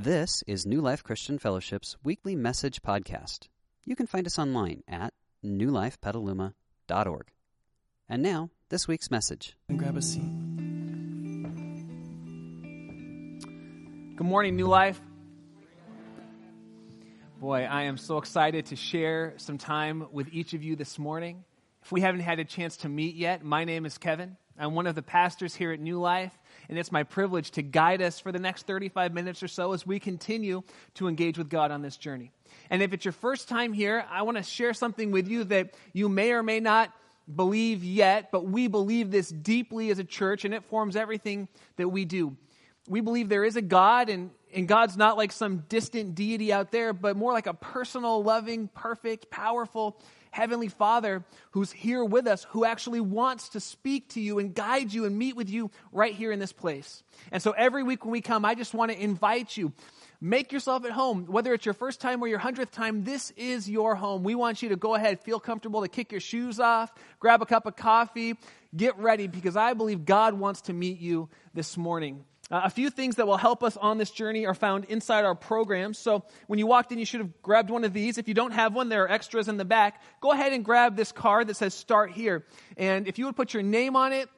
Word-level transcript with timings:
This 0.00 0.44
is 0.46 0.64
New 0.64 0.80
Life 0.80 1.02
Christian 1.02 1.40
Fellowship's 1.40 1.96
weekly 2.04 2.36
message 2.36 2.82
podcast. 2.82 3.48
You 3.84 3.96
can 3.96 4.06
find 4.06 4.28
us 4.28 4.38
online 4.38 4.84
at 4.86 5.12
newlifepetaluma.org. 5.44 7.26
And 8.08 8.22
now, 8.22 8.50
this 8.68 8.86
week's 8.86 9.10
message. 9.10 9.56
And 9.68 9.76
grab 9.76 9.96
a 9.96 10.02
seat. 10.02 10.22
Good 14.14 14.24
morning, 14.24 14.54
New 14.54 14.68
Life. 14.68 15.00
Boy, 17.40 17.64
I 17.64 17.82
am 17.82 17.96
so 17.96 18.18
excited 18.18 18.66
to 18.66 18.76
share 18.76 19.34
some 19.38 19.58
time 19.58 20.06
with 20.12 20.28
each 20.30 20.54
of 20.54 20.62
you 20.62 20.76
this 20.76 20.96
morning. 20.96 21.42
If 21.82 21.90
we 21.90 22.02
haven't 22.02 22.20
had 22.20 22.38
a 22.38 22.44
chance 22.44 22.76
to 22.78 22.88
meet 22.88 23.16
yet, 23.16 23.42
my 23.42 23.64
name 23.64 23.84
is 23.84 23.98
Kevin. 23.98 24.36
I'm 24.58 24.74
one 24.74 24.88
of 24.88 24.96
the 24.96 25.02
pastors 25.02 25.54
here 25.54 25.70
at 25.70 25.78
New 25.78 26.00
Life, 26.00 26.36
and 26.68 26.78
it's 26.78 26.90
my 26.90 27.04
privilege 27.04 27.52
to 27.52 27.62
guide 27.62 28.02
us 28.02 28.18
for 28.18 28.32
the 28.32 28.40
next 28.40 28.66
35 28.66 29.14
minutes 29.14 29.42
or 29.42 29.48
so 29.48 29.72
as 29.72 29.86
we 29.86 30.00
continue 30.00 30.62
to 30.94 31.06
engage 31.06 31.38
with 31.38 31.48
God 31.48 31.70
on 31.70 31.80
this 31.80 31.96
journey. 31.96 32.32
And 32.68 32.82
if 32.82 32.92
it's 32.92 33.04
your 33.04 33.12
first 33.12 33.48
time 33.48 33.72
here, 33.72 34.04
I 34.10 34.22
want 34.22 34.36
to 34.36 34.42
share 34.42 34.74
something 34.74 35.12
with 35.12 35.28
you 35.28 35.44
that 35.44 35.74
you 35.92 36.08
may 36.08 36.32
or 36.32 36.42
may 36.42 36.58
not 36.58 36.92
believe 37.32 37.84
yet, 37.84 38.30
but 38.32 38.46
we 38.46 38.66
believe 38.66 39.10
this 39.10 39.28
deeply 39.28 39.90
as 39.90 40.00
a 40.00 40.04
church, 40.04 40.44
and 40.44 40.52
it 40.52 40.64
forms 40.64 40.96
everything 40.96 41.46
that 41.76 41.88
we 41.88 42.04
do. 42.04 42.36
We 42.88 43.00
believe 43.00 43.28
there 43.28 43.44
is 43.44 43.56
a 43.56 43.62
God, 43.62 44.08
and, 44.08 44.30
and 44.52 44.66
God's 44.66 44.96
not 44.96 45.16
like 45.16 45.30
some 45.30 45.58
distant 45.68 46.16
deity 46.16 46.52
out 46.52 46.72
there, 46.72 46.92
but 46.92 47.16
more 47.16 47.32
like 47.32 47.46
a 47.46 47.54
personal, 47.54 48.24
loving, 48.24 48.68
perfect, 48.68 49.30
powerful, 49.30 50.00
Heavenly 50.30 50.68
Father 50.68 51.24
who's 51.52 51.72
here 51.72 52.04
with 52.04 52.26
us, 52.26 52.44
who 52.50 52.64
actually 52.64 53.00
wants 53.00 53.50
to 53.50 53.60
speak 53.60 54.10
to 54.10 54.20
you 54.20 54.38
and 54.38 54.54
guide 54.54 54.92
you 54.92 55.04
and 55.04 55.18
meet 55.18 55.36
with 55.36 55.50
you 55.50 55.70
right 55.92 56.14
here 56.14 56.32
in 56.32 56.38
this 56.38 56.52
place. 56.52 57.02
And 57.32 57.42
so 57.42 57.52
every 57.52 57.82
week 57.82 58.04
when 58.04 58.12
we 58.12 58.20
come, 58.20 58.44
I 58.44 58.54
just 58.54 58.74
want 58.74 58.92
to 58.92 59.02
invite 59.02 59.56
you. 59.56 59.72
Make 60.20 60.52
yourself 60.52 60.84
at 60.84 60.90
home. 60.90 61.26
Whether 61.26 61.54
it's 61.54 61.64
your 61.64 61.74
first 61.74 62.00
time 62.00 62.22
or 62.22 62.26
your 62.26 62.40
hundredth 62.40 62.72
time, 62.72 63.04
this 63.04 63.30
is 63.36 63.70
your 63.70 63.94
home. 63.94 64.24
We 64.24 64.34
want 64.34 64.62
you 64.62 64.70
to 64.70 64.76
go 64.76 64.94
ahead, 64.94 65.20
feel 65.20 65.38
comfortable 65.38 65.82
to 65.82 65.88
kick 65.88 66.10
your 66.10 66.20
shoes 66.20 66.58
off, 66.58 66.92
grab 67.20 67.40
a 67.40 67.46
cup 67.46 67.66
of 67.66 67.76
coffee, 67.76 68.36
get 68.76 68.98
ready 68.98 69.28
because 69.28 69.56
I 69.56 69.74
believe 69.74 70.04
God 70.04 70.34
wants 70.34 70.62
to 70.62 70.72
meet 70.72 70.98
you 70.98 71.28
this 71.54 71.76
morning. 71.76 72.24
Uh, 72.50 72.62
a 72.64 72.70
few 72.70 72.88
things 72.88 73.16
that 73.16 73.26
will 73.26 73.36
help 73.36 73.62
us 73.62 73.76
on 73.76 73.98
this 73.98 74.10
journey 74.10 74.46
are 74.46 74.54
found 74.54 74.86
inside 74.86 75.24
our 75.24 75.34
program. 75.34 75.92
So 75.92 76.24
when 76.46 76.58
you 76.58 76.66
walked 76.66 76.92
in, 76.92 76.98
you 76.98 77.04
should 77.04 77.20
have 77.20 77.42
grabbed 77.42 77.68
one 77.68 77.84
of 77.84 77.92
these. 77.92 78.16
If 78.16 78.26
you 78.26 78.34
don't 78.34 78.52
have 78.52 78.74
one, 78.74 78.88
there 78.88 79.04
are 79.04 79.10
extras 79.10 79.48
in 79.48 79.58
the 79.58 79.66
back. 79.66 80.02
Go 80.22 80.32
ahead 80.32 80.54
and 80.54 80.64
grab 80.64 80.96
this 80.96 81.12
card 81.12 81.48
that 81.48 81.56
says 81.56 81.74
Start 81.74 82.12
Here. 82.12 82.46
And 82.78 83.06
if 83.06 83.18
you 83.18 83.26
would 83.26 83.36
put 83.36 83.52
your 83.52 83.62
name 83.62 83.96
on 83.96 84.14
it, 84.14 84.30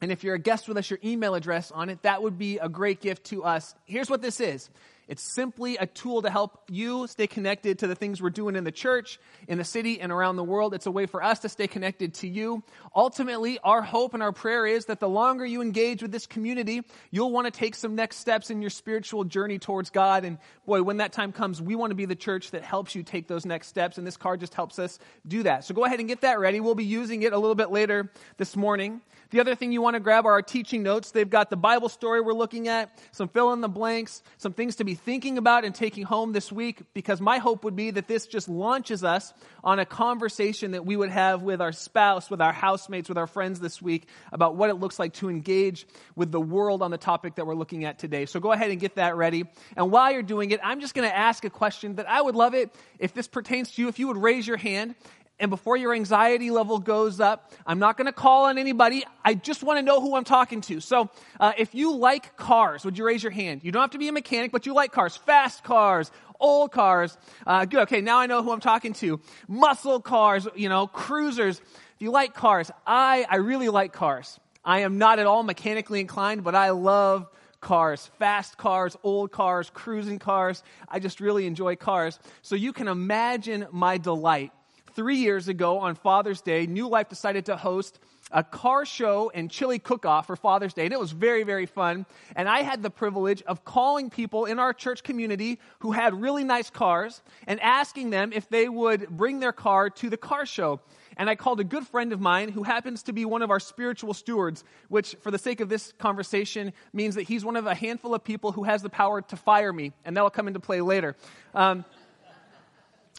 and 0.00 0.10
if 0.10 0.24
you're 0.24 0.34
a 0.34 0.40
guest 0.40 0.66
with 0.66 0.76
us, 0.76 0.90
your 0.90 0.98
email 1.04 1.36
address 1.36 1.70
on 1.70 1.88
it, 1.88 2.02
that 2.02 2.22
would 2.22 2.36
be 2.36 2.58
a 2.58 2.68
great 2.68 3.00
gift 3.00 3.26
to 3.26 3.44
us. 3.44 3.76
Here's 3.84 4.10
what 4.10 4.20
this 4.20 4.40
is 4.40 4.68
it's 5.08 5.22
simply 5.34 5.76
a 5.76 5.86
tool 5.86 6.22
to 6.22 6.30
help 6.30 6.62
you 6.70 7.06
stay 7.06 7.26
connected 7.26 7.80
to 7.80 7.86
the 7.86 7.94
things 7.94 8.22
we're 8.22 8.30
doing 8.30 8.56
in 8.56 8.64
the 8.64 8.72
church, 8.72 9.18
in 9.48 9.58
the 9.58 9.64
city, 9.64 10.00
and 10.00 10.12
around 10.12 10.36
the 10.36 10.44
world. 10.44 10.74
It's 10.74 10.86
a 10.86 10.90
way 10.90 11.06
for 11.06 11.22
us 11.22 11.40
to 11.40 11.48
stay 11.48 11.66
connected 11.66 12.14
to 12.14 12.28
you. 12.28 12.62
Ultimately, 12.94 13.58
our 13.58 13.82
hope 13.82 14.14
and 14.14 14.22
our 14.22 14.32
prayer 14.32 14.66
is 14.66 14.86
that 14.86 15.00
the 15.00 15.08
longer 15.08 15.44
you 15.44 15.60
engage 15.60 16.02
with 16.02 16.12
this 16.12 16.26
community, 16.26 16.82
you'll 17.10 17.32
want 17.32 17.46
to 17.46 17.50
take 17.50 17.74
some 17.74 17.94
next 17.94 18.16
steps 18.16 18.50
in 18.50 18.60
your 18.60 18.70
spiritual 18.70 19.24
journey 19.24 19.58
towards 19.58 19.90
God. 19.90 20.24
And 20.24 20.38
boy, 20.66 20.82
when 20.82 20.98
that 20.98 21.12
time 21.12 21.32
comes, 21.32 21.60
we 21.60 21.74
want 21.74 21.90
to 21.90 21.96
be 21.96 22.04
the 22.04 22.16
church 22.16 22.52
that 22.52 22.62
helps 22.62 22.94
you 22.94 23.02
take 23.02 23.28
those 23.28 23.44
next 23.44 23.68
steps. 23.68 23.98
And 23.98 24.06
this 24.06 24.16
card 24.16 24.40
just 24.40 24.54
helps 24.54 24.78
us 24.78 24.98
do 25.26 25.42
that. 25.42 25.64
So 25.64 25.74
go 25.74 25.84
ahead 25.84 25.98
and 25.98 26.08
get 26.08 26.22
that 26.22 26.38
ready. 26.38 26.60
We'll 26.60 26.74
be 26.74 26.84
using 26.84 27.22
it 27.22 27.32
a 27.32 27.38
little 27.38 27.54
bit 27.54 27.70
later 27.70 28.10
this 28.36 28.56
morning. 28.56 29.00
The 29.30 29.40
other 29.40 29.54
thing 29.54 29.72
you 29.72 29.80
want 29.80 29.94
to 29.94 30.00
grab 30.00 30.26
are 30.26 30.32
our 30.32 30.42
teaching 30.42 30.82
notes. 30.82 31.10
They've 31.10 31.28
got 31.28 31.48
the 31.48 31.56
Bible 31.56 31.88
story 31.88 32.20
we're 32.20 32.34
looking 32.34 32.68
at, 32.68 32.98
some 33.12 33.28
fill 33.28 33.52
in 33.54 33.62
the 33.62 33.68
blanks, 33.68 34.22
some 34.36 34.52
things 34.52 34.76
to 34.76 34.84
be 34.84 34.94
thinking 35.04 35.38
about 35.38 35.64
and 35.64 35.74
taking 35.74 36.04
home 36.04 36.32
this 36.32 36.50
week, 36.52 36.82
because 36.94 37.20
my 37.20 37.38
hope 37.38 37.64
would 37.64 37.76
be 37.76 37.90
that 37.90 38.08
this 38.08 38.26
just 38.26 38.48
launches 38.48 39.04
us 39.04 39.32
on 39.64 39.78
a 39.78 39.84
conversation 39.84 40.72
that 40.72 40.86
we 40.86 40.96
would 40.96 41.10
have 41.10 41.42
with 41.42 41.60
our 41.60 41.72
spouse, 41.72 42.30
with 42.30 42.40
our 42.40 42.52
housemates, 42.52 43.08
with 43.08 43.18
our 43.18 43.26
friends 43.26 43.60
this 43.60 43.82
week 43.82 44.06
about 44.32 44.56
what 44.56 44.70
it 44.70 44.74
looks 44.74 44.98
like 44.98 45.12
to 45.14 45.28
engage 45.28 45.86
with 46.16 46.30
the 46.30 46.40
world 46.40 46.82
on 46.82 46.90
the 46.90 46.98
topic 46.98 47.36
that 47.36 47.46
we're 47.46 47.54
looking 47.54 47.84
at 47.84 47.98
today. 47.98 48.26
So 48.26 48.40
go 48.40 48.52
ahead 48.52 48.70
and 48.70 48.80
get 48.80 48.96
that 48.96 49.16
ready. 49.16 49.44
And 49.76 49.90
while 49.90 50.12
you're 50.12 50.22
doing 50.22 50.50
it, 50.50 50.60
I'm 50.62 50.80
just 50.80 50.94
going 50.94 51.08
to 51.08 51.16
ask 51.16 51.44
a 51.44 51.50
question 51.50 51.96
that 51.96 52.08
I 52.08 52.20
would 52.20 52.34
love 52.34 52.54
it 52.54 52.70
if 52.98 53.14
this 53.14 53.28
pertains 53.28 53.72
to 53.72 53.82
you, 53.82 53.88
if 53.88 53.98
you 53.98 54.08
would 54.08 54.16
raise 54.16 54.46
your 54.46 54.56
hand 54.56 54.94
and 55.42 55.50
before 55.50 55.76
your 55.76 55.92
anxiety 55.92 56.52
level 56.52 56.78
goes 56.78 57.18
up, 57.18 57.52
I'm 57.66 57.80
not 57.80 57.96
going 57.96 58.06
to 58.06 58.12
call 58.12 58.44
on 58.44 58.58
anybody. 58.58 59.04
I 59.24 59.34
just 59.34 59.64
want 59.64 59.78
to 59.78 59.82
know 59.82 60.00
who 60.00 60.14
I'm 60.14 60.22
talking 60.22 60.60
to. 60.62 60.78
So, 60.78 61.10
uh, 61.40 61.52
if 61.58 61.74
you 61.74 61.96
like 61.96 62.36
cars, 62.36 62.84
would 62.84 62.96
you 62.96 63.04
raise 63.04 63.24
your 63.24 63.32
hand? 63.32 63.62
You 63.64 63.72
don't 63.72 63.82
have 63.82 63.90
to 63.90 63.98
be 63.98 64.06
a 64.06 64.12
mechanic, 64.12 64.52
but 64.52 64.66
you 64.66 64.72
like 64.72 64.92
cars, 64.92 65.16
fast 65.16 65.64
cars, 65.64 66.12
old 66.38 66.70
cars. 66.70 67.18
Uh, 67.44 67.64
good. 67.64 67.80
Okay, 67.82 68.00
now 68.00 68.20
I 68.20 68.26
know 68.26 68.44
who 68.44 68.52
I'm 68.52 68.60
talking 68.60 68.92
to. 68.94 69.20
Muscle 69.48 70.00
cars, 70.00 70.46
you 70.54 70.68
know, 70.68 70.86
cruisers. 70.86 71.58
If 71.58 71.96
you 71.98 72.12
like 72.12 72.34
cars, 72.34 72.70
I 72.86 73.26
I 73.28 73.36
really 73.36 73.68
like 73.68 73.92
cars. 73.92 74.38
I 74.64 74.80
am 74.80 74.96
not 74.98 75.18
at 75.18 75.26
all 75.26 75.42
mechanically 75.42 75.98
inclined, 75.98 76.44
but 76.44 76.54
I 76.54 76.70
love 76.70 77.28
cars, 77.60 78.10
fast 78.20 78.58
cars, 78.58 78.96
old 79.02 79.32
cars, 79.32 79.70
cruising 79.74 80.20
cars. 80.20 80.62
I 80.88 81.00
just 81.00 81.20
really 81.20 81.46
enjoy 81.46 81.74
cars. 81.74 82.20
So 82.42 82.54
you 82.54 82.72
can 82.72 82.86
imagine 82.86 83.66
my 83.72 83.98
delight 83.98 84.52
three 84.94 85.16
years 85.16 85.48
ago 85.48 85.78
on 85.78 85.94
Father's 85.94 86.40
Day, 86.40 86.66
New 86.66 86.88
Life 86.88 87.08
decided 87.08 87.46
to 87.46 87.56
host 87.56 87.98
a 88.32 88.42
car 88.42 88.86
show 88.86 89.30
and 89.34 89.50
chili 89.50 89.78
cook 89.78 90.06
off 90.06 90.26
for 90.26 90.36
Father's 90.36 90.72
Day. 90.72 90.84
And 90.84 90.92
it 90.92 90.98
was 90.98 91.12
very, 91.12 91.42
very 91.42 91.66
fun. 91.66 92.06
And 92.34 92.48
I 92.48 92.62
had 92.62 92.82
the 92.82 92.90
privilege 92.90 93.42
of 93.42 93.64
calling 93.64 94.10
people 94.10 94.46
in 94.46 94.58
our 94.58 94.72
church 94.72 95.02
community 95.02 95.58
who 95.80 95.92
had 95.92 96.20
really 96.20 96.44
nice 96.44 96.70
cars 96.70 97.20
and 97.46 97.60
asking 97.60 98.10
them 98.10 98.32
if 98.32 98.48
they 98.48 98.68
would 98.68 99.08
bring 99.10 99.40
their 99.40 99.52
car 99.52 99.90
to 99.90 100.08
the 100.08 100.16
car 100.16 100.46
show. 100.46 100.80
And 101.16 101.28
I 101.28 101.34
called 101.34 101.60
a 101.60 101.64
good 101.64 101.86
friend 101.86 102.12
of 102.12 102.20
mine 102.20 102.48
who 102.48 102.62
happens 102.62 103.02
to 103.04 103.12
be 103.12 103.26
one 103.26 103.42
of 103.42 103.50
our 103.50 103.60
spiritual 103.60 104.14
stewards, 104.14 104.64
which, 104.88 105.14
for 105.20 105.30
the 105.30 105.38
sake 105.38 105.60
of 105.60 105.68
this 105.68 105.92
conversation, 105.98 106.72
means 106.94 107.16
that 107.16 107.24
he's 107.24 107.44
one 107.44 107.56
of 107.56 107.66
a 107.66 107.74
handful 107.74 108.14
of 108.14 108.24
people 108.24 108.52
who 108.52 108.64
has 108.64 108.80
the 108.80 108.88
power 108.88 109.20
to 109.20 109.36
fire 109.36 109.74
me. 109.74 109.92
And 110.06 110.16
that 110.16 110.22
will 110.22 110.30
come 110.30 110.48
into 110.48 110.60
play 110.60 110.80
later. 110.80 111.16
Um, 111.54 111.84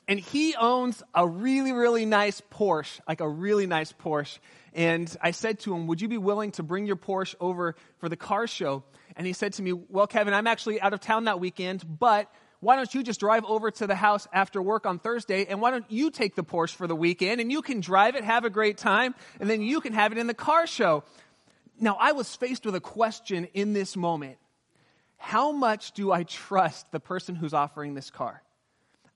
and 0.07 0.19
he 0.19 0.55
owns 0.55 1.01
a 1.13 1.27
really, 1.27 1.71
really 1.71 2.05
nice 2.05 2.41
Porsche, 2.41 2.99
like 3.07 3.21
a 3.21 3.29
really 3.29 3.67
nice 3.67 3.93
Porsche. 3.93 4.39
And 4.73 5.15
I 5.21 5.31
said 5.31 5.59
to 5.61 5.73
him, 5.73 5.87
Would 5.87 6.01
you 6.01 6.07
be 6.07 6.17
willing 6.17 6.51
to 6.53 6.63
bring 6.63 6.85
your 6.85 6.95
Porsche 6.95 7.35
over 7.39 7.75
for 7.99 8.09
the 8.09 8.17
car 8.17 8.47
show? 8.47 8.83
And 9.15 9.25
he 9.25 9.33
said 9.33 9.53
to 9.53 9.61
me, 9.61 9.73
Well, 9.73 10.07
Kevin, 10.07 10.33
I'm 10.33 10.47
actually 10.47 10.81
out 10.81 10.93
of 10.93 10.99
town 10.99 11.25
that 11.25 11.39
weekend, 11.39 11.83
but 11.99 12.29
why 12.59 12.75
don't 12.75 12.93
you 12.93 13.03
just 13.03 13.19
drive 13.19 13.43
over 13.45 13.71
to 13.71 13.87
the 13.87 13.95
house 13.95 14.27
after 14.31 14.61
work 14.61 14.85
on 14.85 14.97
Thursday 14.97 15.45
and 15.45 15.59
why 15.61 15.71
don't 15.71 15.89
you 15.89 16.09
take 16.09 16.35
the 16.35 16.43
Porsche 16.43 16.75
for 16.75 16.87
the 16.87 16.95
weekend 16.95 17.41
and 17.41 17.51
you 17.51 17.61
can 17.61 17.81
drive 17.81 18.15
it, 18.15 18.23
have 18.23 18.45
a 18.45 18.49
great 18.49 18.77
time, 18.77 19.15
and 19.39 19.49
then 19.49 19.61
you 19.61 19.81
can 19.81 19.93
have 19.93 20.11
it 20.11 20.17
in 20.17 20.27
the 20.27 20.33
car 20.33 20.65
show? 20.65 21.03
Now, 21.79 21.97
I 21.99 22.13
was 22.13 22.33
faced 22.35 22.65
with 22.65 22.75
a 22.75 22.79
question 22.79 23.45
in 23.53 23.73
this 23.73 23.97
moment. 23.97 24.37
How 25.17 25.51
much 25.51 25.91
do 25.93 26.11
I 26.11 26.23
trust 26.23 26.91
the 26.91 26.99
person 26.99 27.35
who's 27.35 27.53
offering 27.53 27.93
this 27.93 28.09
car? 28.09 28.41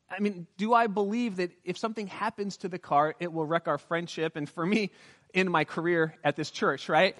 I 0.10 0.20
mean, 0.20 0.48
do 0.58 0.74
I 0.74 0.88
believe 0.88 1.38
that 1.38 1.52
if 1.66 1.78
something 1.78 2.08
happens 2.08 2.58
to 2.58 2.70
the 2.70 2.80
car, 2.80 3.16
it 3.20 3.32
will 3.32 3.46
wreck 3.46 3.68
our 3.68 3.78
friendship 3.78 4.36
and 4.36 4.50
for 4.50 4.66
me, 4.66 4.92
in 5.34 5.52
my 5.52 5.64
career 5.64 6.16
at 6.24 6.36
this 6.36 6.52
church, 6.52 6.90
right? 6.90 7.16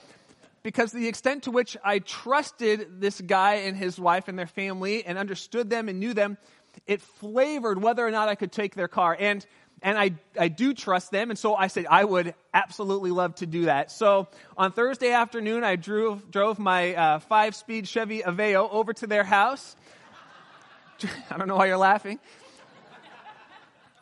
Because 0.64 0.92
the 0.92 1.08
extent 1.08 1.44
to 1.44 1.52
which 1.52 1.78
I 1.84 2.00
trusted 2.00 3.00
this 3.00 3.22
guy 3.22 3.56
and 3.56 3.78
his 3.78 4.00
wife 4.00 4.28
and 4.28 4.38
their 4.38 4.48
family 4.48 5.06
and 5.06 5.18
understood 5.18 5.70
them 5.70 5.88
and 5.88 6.00
knew 6.00 6.14
them, 6.14 6.38
it 6.86 7.02
flavored 7.02 7.82
whether 7.82 8.06
or 8.06 8.12
not 8.12 8.28
I 8.28 8.36
could 8.36 8.52
take 8.52 8.76
their 8.76 8.88
car. 8.88 9.16
And 9.18 9.46
and 9.84 9.96
I, 9.96 10.14
I 10.40 10.48
do 10.48 10.74
trust 10.74 11.12
them. 11.12 11.30
And 11.30 11.38
so 11.38 11.54
I 11.54 11.68
said, 11.68 11.86
I 11.88 12.04
would 12.04 12.34
absolutely 12.52 13.12
love 13.12 13.36
to 13.36 13.46
do 13.46 13.66
that. 13.66 13.92
So 13.92 14.28
on 14.58 14.72
Thursday 14.72 15.12
afternoon, 15.12 15.64
I 15.64 15.76
drove, 15.76 16.32
drove 16.32 16.58
my 16.58 16.96
uh, 16.96 17.20
five 17.20 17.54
speed 17.54 17.88
Chevy 17.88 18.24
Aveo 18.24 18.68
over 18.72 18.94
to 18.94 19.06
their 19.06 19.24
house. 19.24 19.76
I 21.30 21.38
don't 21.38 21.48
know 21.48 21.58
why 21.58 21.68
you're 21.68 21.78
laughing 21.78 22.18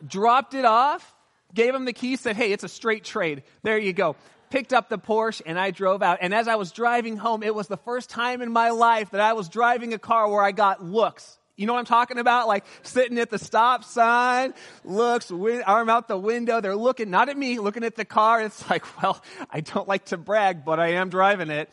dropped 0.04 0.54
it 0.54 0.64
off, 0.64 1.14
gave 1.54 1.74
him 1.74 1.84
the 1.84 1.92
key, 1.92 2.16
said, 2.16 2.36
Hey, 2.36 2.52
it's 2.52 2.64
a 2.64 2.68
straight 2.68 3.04
trade. 3.04 3.42
There 3.62 3.78
you 3.78 3.92
go. 3.92 4.16
Picked 4.50 4.72
up 4.72 4.88
the 4.88 4.98
Porsche 4.98 5.42
and 5.44 5.58
I 5.58 5.70
drove 5.70 6.02
out. 6.02 6.18
And 6.20 6.32
as 6.34 6.48
I 6.48 6.54
was 6.54 6.72
driving 6.72 7.16
home, 7.16 7.42
it 7.42 7.54
was 7.54 7.66
the 7.66 7.76
first 7.76 8.10
time 8.10 8.42
in 8.42 8.52
my 8.52 8.70
life 8.70 9.10
that 9.10 9.20
I 9.20 9.32
was 9.32 9.48
driving 9.48 9.92
a 9.92 9.98
car 9.98 10.28
where 10.28 10.42
I 10.42 10.52
got 10.52 10.84
looks. 10.84 11.38
You 11.56 11.66
know 11.66 11.72
what 11.72 11.80
I'm 11.80 11.86
talking 11.86 12.18
about? 12.18 12.48
Like 12.48 12.64
sitting 12.82 13.18
at 13.18 13.30
the 13.30 13.38
stop 13.38 13.82
sign, 13.82 14.52
looks, 14.84 15.32
arm 15.32 15.88
out 15.88 16.06
the 16.06 16.18
window. 16.18 16.60
They're 16.60 16.76
looking, 16.76 17.10
not 17.10 17.28
at 17.28 17.36
me, 17.36 17.58
looking 17.58 17.82
at 17.82 17.96
the 17.96 18.04
car. 18.04 18.42
It's 18.42 18.68
like, 18.68 18.84
well, 19.02 19.22
I 19.50 19.60
don't 19.60 19.88
like 19.88 20.06
to 20.06 20.16
brag, 20.16 20.64
but 20.64 20.78
I 20.78 20.92
am 20.92 21.08
driving 21.08 21.50
it. 21.50 21.70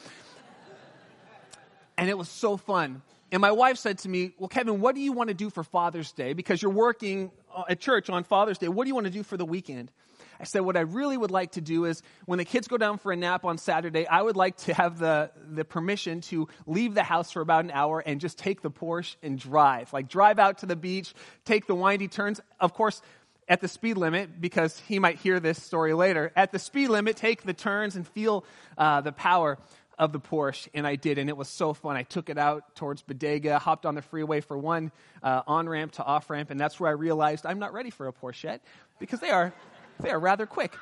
And 1.98 2.10
it 2.10 2.18
was 2.18 2.30
so 2.30 2.58
fun. 2.58 3.02
And 3.32 3.42
my 3.42 3.52
wife 3.52 3.78
said 3.78 4.00
to 4.00 4.10
me, 4.10 4.34
Well, 4.38 4.48
Kevin, 4.48 4.80
what 4.80 4.96
do 4.96 5.02
you 5.02 5.12
want 5.12 5.30
to 5.30 5.34
do 5.34 5.50
for 5.50 5.64
Father's 5.64 6.12
Day? 6.12 6.34
Because 6.34 6.62
you're 6.62 6.72
working 6.72 7.32
at 7.70 7.80
church 7.80 8.10
on 8.10 8.24
Father's 8.24 8.58
Day. 8.58 8.68
What 8.68 8.86
do 8.86 8.90
you 8.90 8.96
want 8.96 9.06
to 9.06 9.12
do 9.12 9.24
for 9.24 9.38
the 9.38 9.46
weekend? 9.46 9.92
I 10.40 10.46
said, 10.46 10.62
what 10.62 10.76
I 10.76 10.82
really 10.82 11.16
would 11.16 11.32
like 11.32 11.54
to 11.54 11.62
do 11.62 11.86
is 11.86 12.02
when 12.26 12.38
the 12.38 12.46
kids 12.46 12.68
go 12.68 12.78
down 12.78 12.98
for 12.98 13.12
a 13.12 13.16
nap 13.16 13.46
on 13.46 13.58
Saturday, 13.58 14.08
I 14.08 14.22
would 14.22 14.36
like 14.36 14.58
to 14.58 14.74
have 14.74 15.00
the, 15.00 15.32
the 15.50 15.64
permission 15.64 16.22
to 16.22 16.50
leave 16.66 16.96
the 16.96 17.04
house 17.04 17.32
for 17.32 17.42
about 17.42 17.64
an 17.64 17.72
hour 17.72 18.00
and 18.00 18.20
just 18.20 18.38
take 18.38 18.62
the 18.62 18.72
Porsche 18.72 19.16
and 19.24 19.40
drive. 19.40 19.94
Like 19.94 20.10
drive 20.10 20.40
out 20.40 20.58
to 20.60 20.66
the 20.66 20.76
beach, 20.76 21.14
take 21.46 21.68
the 21.68 21.76
windy 21.76 22.08
turns. 22.08 22.42
Of 22.60 22.74
course, 22.74 23.02
at 23.48 23.62
the 23.62 23.68
speed 23.68 23.98
limit, 23.98 24.42
because 24.42 24.80
he 24.88 25.00
might 25.00 25.18
hear 25.18 25.40
this 25.40 25.62
story 25.62 25.94
later, 25.94 26.32
at 26.36 26.52
the 26.52 26.60
speed 26.60 26.90
limit, 26.90 27.16
take 27.16 27.44
the 27.44 27.54
turns 27.54 27.96
and 27.96 28.08
feel 28.08 28.46
uh, 28.78 29.02
the 29.02 29.12
power 29.12 29.58
of 29.98 30.12
the 30.12 30.20
Porsche, 30.20 30.68
and 30.74 30.88
I 30.88 30.96
did, 30.96 31.18
and 31.18 31.30
it 31.30 31.38
was 31.38 31.48
so 31.48 31.74
fun. 31.74 31.96
I 31.96 32.04
took 32.04 32.30
it 32.30 32.38
out 32.38 32.76
towards 32.76 33.02
Bodega, 33.02 33.60
hopped 33.60 33.86
on 33.86 33.96
the 33.96 34.02
freeway 34.02 34.42
for 34.42 34.58
one 34.58 34.92
uh, 35.22 35.44
on 35.48 35.70
ramp 35.70 35.94
to 35.94 36.04
off 36.04 36.30
ramp, 36.30 36.50
and 36.50 36.60
that's 36.60 36.80
where 36.80 36.90
I 36.90 36.94
realized 36.94 37.46
I'm 37.46 37.60
not 37.60 37.74
ready 37.74 37.90
for 37.90 38.08
a 38.08 38.14
Porsche 38.14 38.44
yet 38.44 38.62
because 39.00 39.20
they 39.20 39.30
are, 39.30 39.54
they 40.00 40.10
are 40.10 40.20
rather 40.20 40.46
quick. 40.46 40.76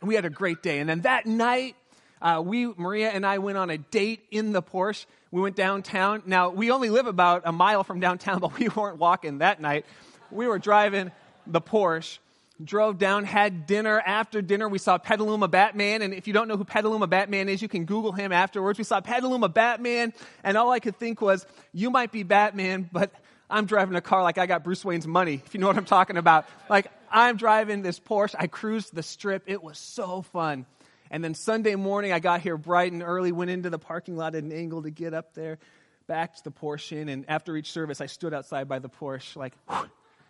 We 0.00 0.14
had 0.14 0.24
a 0.24 0.30
great 0.30 0.62
day, 0.62 0.78
and 0.78 0.88
then 0.88 1.02
that 1.02 1.26
night, 1.26 1.74
uh, 2.22 2.42
we 2.44 2.66
Maria 2.66 3.10
and 3.10 3.26
I 3.26 3.38
went 3.38 3.58
on 3.58 3.70
a 3.70 3.78
date 3.78 4.24
in 4.30 4.52
the 4.52 4.62
Porsche. 4.62 5.06
We 5.30 5.40
went 5.40 5.56
downtown. 5.56 6.22
Now 6.26 6.50
we 6.50 6.70
only 6.70 6.90
live 6.90 7.06
about 7.06 7.42
a 7.44 7.52
mile 7.52 7.84
from 7.84 8.00
downtown, 8.00 8.38
but 8.40 8.58
we 8.58 8.68
weren't 8.68 8.98
walking 8.98 9.38
that 9.38 9.60
night. 9.60 9.86
We 10.30 10.46
were 10.46 10.58
driving 10.58 11.12
the 11.46 11.60
Porsche 11.60 12.18
drove 12.62 12.98
down, 12.98 13.24
had 13.24 13.66
dinner. 13.66 14.00
After 14.04 14.42
dinner, 14.42 14.68
we 14.68 14.78
saw 14.78 14.98
Petaluma 14.98 15.48
Batman. 15.48 16.02
And 16.02 16.12
if 16.12 16.26
you 16.26 16.32
don't 16.32 16.48
know 16.48 16.56
who 16.56 16.64
Petaluma 16.64 17.06
Batman 17.06 17.48
is, 17.48 17.62
you 17.62 17.68
can 17.68 17.84
Google 17.84 18.12
him 18.12 18.32
afterwards. 18.32 18.78
We 18.78 18.84
saw 18.84 19.00
Petaluma 19.00 19.48
Batman, 19.48 20.12
and 20.42 20.56
all 20.56 20.70
I 20.70 20.80
could 20.80 20.96
think 20.96 21.20
was, 21.20 21.46
you 21.72 21.90
might 21.90 22.12
be 22.12 22.22
Batman, 22.22 22.88
but 22.92 23.12
I'm 23.50 23.66
driving 23.66 23.96
a 23.96 24.00
car 24.00 24.22
like 24.22 24.38
I 24.38 24.46
got 24.46 24.64
Bruce 24.64 24.84
Wayne's 24.84 25.06
money, 25.06 25.40
if 25.46 25.54
you 25.54 25.60
know 25.60 25.68
what 25.68 25.76
I'm 25.76 25.84
talking 25.84 26.16
about. 26.16 26.46
Like, 26.68 26.88
I'm 27.10 27.36
driving 27.36 27.82
this 27.82 27.98
Porsche. 27.98 28.34
I 28.38 28.46
cruised 28.46 28.94
the 28.94 29.02
strip. 29.02 29.44
It 29.46 29.62
was 29.62 29.78
so 29.78 30.22
fun. 30.22 30.66
And 31.10 31.24
then 31.24 31.32
Sunday 31.34 31.74
morning, 31.74 32.12
I 32.12 32.18
got 32.18 32.42
here 32.42 32.58
bright 32.58 32.92
and 32.92 33.02
early, 33.02 33.32
went 33.32 33.50
into 33.50 33.70
the 33.70 33.78
parking 33.78 34.16
lot 34.16 34.34
at 34.34 34.44
an 34.44 34.52
angle 34.52 34.82
to 34.82 34.90
get 34.90 35.14
up 35.14 35.32
there, 35.32 35.58
back 36.06 36.36
to 36.36 36.44
the 36.44 36.50
Porsche. 36.50 37.08
And 37.08 37.24
after 37.28 37.56
each 37.56 37.72
service, 37.72 38.02
I 38.02 38.06
stood 38.06 38.34
outside 38.34 38.68
by 38.68 38.80
the 38.80 38.90
Porsche, 38.90 39.36
like, 39.36 39.54
whew, 39.70 39.88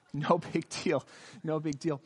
no 0.12 0.38
big 0.38 0.69
deal. 0.69 1.05
No 1.43 1.60
big 1.60 1.78
deal. 1.78 2.00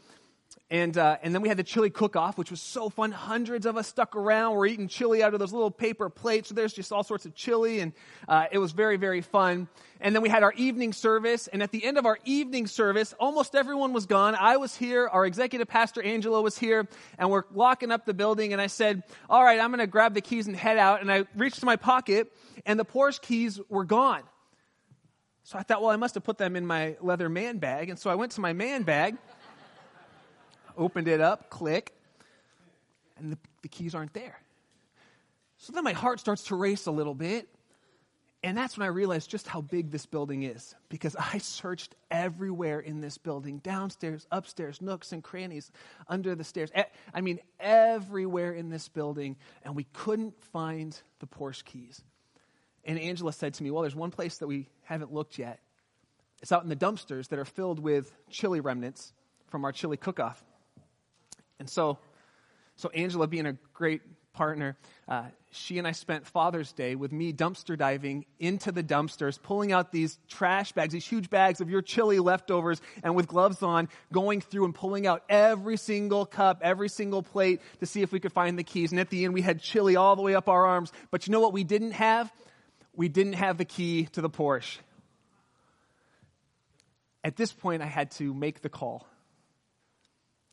And, 0.72 0.96
uh, 0.96 1.18
and 1.22 1.34
then 1.34 1.42
we 1.42 1.48
had 1.48 1.58
the 1.58 1.64
chili 1.64 1.90
cook 1.90 2.16
off, 2.16 2.38
which 2.38 2.50
was 2.50 2.62
so 2.62 2.88
fun. 2.88 3.12
Hundreds 3.12 3.66
of 3.66 3.76
us 3.76 3.86
stuck 3.86 4.16
around. 4.16 4.56
We're 4.56 4.64
eating 4.64 4.88
chili 4.88 5.22
out 5.22 5.34
of 5.34 5.38
those 5.38 5.52
little 5.52 5.70
paper 5.70 6.08
plates. 6.08 6.48
So 6.48 6.54
there's 6.54 6.72
just 6.72 6.92
all 6.92 7.04
sorts 7.04 7.26
of 7.26 7.34
chili, 7.34 7.80
and 7.80 7.92
uh, 8.26 8.46
it 8.50 8.56
was 8.56 8.72
very, 8.72 8.96
very 8.96 9.20
fun. 9.20 9.68
And 10.00 10.14
then 10.14 10.22
we 10.22 10.30
had 10.30 10.42
our 10.42 10.54
evening 10.54 10.94
service. 10.94 11.46
And 11.46 11.62
at 11.62 11.72
the 11.72 11.84
end 11.84 11.98
of 11.98 12.06
our 12.06 12.18
evening 12.24 12.66
service, 12.66 13.12
almost 13.20 13.54
everyone 13.54 13.92
was 13.92 14.06
gone. 14.06 14.34
I 14.34 14.56
was 14.56 14.74
here. 14.74 15.06
Our 15.08 15.26
executive 15.26 15.68
pastor, 15.68 16.02
Angela, 16.02 16.40
was 16.40 16.56
here. 16.56 16.88
And 17.18 17.30
we're 17.30 17.44
locking 17.52 17.90
up 17.90 18.06
the 18.06 18.14
building. 18.14 18.54
And 18.54 18.62
I 18.62 18.68
said, 18.68 19.02
All 19.28 19.44
right, 19.44 19.60
I'm 19.60 19.68
going 19.70 19.80
to 19.80 19.86
grab 19.86 20.14
the 20.14 20.22
keys 20.22 20.46
and 20.46 20.56
head 20.56 20.78
out. 20.78 21.02
And 21.02 21.12
I 21.12 21.26
reached 21.36 21.60
to 21.60 21.66
my 21.66 21.76
pocket, 21.76 22.32
and 22.64 22.80
the 22.80 22.86
Porsche 22.86 23.20
keys 23.20 23.60
were 23.68 23.84
gone. 23.84 24.22
So 25.44 25.58
I 25.58 25.62
thought, 25.62 25.82
well, 25.82 25.90
I 25.90 25.96
must 25.96 26.14
have 26.14 26.24
put 26.24 26.38
them 26.38 26.56
in 26.56 26.66
my 26.66 26.96
leather 27.00 27.28
man 27.28 27.58
bag. 27.58 27.90
And 27.90 27.98
so 27.98 28.10
I 28.10 28.14
went 28.14 28.32
to 28.32 28.40
my 28.40 28.52
man 28.52 28.82
bag, 28.82 29.16
opened 30.76 31.08
it 31.08 31.20
up, 31.20 31.50
click, 31.50 31.92
and 33.18 33.32
the, 33.32 33.38
the 33.62 33.68
keys 33.68 33.94
aren't 33.94 34.14
there. 34.14 34.38
So 35.58 35.72
then 35.72 35.84
my 35.84 35.92
heart 35.92 36.20
starts 36.20 36.44
to 36.44 36.56
race 36.56 36.86
a 36.86 36.90
little 36.90 37.14
bit. 37.14 37.48
And 38.44 38.58
that's 38.58 38.76
when 38.76 38.84
I 38.84 38.88
realized 38.88 39.30
just 39.30 39.46
how 39.46 39.60
big 39.60 39.92
this 39.92 40.04
building 40.04 40.42
is 40.42 40.74
because 40.88 41.14
I 41.16 41.38
searched 41.38 41.94
everywhere 42.10 42.80
in 42.80 43.00
this 43.00 43.16
building 43.16 43.58
downstairs, 43.58 44.26
upstairs, 44.32 44.82
nooks 44.82 45.12
and 45.12 45.22
crannies, 45.22 45.70
under 46.08 46.34
the 46.34 46.42
stairs. 46.42 46.70
I 47.14 47.20
mean, 47.20 47.38
everywhere 47.60 48.52
in 48.52 48.68
this 48.68 48.88
building, 48.88 49.36
and 49.62 49.76
we 49.76 49.84
couldn't 49.92 50.42
find 50.42 51.00
the 51.20 51.26
Porsche 51.26 51.64
keys. 51.64 52.02
And 52.84 52.98
Angela 52.98 53.32
said 53.32 53.54
to 53.54 53.62
me, 53.62 53.70
Well, 53.70 53.82
there's 53.82 53.94
one 53.94 54.10
place 54.10 54.38
that 54.38 54.46
we 54.46 54.68
haven't 54.84 55.12
looked 55.12 55.38
yet. 55.38 55.60
It's 56.42 56.50
out 56.50 56.64
in 56.64 56.68
the 56.68 56.76
dumpsters 56.76 57.28
that 57.28 57.38
are 57.38 57.44
filled 57.44 57.78
with 57.78 58.12
chili 58.28 58.60
remnants 58.60 59.12
from 59.48 59.64
our 59.64 59.72
chili 59.72 59.96
cook 59.96 60.18
off. 60.18 60.42
And 61.60 61.70
so, 61.70 61.98
so 62.74 62.88
Angela, 62.90 63.28
being 63.28 63.46
a 63.46 63.56
great 63.72 64.02
partner, 64.32 64.76
uh, 65.06 65.24
she 65.52 65.78
and 65.78 65.86
I 65.86 65.92
spent 65.92 66.26
Father's 66.26 66.72
Day 66.72 66.96
with 66.96 67.12
me 67.12 67.32
dumpster 67.32 67.78
diving 67.78 68.24
into 68.40 68.72
the 68.72 68.82
dumpsters, 68.82 69.40
pulling 69.40 69.70
out 69.70 69.92
these 69.92 70.18
trash 70.28 70.72
bags, 70.72 70.94
these 70.94 71.06
huge 71.06 71.30
bags 71.30 71.60
of 71.60 71.70
your 71.70 71.82
chili 71.82 72.18
leftovers, 72.18 72.80
and 73.04 73.14
with 73.14 73.28
gloves 73.28 73.62
on, 73.62 73.88
going 74.10 74.40
through 74.40 74.64
and 74.64 74.74
pulling 74.74 75.06
out 75.06 75.22
every 75.28 75.76
single 75.76 76.26
cup, 76.26 76.60
every 76.62 76.88
single 76.88 77.22
plate 77.22 77.60
to 77.78 77.86
see 77.86 78.02
if 78.02 78.10
we 78.10 78.18
could 78.18 78.32
find 78.32 78.58
the 78.58 78.64
keys. 78.64 78.90
And 78.90 78.98
at 78.98 79.10
the 79.10 79.24
end, 79.24 79.34
we 79.34 79.42
had 79.42 79.60
chili 79.60 79.94
all 79.94 80.16
the 80.16 80.22
way 80.22 80.34
up 80.34 80.48
our 80.48 80.66
arms. 80.66 80.90
But 81.10 81.26
you 81.26 81.32
know 81.32 81.40
what 81.40 81.52
we 81.52 81.62
didn't 81.62 81.92
have? 81.92 82.32
We 82.94 83.08
didn't 83.08 83.34
have 83.34 83.58
the 83.58 83.64
key 83.64 84.06
to 84.12 84.20
the 84.20 84.30
Porsche. 84.30 84.78
At 87.24 87.36
this 87.36 87.52
point, 87.52 87.82
I 87.82 87.86
had 87.86 88.10
to 88.12 88.34
make 88.34 88.62
the 88.62 88.68
call 88.68 89.06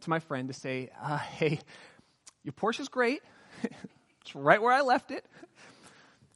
to 0.02 0.10
my 0.10 0.20
friend 0.20 0.48
to 0.48 0.54
say, 0.54 0.90
uh, 1.02 1.18
hey, 1.18 1.60
your 2.44 2.54
Porsche 2.54 2.82
is 2.82 2.90
great. 2.90 3.22
it's 4.22 4.36
right 4.36 4.62
where 4.62 4.74
I 4.74 4.82
left 4.82 5.12
it. 5.12 5.26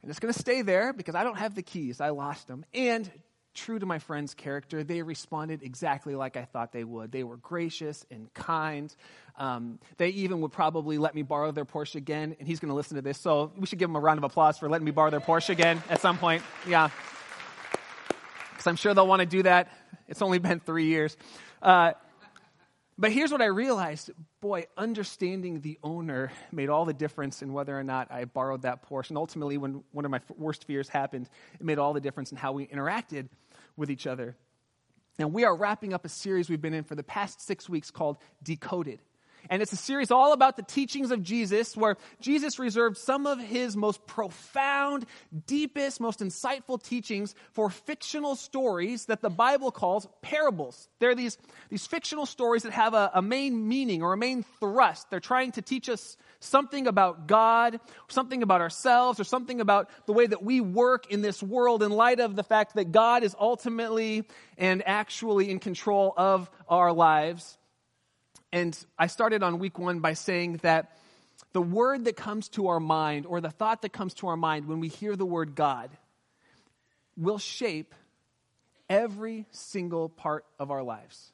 And 0.02 0.10
it's 0.10 0.20
going 0.20 0.32
to 0.32 0.38
stay 0.38 0.62
there 0.62 0.92
because 0.92 1.14
I 1.14 1.24
don't 1.24 1.38
have 1.38 1.54
the 1.54 1.62
keys. 1.62 2.00
I 2.00 2.10
lost 2.10 2.46
them. 2.46 2.66
And 2.74 3.10
true 3.54 3.78
to 3.78 3.86
my 3.86 3.98
friend's 3.98 4.34
character, 4.34 4.84
they 4.84 5.02
responded 5.02 5.62
exactly 5.62 6.14
like 6.14 6.36
I 6.36 6.44
thought 6.44 6.72
they 6.72 6.84
would. 6.84 7.12
They 7.12 7.24
were 7.24 7.36
gracious 7.36 8.04
and 8.10 8.32
kind. 8.34 8.94
Um, 9.38 9.78
they 9.96 10.08
even 10.10 10.40
would 10.40 10.52
probably 10.52 10.98
let 10.98 11.14
me 11.14 11.22
borrow 11.22 11.52
their 11.52 11.64
Porsche 11.64 11.94
again, 11.96 12.36
and 12.38 12.46
he's 12.46 12.60
going 12.60 12.68
to 12.68 12.74
listen 12.74 12.96
to 12.96 13.02
this. 13.02 13.18
So 13.18 13.52
we 13.56 13.66
should 13.66 13.78
give 13.78 13.88
him 13.88 13.96
a 13.96 14.00
round 14.00 14.18
of 14.18 14.24
applause 14.24 14.58
for 14.58 14.68
letting 14.68 14.84
me 14.84 14.90
borrow 14.90 15.10
their 15.10 15.20
Porsche 15.20 15.50
again 15.50 15.82
at 15.88 16.00
some 16.00 16.18
point. 16.18 16.42
Yeah. 16.68 16.90
Because 18.50 18.66
I'm 18.66 18.76
sure 18.76 18.94
they'll 18.94 19.06
want 19.06 19.20
to 19.20 19.26
do 19.26 19.42
that. 19.44 19.70
It's 20.08 20.22
only 20.22 20.38
been 20.38 20.60
three 20.60 20.86
years. 20.86 21.16
Uh, 21.62 21.92
but 22.96 23.10
here's 23.10 23.32
what 23.32 23.42
I 23.42 23.46
realized 23.46 24.10
boy, 24.40 24.66
understanding 24.76 25.62
the 25.62 25.78
owner 25.82 26.30
made 26.52 26.68
all 26.68 26.84
the 26.84 26.92
difference 26.92 27.40
in 27.40 27.54
whether 27.54 27.76
or 27.76 27.82
not 27.82 28.12
I 28.12 28.26
borrowed 28.26 28.60
that 28.62 28.86
Porsche. 28.86 29.08
And 29.08 29.16
ultimately, 29.16 29.56
when 29.56 29.82
one 29.92 30.04
of 30.04 30.10
my 30.10 30.20
worst 30.36 30.64
fears 30.66 30.86
happened, 30.86 31.30
it 31.58 31.64
made 31.64 31.78
all 31.78 31.94
the 31.94 32.00
difference 32.00 32.30
in 32.30 32.36
how 32.36 32.52
we 32.52 32.66
interacted 32.66 33.28
with 33.76 33.90
each 33.90 34.06
other. 34.06 34.36
And 35.18 35.32
we 35.32 35.44
are 35.44 35.54
wrapping 35.54 35.92
up 35.92 36.04
a 36.04 36.08
series 36.08 36.50
we've 36.50 36.60
been 36.60 36.74
in 36.74 36.84
for 36.84 36.94
the 36.94 37.02
past 37.02 37.40
six 37.40 37.68
weeks 37.68 37.90
called 37.90 38.18
Decoded. 38.42 39.00
And 39.50 39.60
it's 39.60 39.72
a 39.72 39.76
series 39.76 40.10
all 40.10 40.32
about 40.32 40.56
the 40.56 40.62
teachings 40.62 41.10
of 41.10 41.22
Jesus, 41.22 41.76
where 41.76 41.96
Jesus 42.20 42.58
reserved 42.58 42.96
some 42.96 43.26
of 43.26 43.38
his 43.38 43.76
most 43.76 44.06
profound, 44.06 45.06
deepest, 45.46 46.00
most 46.00 46.20
insightful 46.20 46.82
teachings 46.82 47.34
for 47.52 47.68
fictional 47.70 48.36
stories 48.36 49.06
that 49.06 49.20
the 49.20 49.30
Bible 49.30 49.70
calls 49.70 50.08
parables. 50.22 50.88
They're 50.98 51.14
these, 51.14 51.38
these 51.68 51.86
fictional 51.86 52.26
stories 52.26 52.62
that 52.62 52.72
have 52.72 52.94
a, 52.94 53.10
a 53.14 53.22
main 53.22 53.68
meaning 53.68 54.02
or 54.02 54.12
a 54.12 54.16
main 54.16 54.44
thrust. 54.60 55.10
They're 55.10 55.20
trying 55.20 55.52
to 55.52 55.62
teach 55.62 55.88
us 55.88 56.16
something 56.40 56.86
about 56.86 57.26
God, 57.26 57.80
something 58.08 58.42
about 58.42 58.60
ourselves, 58.60 59.20
or 59.20 59.24
something 59.24 59.60
about 59.60 59.90
the 60.06 60.12
way 60.12 60.26
that 60.26 60.42
we 60.42 60.60
work 60.60 61.10
in 61.10 61.22
this 61.22 61.42
world 61.42 61.82
in 61.82 61.90
light 61.90 62.20
of 62.20 62.36
the 62.36 62.44
fact 62.44 62.74
that 62.74 62.92
God 62.92 63.22
is 63.22 63.34
ultimately 63.38 64.24
and 64.56 64.82
actually 64.86 65.50
in 65.50 65.58
control 65.58 66.14
of 66.16 66.50
our 66.68 66.92
lives. 66.92 67.58
And 68.54 68.78
I 68.96 69.08
started 69.08 69.42
on 69.42 69.58
week 69.58 69.80
one 69.80 69.98
by 69.98 70.12
saying 70.12 70.60
that 70.62 70.96
the 71.52 71.60
word 71.60 72.04
that 72.04 72.14
comes 72.14 72.48
to 72.50 72.68
our 72.68 72.78
mind, 72.78 73.26
or 73.26 73.40
the 73.40 73.50
thought 73.50 73.82
that 73.82 73.92
comes 73.92 74.14
to 74.14 74.28
our 74.28 74.36
mind 74.36 74.68
when 74.68 74.78
we 74.78 74.86
hear 74.86 75.16
the 75.16 75.26
word 75.26 75.56
God, 75.56 75.90
will 77.16 77.38
shape 77.38 77.96
every 78.88 79.46
single 79.50 80.08
part 80.08 80.44
of 80.60 80.70
our 80.70 80.84
lives. 80.84 81.32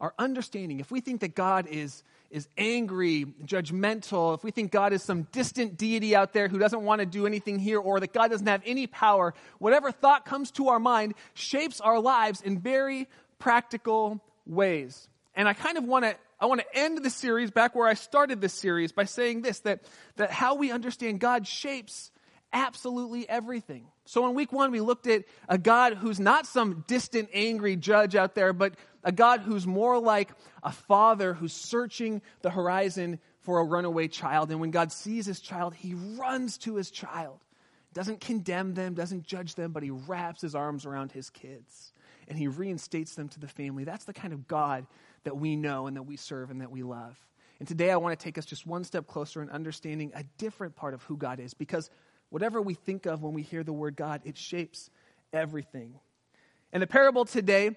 Our 0.00 0.14
understanding, 0.18 0.80
if 0.80 0.90
we 0.90 1.02
think 1.02 1.20
that 1.20 1.34
God 1.34 1.66
is, 1.66 2.02
is 2.30 2.48
angry, 2.56 3.26
judgmental, 3.44 4.34
if 4.34 4.42
we 4.42 4.50
think 4.50 4.72
God 4.72 4.94
is 4.94 5.02
some 5.02 5.24
distant 5.32 5.76
deity 5.76 6.16
out 6.16 6.32
there 6.32 6.48
who 6.48 6.58
doesn't 6.58 6.80
want 6.80 7.00
to 7.00 7.06
do 7.06 7.26
anything 7.26 7.58
here, 7.58 7.78
or 7.78 8.00
that 8.00 8.14
God 8.14 8.30
doesn't 8.30 8.46
have 8.46 8.62
any 8.64 8.86
power, 8.86 9.34
whatever 9.58 9.92
thought 9.92 10.24
comes 10.24 10.50
to 10.52 10.68
our 10.68 10.80
mind 10.80 11.12
shapes 11.34 11.82
our 11.82 12.00
lives 12.00 12.40
in 12.40 12.58
very 12.58 13.06
practical 13.38 14.18
ways. 14.46 15.10
And 15.34 15.46
I 15.46 15.52
kind 15.52 15.76
of 15.76 15.84
want 15.84 16.06
to 16.06 16.16
I 16.44 16.46
want 16.46 16.60
to 16.60 16.78
end 16.78 17.02
the 17.02 17.08
series 17.08 17.50
back 17.50 17.74
where 17.74 17.88
I 17.88 17.94
started 17.94 18.42
this 18.42 18.52
series 18.52 18.92
by 18.92 19.04
saying 19.04 19.40
this 19.40 19.60
that, 19.60 19.80
that 20.16 20.30
how 20.30 20.56
we 20.56 20.70
understand 20.70 21.18
God 21.18 21.46
shapes 21.46 22.10
absolutely 22.52 23.26
everything. 23.26 23.86
So 24.04 24.28
in 24.28 24.34
week 24.34 24.52
one, 24.52 24.70
we 24.70 24.80
looked 24.80 25.06
at 25.06 25.24
a 25.48 25.56
God 25.56 25.94
who's 25.94 26.20
not 26.20 26.46
some 26.46 26.84
distant, 26.86 27.30
angry 27.32 27.76
judge 27.76 28.14
out 28.14 28.34
there, 28.34 28.52
but 28.52 28.74
a 29.02 29.10
God 29.10 29.40
who's 29.40 29.66
more 29.66 29.98
like 29.98 30.32
a 30.62 30.70
father 30.70 31.32
who's 31.32 31.54
searching 31.54 32.20
the 32.42 32.50
horizon 32.50 33.20
for 33.40 33.60
a 33.60 33.64
runaway 33.64 34.06
child. 34.08 34.50
And 34.50 34.60
when 34.60 34.70
God 34.70 34.92
sees 34.92 35.24
his 35.24 35.40
child, 35.40 35.72
he 35.72 35.94
runs 35.94 36.58
to 36.58 36.74
his 36.74 36.90
child. 36.90 37.40
doesn't 37.94 38.20
condemn 38.20 38.74
them, 38.74 38.92
doesn't 38.92 39.22
judge 39.22 39.54
them, 39.54 39.72
but 39.72 39.82
he 39.82 39.88
wraps 39.88 40.42
his 40.42 40.54
arms 40.54 40.84
around 40.84 41.10
his 41.10 41.30
kids 41.30 41.94
and 42.28 42.38
he 42.38 42.48
reinstates 42.48 43.14
them 43.14 43.28
to 43.30 43.40
the 43.40 43.48
family. 43.48 43.84
That's 43.84 44.04
the 44.04 44.12
kind 44.12 44.34
of 44.34 44.46
God 44.46 44.86
that 45.24 45.36
we 45.36 45.56
know 45.56 45.86
and 45.86 45.96
that 45.96 46.02
we 46.04 46.16
serve 46.16 46.50
and 46.50 46.60
that 46.60 46.70
we 46.70 46.82
love. 46.82 47.18
And 47.58 47.68
today 47.68 47.90
I 47.90 47.96
want 47.96 48.18
to 48.18 48.22
take 48.22 48.38
us 48.38 48.46
just 48.46 48.66
one 48.66 48.84
step 48.84 49.06
closer 49.06 49.42
in 49.42 49.50
understanding 49.50 50.12
a 50.14 50.24
different 50.38 50.76
part 50.76 50.94
of 50.94 51.02
who 51.04 51.16
God 51.16 51.40
is 51.40 51.54
because 51.54 51.90
whatever 52.30 52.60
we 52.60 52.74
think 52.74 53.06
of 53.06 53.22
when 53.22 53.32
we 53.32 53.42
hear 53.42 53.62
the 53.62 53.72
word 53.72 53.96
God, 53.96 54.22
it 54.24 54.36
shapes 54.36 54.90
everything. 55.32 55.98
And 56.72 56.82
the 56.82 56.86
parable 56.86 57.24
today, 57.24 57.76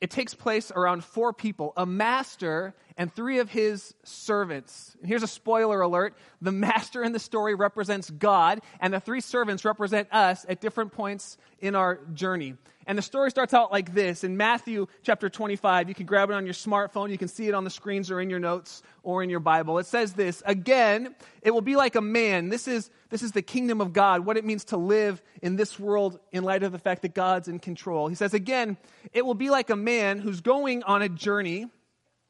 it 0.00 0.10
takes 0.10 0.34
place 0.34 0.70
around 0.70 1.04
four 1.04 1.32
people 1.32 1.72
a 1.76 1.86
master 1.86 2.74
and 2.96 3.14
three 3.14 3.38
of 3.38 3.50
his 3.50 3.94
servants. 4.04 4.96
And 5.00 5.08
here's 5.08 5.22
a 5.22 5.28
spoiler 5.28 5.80
alert 5.80 6.16
the 6.40 6.52
master 6.52 7.02
in 7.02 7.12
the 7.12 7.18
story 7.18 7.54
represents 7.54 8.10
God, 8.10 8.60
and 8.80 8.92
the 8.92 9.00
three 9.00 9.20
servants 9.20 9.64
represent 9.64 10.12
us 10.12 10.44
at 10.48 10.60
different 10.60 10.92
points 10.92 11.36
in 11.60 11.74
our 11.74 12.00
journey. 12.12 12.54
And 12.88 12.96
the 12.96 13.02
story 13.02 13.30
starts 13.30 13.52
out 13.52 13.72
like 13.72 13.94
this 13.94 14.22
in 14.22 14.36
Matthew 14.36 14.86
chapter 15.02 15.28
25. 15.28 15.88
You 15.88 15.94
can 15.94 16.06
grab 16.06 16.30
it 16.30 16.34
on 16.34 16.46
your 16.46 16.54
smartphone, 16.54 17.10
you 17.10 17.18
can 17.18 17.26
see 17.26 17.48
it 17.48 17.54
on 17.54 17.64
the 17.64 17.70
screens 17.70 18.12
or 18.12 18.20
in 18.20 18.30
your 18.30 18.38
notes 18.38 18.82
or 19.02 19.24
in 19.24 19.30
your 19.30 19.40
Bible. 19.40 19.78
It 19.78 19.86
says 19.86 20.12
this 20.12 20.40
Again, 20.46 21.16
it 21.42 21.50
will 21.50 21.62
be 21.62 21.74
like 21.74 21.96
a 21.96 22.00
man. 22.00 22.48
This 22.48 22.68
is, 22.68 22.90
this 23.10 23.22
is 23.22 23.32
the 23.32 23.42
kingdom 23.42 23.80
of 23.80 23.92
God, 23.92 24.24
what 24.24 24.36
it 24.36 24.44
means 24.44 24.66
to 24.66 24.76
live 24.76 25.20
in 25.42 25.56
this 25.56 25.80
world 25.80 26.20
in 26.30 26.44
light 26.44 26.62
of 26.62 26.70
the 26.70 26.78
fact 26.78 27.02
that 27.02 27.12
God's 27.12 27.48
in 27.48 27.58
control. 27.58 28.06
He 28.06 28.14
says, 28.14 28.34
Again, 28.34 28.76
it 29.12 29.26
will 29.26 29.34
be 29.34 29.50
like 29.50 29.68
a 29.68 29.76
man 29.76 30.20
who's 30.20 30.40
going 30.40 30.84
on 30.84 31.02
a 31.02 31.08
journey. 31.08 31.66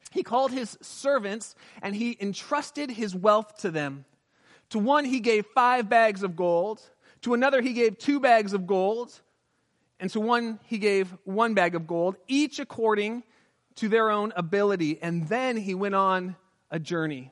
He 0.09 0.23
called 0.23 0.51
his 0.51 0.75
servants 0.81 1.53
and 1.83 1.95
he 1.95 2.17
entrusted 2.19 2.89
his 2.89 3.13
wealth 3.13 3.57
to 3.59 3.69
them. 3.69 4.05
To 4.71 4.79
one, 4.79 5.05
he 5.05 5.19
gave 5.19 5.45
five 5.45 5.87
bags 5.87 6.23
of 6.23 6.35
gold. 6.35 6.81
To 7.21 7.35
another, 7.35 7.61
he 7.61 7.73
gave 7.73 7.99
two 7.99 8.19
bags 8.19 8.53
of 8.53 8.65
gold. 8.65 9.21
And 9.99 10.09
to 10.11 10.19
one, 10.19 10.59
he 10.65 10.77
gave 10.77 11.13
one 11.23 11.53
bag 11.53 11.75
of 11.75 11.87
gold, 11.87 12.15
each 12.27 12.59
according 12.59 13.23
to 13.75 13.89
their 13.89 14.09
own 14.09 14.33
ability. 14.35 14.99
And 15.01 15.27
then 15.27 15.57
he 15.57 15.73
went 15.73 15.95
on 15.95 16.35
a 16.69 16.79
journey. 16.79 17.31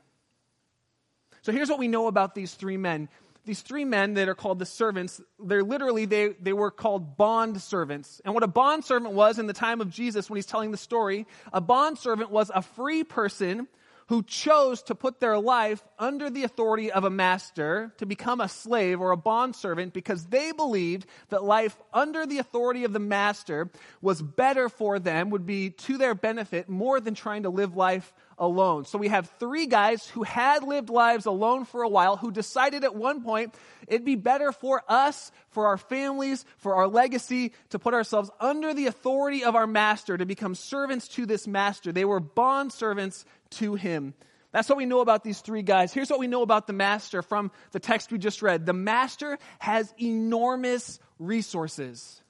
So 1.42 1.52
here's 1.52 1.70
what 1.70 1.80
we 1.80 1.88
know 1.88 2.08
about 2.08 2.34
these 2.34 2.54
three 2.54 2.78
men. 2.78 3.10
These 3.46 3.62
three 3.62 3.86
men 3.86 4.16
that 4.16 4.28
are 4.28 4.34
called 4.34 4.58
the 4.58 4.66
servants, 4.66 5.22
they're 5.40 5.64
literally, 5.64 6.06
they, 6.06 6.30
they 6.42 6.54
were 6.54 6.72
called 6.72 7.16
bond 7.16 7.62
servants. 7.62 8.20
And 8.26 8.34
what 8.34 8.42
a 8.42 8.48
bond 8.48 8.84
servant 8.84 9.14
was 9.14 9.38
in 9.38 9.46
the 9.46 9.54
time 9.54 9.82
of 9.82 9.92
Jesus 9.92 10.28
when 10.28 10.38
he's 10.38 10.48
telling 10.48 10.72
the 10.72 10.78
story, 10.78 11.28
a 11.54 11.62
bond 11.62 12.00
servant 12.00 12.32
was 12.32 12.50
a 12.54 12.64
free 12.64 13.04
person 13.04 13.68
who 14.08 14.22
chose 14.24 14.84
to 14.84 14.94
put 14.94 15.20
their 15.20 15.38
life 15.40 15.84
under 15.98 16.30
the 16.30 16.44
authority 16.44 16.92
of 16.92 17.04
a 17.04 17.10
master 17.10 17.92
to 17.98 18.06
become 18.06 18.40
a 18.40 18.48
slave 18.48 19.02
or 19.02 19.12
a 19.12 19.18
bondservant 19.18 19.94
because 19.94 20.26
they 20.26 20.52
believed 20.52 21.08
that 21.30 21.44
life 21.44 21.76
under 21.92 22.26
the 22.26 22.38
authority 22.38 22.84
of 22.84 22.94
the 22.94 23.00
master 23.00 23.70
was 24.02 24.22
better 24.22 24.70
for 24.70 25.00
them, 25.00 25.32
would 25.32 25.46
be 25.46 25.72
to 25.72 25.98
their 25.98 26.14
benefit 26.14 26.70
more 26.70 27.00
than 27.00 27.16
trying 27.16 27.44
to 27.44 27.50
live 27.50 27.76
life 27.76 28.14
alone. 28.38 28.86
So 28.86 28.98
we 28.98 29.08
have 29.08 29.30
three 29.40 29.66
guys 29.66 30.08
who 30.10 30.24
had 30.24 30.64
lived 30.64 30.90
lives 30.90 31.26
alone 31.26 31.66
for 31.66 31.84
a 31.84 31.90
while 31.90 32.18
who 32.18 32.32
decided 32.32 32.84
at 32.84 32.96
one 32.96 33.24
point 33.24 33.56
it'd 33.88 34.06
be 34.06 34.16
better 34.16 34.52
for 34.52 34.84
us, 34.88 35.32
for 35.50 35.68
our 35.68 35.78
families, 35.78 36.46
for 36.58 36.76
our 36.76 36.88
legacy 36.88 37.54
to 37.70 37.80
put 37.80 37.94
ourselves 37.94 38.30
under 38.40 38.74
the 38.74 38.88
authority 38.88 39.44
of 39.44 39.56
our 39.56 39.68
master, 39.68 40.18
to 40.18 40.26
become 40.26 40.54
servants 40.54 41.08
to 41.10 41.26
this 41.26 41.48
master. 41.48 41.92
They 41.92 42.06
were 42.06 42.20
bond 42.20 42.74
servants 42.74 43.26
to 43.52 43.76
him. 43.76 44.14
That's 44.52 44.70
what 44.70 44.78
we 44.78 44.86
know 44.86 45.02
about 45.02 45.24
these 45.24 45.42
three 45.42 45.64
guys. 45.64 45.92
Here's 45.92 46.10
what 46.10 46.20
we 46.20 46.28
know 46.28 46.42
about 46.42 46.66
the 46.66 46.74
master 46.74 47.22
from 47.22 47.52
the 47.72 47.80
text 47.80 48.12
we 48.12 48.18
just 48.18 48.42
read. 48.42 48.66
The 48.66 48.74
master 48.74 49.38
has 49.60 49.94
enormous 50.00 51.00
resources. 51.20 52.22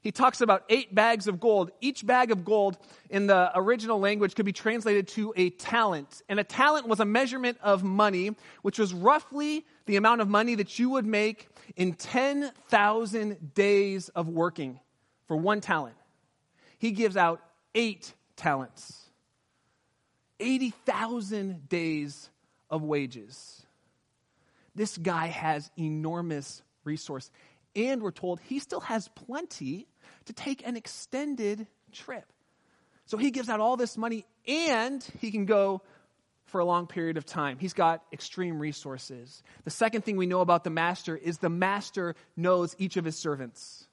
He 0.00 0.12
talks 0.12 0.40
about 0.40 0.64
eight 0.68 0.94
bags 0.94 1.26
of 1.26 1.40
gold. 1.40 1.70
Each 1.80 2.06
bag 2.06 2.30
of 2.30 2.44
gold 2.44 2.78
in 3.10 3.26
the 3.26 3.50
original 3.54 3.98
language 3.98 4.34
could 4.34 4.46
be 4.46 4.52
translated 4.52 5.08
to 5.08 5.32
a 5.36 5.50
talent. 5.50 6.22
And 6.28 6.38
a 6.38 6.44
talent 6.44 6.86
was 6.86 7.00
a 7.00 7.04
measurement 7.04 7.58
of 7.62 7.82
money, 7.82 8.36
which 8.62 8.78
was 8.78 8.94
roughly 8.94 9.64
the 9.86 9.96
amount 9.96 10.20
of 10.20 10.28
money 10.28 10.54
that 10.56 10.78
you 10.78 10.90
would 10.90 11.06
make 11.06 11.48
in 11.76 11.94
10,000 11.94 13.54
days 13.54 14.08
of 14.10 14.28
working 14.28 14.78
for 15.26 15.36
one 15.36 15.60
talent. 15.60 15.96
He 16.78 16.92
gives 16.92 17.16
out 17.16 17.40
eight 17.74 18.12
talents. 18.36 19.07
80,000 20.40 21.68
days 21.68 22.30
of 22.70 22.82
wages. 22.82 23.62
This 24.74 24.96
guy 24.96 25.26
has 25.26 25.70
enormous 25.76 26.62
resource. 26.84 27.30
And 27.74 28.02
we're 28.02 28.10
told 28.10 28.40
he 28.40 28.58
still 28.58 28.80
has 28.80 29.08
plenty 29.08 29.88
to 30.26 30.32
take 30.32 30.66
an 30.66 30.76
extended 30.76 31.66
trip. 31.92 32.24
So 33.06 33.16
he 33.16 33.30
gives 33.30 33.48
out 33.48 33.60
all 33.60 33.76
this 33.76 33.96
money 33.96 34.26
and 34.46 35.04
he 35.20 35.30
can 35.30 35.46
go 35.46 35.82
for 36.44 36.60
a 36.60 36.64
long 36.64 36.86
period 36.86 37.16
of 37.16 37.26
time. 37.26 37.58
He's 37.58 37.72
got 37.72 38.02
extreme 38.12 38.58
resources. 38.60 39.42
The 39.64 39.70
second 39.70 40.04
thing 40.04 40.16
we 40.16 40.26
know 40.26 40.40
about 40.40 40.62
the 40.64 40.70
master 40.70 41.16
is 41.16 41.38
the 41.38 41.50
master 41.50 42.14
knows 42.36 42.76
each 42.78 42.96
of 42.96 43.04
his 43.04 43.18
servants. 43.18 43.87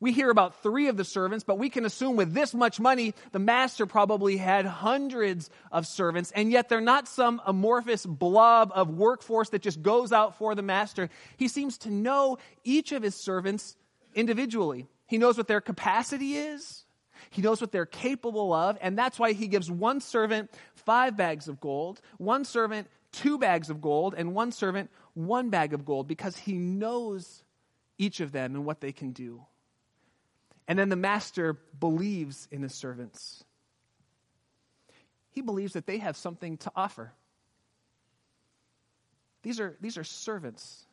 We 0.00 0.12
hear 0.12 0.30
about 0.30 0.62
three 0.62 0.88
of 0.88 0.96
the 0.96 1.04
servants, 1.04 1.44
but 1.44 1.58
we 1.58 1.70
can 1.70 1.84
assume 1.84 2.16
with 2.16 2.34
this 2.34 2.52
much 2.52 2.80
money, 2.80 3.14
the 3.32 3.38
master 3.38 3.86
probably 3.86 4.36
had 4.36 4.66
hundreds 4.66 5.50
of 5.72 5.86
servants, 5.86 6.32
and 6.32 6.50
yet 6.50 6.68
they're 6.68 6.80
not 6.80 7.08
some 7.08 7.40
amorphous 7.46 8.04
blob 8.04 8.72
of 8.74 8.90
workforce 8.90 9.50
that 9.50 9.62
just 9.62 9.82
goes 9.82 10.12
out 10.12 10.36
for 10.36 10.54
the 10.54 10.62
master. 10.62 11.08
He 11.36 11.48
seems 11.48 11.78
to 11.78 11.90
know 11.90 12.38
each 12.64 12.92
of 12.92 13.02
his 13.02 13.14
servants 13.14 13.76
individually. 14.14 14.86
He 15.06 15.18
knows 15.18 15.36
what 15.36 15.48
their 15.48 15.60
capacity 15.60 16.34
is, 16.34 16.84
he 17.30 17.42
knows 17.42 17.60
what 17.60 17.72
they're 17.72 17.86
capable 17.86 18.52
of, 18.52 18.76
and 18.80 18.98
that's 18.98 19.18
why 19.18 19.32
he 19.32 19.48
gives 19.48 19.70
one 19.70 20.00
servant 20.00 20.50
five 20.74 21.16
bags 21.16 21.48
of 21.48 21.60
gold, 21.60 22.00
one 22.18 22.44
servant 22.44 22.88
two 23.12 23.38
bags 23.38 23.70
of 23.70 23.80
gold, 23.80 24.14
and 24.16 24.34
one 24.34 24.50
servant 24.52 24.90
one 25.14 25.48
bag 25.48 25.72
of 25.72 25.84
gold, 25.84 26.08
because 26.08 26.36
he 26.36 26.54
knows 26.54 27.44
each 27.96 28.20
of 28.20 28.32
them 28.32 28.56
and 28.56 28.64
what 28.64 28.80
they 28.80 28.92
can 28.92 29.12
do. 29.12 29.46
And 30.66 30.78
then 30.78 30.88
the 30.88 30.96
master 30.96 31.58
believes 31.78 32.48
in 32.50 32.62
his 32.62 32.74
servants. 32.74 33.44
He 35.30 35.42
believes 35.42 35.74
that 35.74 35.86
they 35.86 35.98
have 35.98 36.16
something 36.16 36.56
to 36.58 36.72
offer. 36.74 37.12
These 39.42 39.60
are, 39.60 39.76
these 39.80 39.98
are 39.98 40.04
servants. 40.04 40.86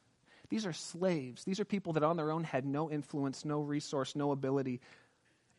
These 0.49 0.65
are 0.65 0.73
slaves. 0.73 1.45
These 1.45 1.59
are 1.59 1.65
people 1.65 1.93
that 1.93 2.03
on 2.03 2.17
their 2.17 2.31
own 2.31 2.43
had 2.43 2.65
no 2.65 2.91
influence, 2.91 3.45
no 3.45 3.61
resource, 3.61 4.15
no 4.15 4.31
ability. 4.31 4.81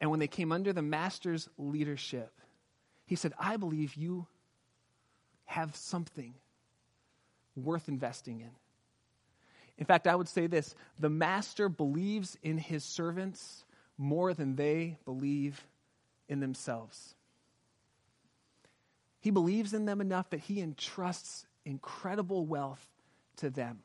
And 0.01 0.11
when 0.11 0.21
they 0.21 0.27
came 0.27 0.53
under 0.53 0.73
the 0.73 0.83
master's 0.83 1.49
leadership, 1.57 2.33
he 3.07 3.17
said, 3.17 3.33
I 3.39 3.57
believe 3.57 3.95
you 3.95 4.27
have 5.47 5.75
something 5.77 6.35
worth 7.57 7.89
investing 7.89 8.41
in. 8.41 8.51
In 9.79 9.87
fact, 9.87 10.07
I 10.07 10.15
would 10.15 10.29
say 10.29 10.47
this 10.47 10.75
the 10.99 11.09
master 11.09 11.69
believes 11.69 12.37
in 12.43 12.59
his 12.59 12.85
servants 12.85 13.65
more 14.03 14.35
than 14.35 14.57
they 14.57 14.99
believe 15.05 15.65
in 16.29 16.41
themselves. 16.41 17.15
He 19.21 19.31
believes 19.31 19.73
in 19.73 19.85
them 19.85 20.01
enough 20.01 20.31
that 20.31 20.41
he 20.41 20.61
entrusts 20.61 21.47
incredible 21.65 22.45
wealth 22.45 22.85
to 23.37 23.49
them. 23.49 23.79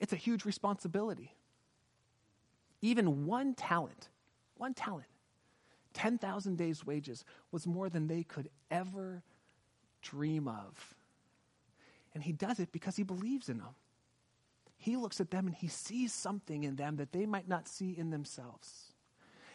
It's 0.00 0.14
a 0.14 0.16
huge 0.16 0.46
responsibility. 0.46 1.34
Even 2.80 3.26
one 3.26 3.54
talent, 3.54 4.08
one 4.56 4.72
talent, 4.72 5.08
10,000 5.92 6.56
days' 6.56 6.86
wages 6.86 7.24
was 7.52 7.66
more 7.66 7.90
than 7.90 8.06
they 8.06 8.22
could 8.22 8.48
ever 8.70 9.22
dream 10.00 10.48
of. 10.48 10.94
And 12.14 12.22
he 12.22 12.32
does 12.32 12.58
it 12.58 12.72
because 12.72 12.96
he 12.96 13.02
believes 13.02 13.50
in 13.50 13.58
them 13.58 13.74
he 14.80 14.96
looks 14.96 15.20
at 15.20 15.30
them 15.30 15.46
and 15.46 15.54
he 15.54 15.68
sees 15.68 16.10
something 16.10 16.64
in 16.64 16.76
them 16.76 16.96
that 16.96 17.12
they 17.12 17.26
might 17.26 17.46
not 17.46 17.68
see 17.68 17.94
in 17.96 18.08
themselves. 18.08 18.94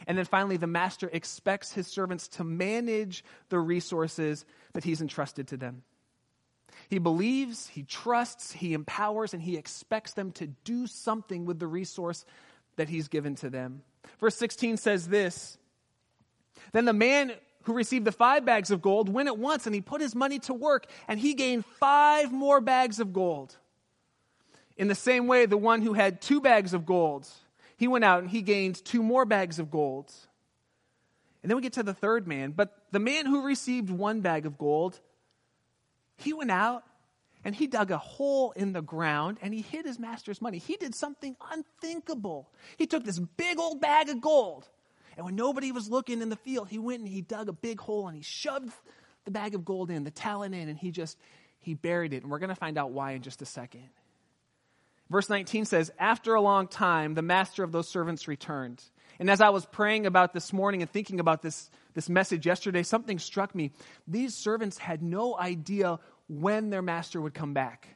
And 0.05 0.20
then 0.20 0.25
finally, 0.25 0.58
the 0.58 0.67
master 0.67 1.10
expects 1.12 1.72
his 1.72 1.88
servants 1.88 2.27
to 2.29 2.44
manage 2.44 3.24
the 3.50 3.58
resources 3.58 4.46
that 4.74 4.84
he's 4.84 5.01
entrusted 5.01 5.48
to 5.48 5.58
them. 5.58 5.82
He 6.89 7.00
believes, 7.00 7.67
he 7.67 7.82
trusts, 7.82 8.51
he 8.51 8.75
empowers, 8.75 9.34
and 9.34 9.41
he 9.41 9.58
expects 9.58 10.13
them 10.13 10.32
to 10.34 10.46
do 10.46 10.86
something 10.86 11.46
with 11.46 11.58
the 11.58 11.65
resource 11.67 12.24
that 12.75 12.89
he's 12.89 13.08
given 13.08 13.34
to 13.36 13.50
them. 13.50 13.82
Verse 14.20 14.36
16 14.36 14.77
says 14.77 15.08
this 15.08 15.58
Then 16.72 16.86
the 16.86 16.94
man 16.94 17.32
who 17.63 17.74
received 17.74 18.05
the 18.05 18.12
five 18.12 18.46
bags 18.46 18.70
of 18.70 18.79
gold 18.79 19.10
went 19.10 19.27
at 19.27 19.39
once 19.39 19.65
and 19.65 19.74
he 19.74 19.82
put 19.82 20.01
his 20.01 20.13
money 20.13 20.38
to 20.39 20.53
work, 20.53 20.86
and 21.08 21.20
he 21.20 21.34
gained 21.34 21.65
five 21.65 22.32
more 22.32 22.62
bags 22.62 23.00
of 23.00 23.12
gold. 23.12 23.58
In 24.77 24.88
the 24.88 24.96
same 24.96 25.27
way, 25.27 25.46
the 25.46 25.58
one 25.58 25.82
who 25.82 25.94
had 25.94 26.22
two 26.22 26.41
bags 26.41 26.74
of 26.74 26.86
gold, 26.86 27.27
he 27.77 27.88
went 27.88 28.03
out 28.03 28.22
and 28.22 28.29
he 28.29 28.41
gained 28.41 28.84
two 28.84 29.01
more 29.01 29.25
bags 29.25 29.60
of 29.60 29.72
gold. 29.72 30.12
And 31.41 31.50
then 31.50 31.55
we 31.55 31.62
get 31.62 31.74
to 31.74 31.84
the 31.84 31.94
third 31.94 32.27
man. 32.27 32.51
But 32.51 32.75
the 32.91 33.00
man 33.00 33.25
who 33.25 33.46
received 33.46 33.89
one 33.89 34.22
bag 34.22 34.46
of 34.46 34.58
gold, 34.58 35.00
he 36.17 36.34
went 36.34 36.51
out 36.51 36.84
and 37.44 37.53
he 37.53 37.67
dug 37.67 37.91
a 37.91 37.98
hole 37.98 38.51
in 38.51 38.74
the 38.74 38.82
ground 38.82 39.38
and 39.41 39.53
he 39.53 39.62
hid 39.62 39.86
his 39.86 40.00
master's 40.00 40.41
money. 40.41 40.58
He 40.58 40.75
did 40.75 40.96
something 40.96 41.36
unthinkable. 41.51 42.50
He 42.77 42.88
took 42.88 43.03
this 43.03 43.20
big 43.20 43.60
old 43.60 43.79
bag 43.79 44.10
of 44.10 44.20
gold, 44.20 44.67
and 45.15 45.25
when 45.25 45.36
nobody 45.36 45.72
was 45.72 45.89
looking 45.89 46.22
in 46.22 46.29
the 46.29 46.36
field, 46.36 46.67
he 46.70 46.79
went 46.79 47.00
and 47.00 47.08
he 47.08 47.22
dug 47.22 47.48
a 47.48 47.53
big 47.53 47.79
hole 47.79 48.08
and 48.08 48.15
he 48.17 48.24
shoved 48.24 48.72
the 49.24 49.32
bag 49.32 49.55
of 49.55 49.63
gold 49.63 49.89
in, 49.89 50.03
the 50.03 50.12
talent 50.12 50.53
in, 50.53 50.67
and 50.67 50.77
he 50.77 50.91
just 50.91 51.17
he 51.60 51.74
buried 51.74 52.13
it. 52.13 52.24
And 52.24 52.32
we're 52.32 52.39
going 52.39 52.50
to 52.50 52.55
find 52.55 52.77
out 52.77 52.91
why 52.91 53.12
in 53.12 53.22
just 53.22 53.41
a 53.41 53.46
second. 53.46 53.89
Verse 55.09 55.29
19 55.29 55.65
says, 55.65 55.91
After 56.00 56.33
a 56.33 56.41
long 56.41 56.67
time, 56.67 57.13
the 57.13 57.21
master 57.21 57.63
of 57.63 57.71
those 57.71 57.88
servants 57.88 58.27
returned. 58.27 58.83
And 59.19 59.29
as 59.29 59.39
I 59.39 59.50
was 59.50 59.65
praying 59.65 60.05
about 60.05 60.33
this 60.33 60.51
morning 60.51 60.81
and 60.81 60.91
thinking 60.91 61.19
about 61.19 61.41
this, 61.41 61.69
this 61.93 62.09
message 62.09 62.45
yesterday, 62.45 62.83
something 62.83 63.19
struck 63.19 63.55
me. 63.55 63.71
These 64.07 64.35
servants 64.35 64.77
had 64.77 65.01
no 65.01 65.38
idea 65.38 66.00
when 66.27 66.69
their 66.69 66.81
master 66.81 67.21
would 67.21 67.33
come 67.33 67.53
back. 67.53 67.88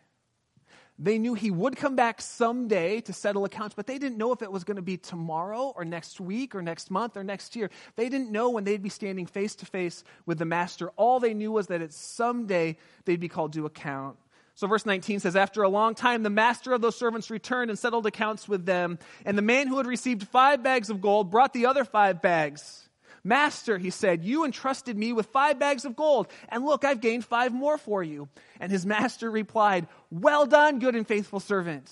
They 1.02 1.18
knew 1.18 1.34
he 1.34 1.50
would 1.50 1.78
come 1.78 1.96
back 1.96 2.20
someday 2.22 3.00
to 3.02 3.14
settle 3.14 3.46
accounts, 3.46 3.74
but 3.74 3.88
they 3.88 3.98
didn't 3.98 4.18
know 4.18 4.34
if 4.34 4.42
it 4.42 4.52
was 4.52 4.66
going 4.66 4.76
to 4.76 4.82
be 4.82 4.98
tomorrow 4.98 5.74
or 5.76 5.86
next 5.86 6.20
week 6.20 6.54
or 6.54 6.62
next 6.62 6.92
month 6.92 7.16
or 7.16 7.24
next 7.24 7.56
year. 7.56 7.70
They 7.96 8.10
didn't 8.10 8.32
know 8.32 8.50
when 8.50 8.66
they'd 8.66 8.84
be 8.84 8.90
standing 8.90 9.26
face 9.26 9.56
to 9.56 9.66
face 9.66 10.04
with 10.26 10.40
the 10.40 10.46
master. 10.46 10.90
All 10.98 11.22
they 11.22 11.34
knew 11.34 11.54
was 11.54 11.68
that 11.68 11.82
it's 11.82 11.96
someday 11.96 12.78
they'd 13.06 13.20
be 13.20 13.30
called 13.30 13.54
to 13.54 13.66
account. 13.66 14.18
So, 14.60 14.68
verse 14.68 14.86
19 14.86 15.22
says, 15.22 15.38
After 15.38 15.64
a 15.64 15.70
long 15.70 15.96
time, 15.96 16.22
the 16.22 16.30
master 16.30 16.74
of 16.74 16.82
those 16.82 16.98
servants 16.98 17.30
returned 17.30 17.72
and 17.72 17.80
settled 17.80 18.06
accounts 18.06 18.46
with 18.46 18.66
them. 18.66 19.00
And 19.24 19.38
the 19.38 19.42
man 19.42 19.70
who 19.70 19.78
had 19.78 19.88
received 19.88 20.28
five 20.28 20.62
bags 20.62 20.90
of 20.90 21.00
gold 21.00 21.32
brought 21.32 21.54
the 21.54 21.68
other 21.68 21.86
five 21.86 22.22
bags. 22.22 22.90
Master, 23.24 23.78
he 23.78 23.90
said, 23.90 24.26
you 24.26 24.44
entrusted 24.44 24.98
me 24.98 25.14
with 25.14 25.28
five 25.28 25.60
bags 25.60 25.86
of 25.86 25.96
gold, 25.96 26.28
and 26.50 26.66
look, 26.66 26.84
I've 26.84 27.00
gained 27.00 27.24
five 27.24 27.54
more 27.54 27.78
for 27.78 28.04
you. 28.04 28.28
And 28.60 28.70
his 28.70 28.86
master 28.86 29.32
replied, 29.32 29.88
Well 30.12 30.46
done, 30.46 30.80
good 30.80 30.94
and 30.94 31.08
faithful 31.08 31.40
servant. 31.40 31.90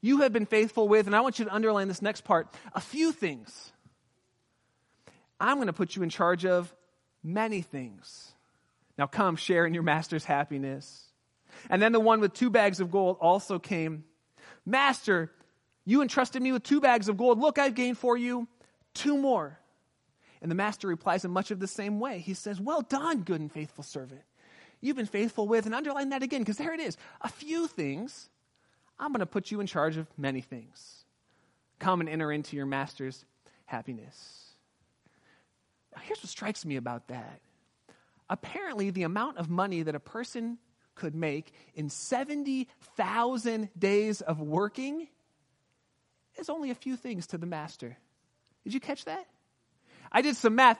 You 0.00 0.20
have 0.20 0.32
been 0.32 0.46
faithful 0.46 0.86
with, 0.86 1.08
and 1.08 1.16
I 1.16 1.20
want 1.20 1.40
you 1.40 1.46
to 1.46 1.54
underline 1.54 1.88
this 1.88 2.00
next 2.00 2.22
part, 2.22 2.46
a 2.76 2.80
few 2.80 3.10
things. 3.10 3.72
I'm 5.40 5.56
going 5.56 5.66
to 5.66 5.72
put 5.72 5.96
you 5.96 6.04
in 6.04 6.10
charge 6.10 6.46
of 6.46 6.72
many 7.24 7.60
things. 7.60 8.30
Now 8.96 9.08
come, 9.08 9.34
share 9.34 9.66
in 9.66 9.74
your 9.74 9.82
master's 9.82 10.24
happiness. 10.24 11.03
And 11.70 11.80
then 11.80 11.92
the 11.92 12.00
one 12.00 12.20
with 12.20 12.34
two 12.34 12.50
bags 12.50 12.80
of 12.80 12.90
gold 12.90 13.16
also 13.20 13.58
came. 13.58 14.04
Master, 14.66 15.30
you 15.84 16.02
entrusted 16.02 16.42
me 16.42 16.52
with 16.52 16.62
two 16.62 16.80
bags 16.80 17.08
of 17.08 17.16
gold. 17.16 17.38
Look, 17.38 17.58
I've 17.58 17.74
gained 17.74 17.98
for 17.98 18.16
you 18.16 18.48
two 18.94 19.18
more. 19.18 19.58
And 20.40 20.50
the 20.50 20.54
master 20.54 20.88
replies 20.88 21.24
in 21.24 21.30
much 21.30 21.50
of 21.50 21.58
the 21.58 21.66
same 21.66 22.00
way. 22.00 22.18
He 22.18 22.34
says, 22.34 22.60
Well 22.60 22.82
done, 22.82 23.22
good 23.22 23.40
and 23.40 23.50
faithful 23.50 23.84
servant. 23.84 24.22
You've 24.80 24.96
been 24.96 25.06
faithful 25.06 25.48
with, 25.48 25.64
and 25.64 25.74
underline 25.74 26.10
that 26.10 26.22
again, 26.22 26.42
because 26.42 26.58
there 26.58 26.74
it 26.74 26.80
is. 26.80 26.98
A 27.22 27.28
few 27.28 27.66
things. 27.66 28.28
I'm 28.98 29.10
going 29.10 29.20
to 29.20 29.26
put 29.26 29.50
you 29.50 29.60
in 29.60 29.66
charge 29.66 29.96
of 29.96 30.06
many 30.18 30.42
things. 30.42 31.04
Come 31.78 32.00
and 32.00 32.08
enter 32.08 32.30
into 32.30 32.56
your 32.56 32.66
master's 32.66 33.24
happiness. 33.64 34.44
Here's 36.02 36.18
what 36.18 36.28
strikes 36.28 36.64
me 36.64 36.76
about 36.76 37.08
that. 37.08 37.40
Apparently, 38.28 38.90
the 38.90 39.02
amount 39.02 39.38
of 39.38 39.48
money 39.48 39.82
that 39.82 39.94
a 39.94 40.00
person 40.00 40.58
could 40.94 41.14
make 41.14 41.52
in 41.74 41.88
70,000 41.88 43.68
days 43.78 44.20
of 44.20 44.40
working 44.40 45.08
is 46.38 46.48
only 46.48 46.70
a 46.70 46.74
few 46.74 46.96
things 46.96 47.28
to 47.28 47.38
the 47.38 47.46
master. 47.46 47.96
Did 48.64 48.74
you 48.74 48.80
catch 48.80 49.04
that? 49.04 49.24
I 50.10 50.22
did 50.22 50.36
some 50.36 50.54
math. 50.54 50.78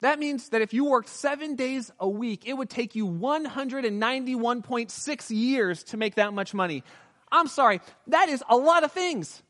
That 0.00 0.18
means 0.18 0.48
that 0.50 0.62
if 0.62 0.74
you 0.74 0.84
worked 0.84 1.08
seven 1.08 1.54
days 1.56 1.90
a 1.98 2.08
week, 2.08 2.46
it 2.46 2.54
would 2.54 2.70
take 2.70 2.94
you 2.94 3.06
191.6 3.06 5.30
years 5.30 5.82
to 5.84 5.96
make 5.96 6.16
that 6.16 6.34
much 6.34 6.52
money. 6.52 6.82
I'm 7.32 7.48
sorry, 7.48 7.80
that 8.08 8.28
is 8.28 8.44
a 8.48 8.56
lot 8.56 8.84
of 8.84 8.92
things. 8.92 9.42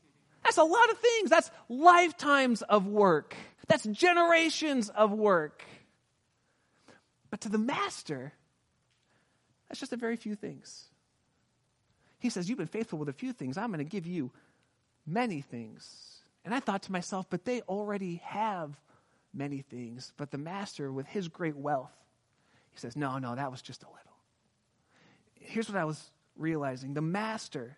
That's 0.43 0.57
a 0.57 0.63
lot 0.63 0.89
of 0.89 0.97
things. 0.97 1.29
That's 1.29 1.51
lifetimes 1.67 2.61
of 2.61 2.87
work. 2.87 3.35
That's 3.67 3.83
generations 3.83 4.87
of 4.89 5.11
work. 5.11 5.65
But 7.29 7.41
to 7.41 7.49
the 7.49 7.57
master, 7.57 8.31
that's 9.77 9.91
just 9.91 9.93
a 9.93 9.97
very 9.97 10.15
few 10.15 10.33
things. 10.33 10.85
He 12.17 12.31
says, 12.31 12.49
You've 12.49 12.57
been 12.57 12.65
faithful 12.65 12.97
with 12.97 13.09
a 13.09 13.13
few 13.13 13.31
things. 13.31 13.59
I'm 13.59 13.67
going 13.67 13.77
to 13.77 13.83
give 13.83 14.07
you 14.07 14.31
many 15.05 15.41
things. 15.41 16.23
And 16.43 16.51
I 16.51 16.59
thought 16.59 16.81
to 16.83 16.91
myself, 16.91 17.27
but 17.29 17.45
they 17.45 17.61
already 17.61 18.21
have 18.25 18.71
many 19.35 19.61
things. 19.61 20.13
But 20.17 20.31
the 20.31 20.39
master, 20.39 20.91
with 20.91 21.05
his 21.05 21.27
great 21.27 21.55
wealth, 21.55 21.91
he 22.71 22.79
says, 22.79 22.95
No, 22.95 23.19
no, 23.19 23.35
that 23.35 23.51
was 23.51 23.61
just 23.61 23.83
a 23.83 23.85
little. 23.85 24.01
Here's 25.35 25.69
what 25.69 25.77
I 25.77 25.85
was 25.85 26.09
realizing 26.35 26.95
the 26.95 27.01
master 27.01 27.77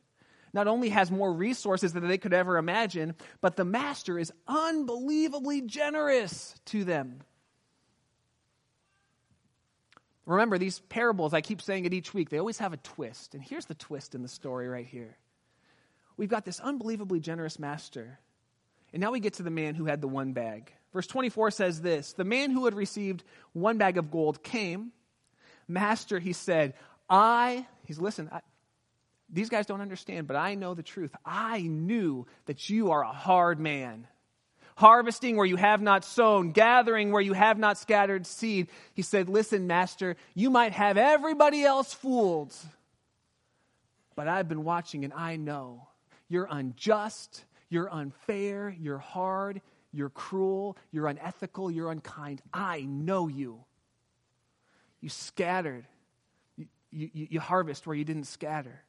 not 0.54 0.68
only 0.68 0.90
has 0.90 1.12
more 1.12 1.34
resources 1.34 1.92
than 1.92 2.08
they 2.08 2.18
could 2.18 2.34
ever 2.34 2.58
imagine, 2.58 3.14
but 3.42 3.58
the 3.58 3.66
master 3.66 4.18
is 4.18 4.32
unbelievably 4.48 5.64
generous 5.64 6.56
to 6.66 6.86
them. 6.86 7.20
Remember, 10.30 10.60
these 10.60 10.80
parables, 10.80 11.34
I 11.34 11.42
keep 11.42 11.60
saying 11.60 11.86
it 11.86 11.94
each 11.94 12.13
week, 12.13 12.30
they 12.30 12.38
always 12.38 12.60
have 12.60 12.72
a 12.72 12.78
twist. 12.78 13.34
And 13.34 13.42
here's 13.42 13.65
the 13.65 13.74
twist 13.74 14.13
in 14.13 14.22
the 14.22 14.28
story 14.28 14.68
right 14.68 14.86
here. 14.86 15.18
We've 16.18 16.30
got 16.30 16.46
this 16.46 16.60
unbelievably 16.60 17.22
generous 17.22 17.58
master. 17.58 18.20
And 18.94 19.02
now 19.02 19.12
we 19.12 19.20
get 19.20 19.34
to 19.36 19.44
the 19.44 19.50
man 19.50 19.74
who 19.74 19.86
had 19.86 20.02
the 20.02 20.08
one 20.08 20.34
bag. 20.34 20.72
Verse 20.94 21.08
24 21.08 21.50
says 21.50 21.82
this 21.82 22.13
The 22.13 22.26
man 22.26 22.52
who 22.52 22.65
had 22.65 22.76
received 22.76 23.24
one 23.54 23.80
bag 23.80 23.98
of 23.98 24.12
gold 24.12 24.44
came. 24.44 24.92
Master, 25.68 26.20
he 26.20 26.34
said, 26.34 26.76
I, 27.10 27.65
he's 27.86 28.00
listen, 28.00 28.30
I, 28.32 28.42
these 29.32 29.50
guys 29.50 29.65
don't 29.65 29.82
understand, 29.82 30.28
but 30.28 30.36
I 30.36 30.54
know 30.54 30.76
the 30.76 30.84
truth. 30.84 31.15
I 31.26 31.62
knew 31.62 32.28
that 32.46 32.70
you 32.70 32.92
are 32.92 33.04
a 33.04 33.12
hard 33.12 33.60
man. 33.60 34.08
Harvesting 34.80 35.36
where 35.36 35.46
you 35.46 35.58
have 35.58 35.82
not 35.82 36.06
sown, 36.06 36.54
gathering 36.54 37.12
where 37.12 37.22
you 37.22 37.34
have 37.34 37.60
not 37.60 37.78
scattered 37.78 38.26
seed. 38.26 38.70
He 38.94 39.02
said, 39.02 39.28
Listen, 39.28 39.68
Master, 39.68 40.15
you 40.36 40.50
might 40.50 40.72
have 40.72 40.96
everybody 40.96 41.65
else 41.65 41.94
fooled, 41.94 42.56
but 44.15 44.30
I've 44.30 44.48
been 44.48 44.63
watching 44.63 45.04
and 45.04 45.12
I 45.12 45.36
know 45.36 45.89
you're 46.30 46.48
unjust, 46.50 47.44
you're 47.68 47.94
unfair, 47.94 48.74
you're 48.80 49.00
hard, 49.00 49.60
you're 49.92 50.12
cruel, 50.12 50.78
you're 50.94 51.08
unethical, 51.08 51.70
you're 51.70 51.92
unkind. 51.92 52.42
I 52.54 52.84
know 52.84 53.28
you. 53.28 53.65
You 55.02 55.10
scattered, 55.10 55.88
you, 56.56 56.68
you, 56.92 57.28
you 57.32 57.39
harvest 57.42 57.86
where 57.86 57.98
you 57.98 58.06
didn't 58.06 58.28
scatter. 58.28 58.82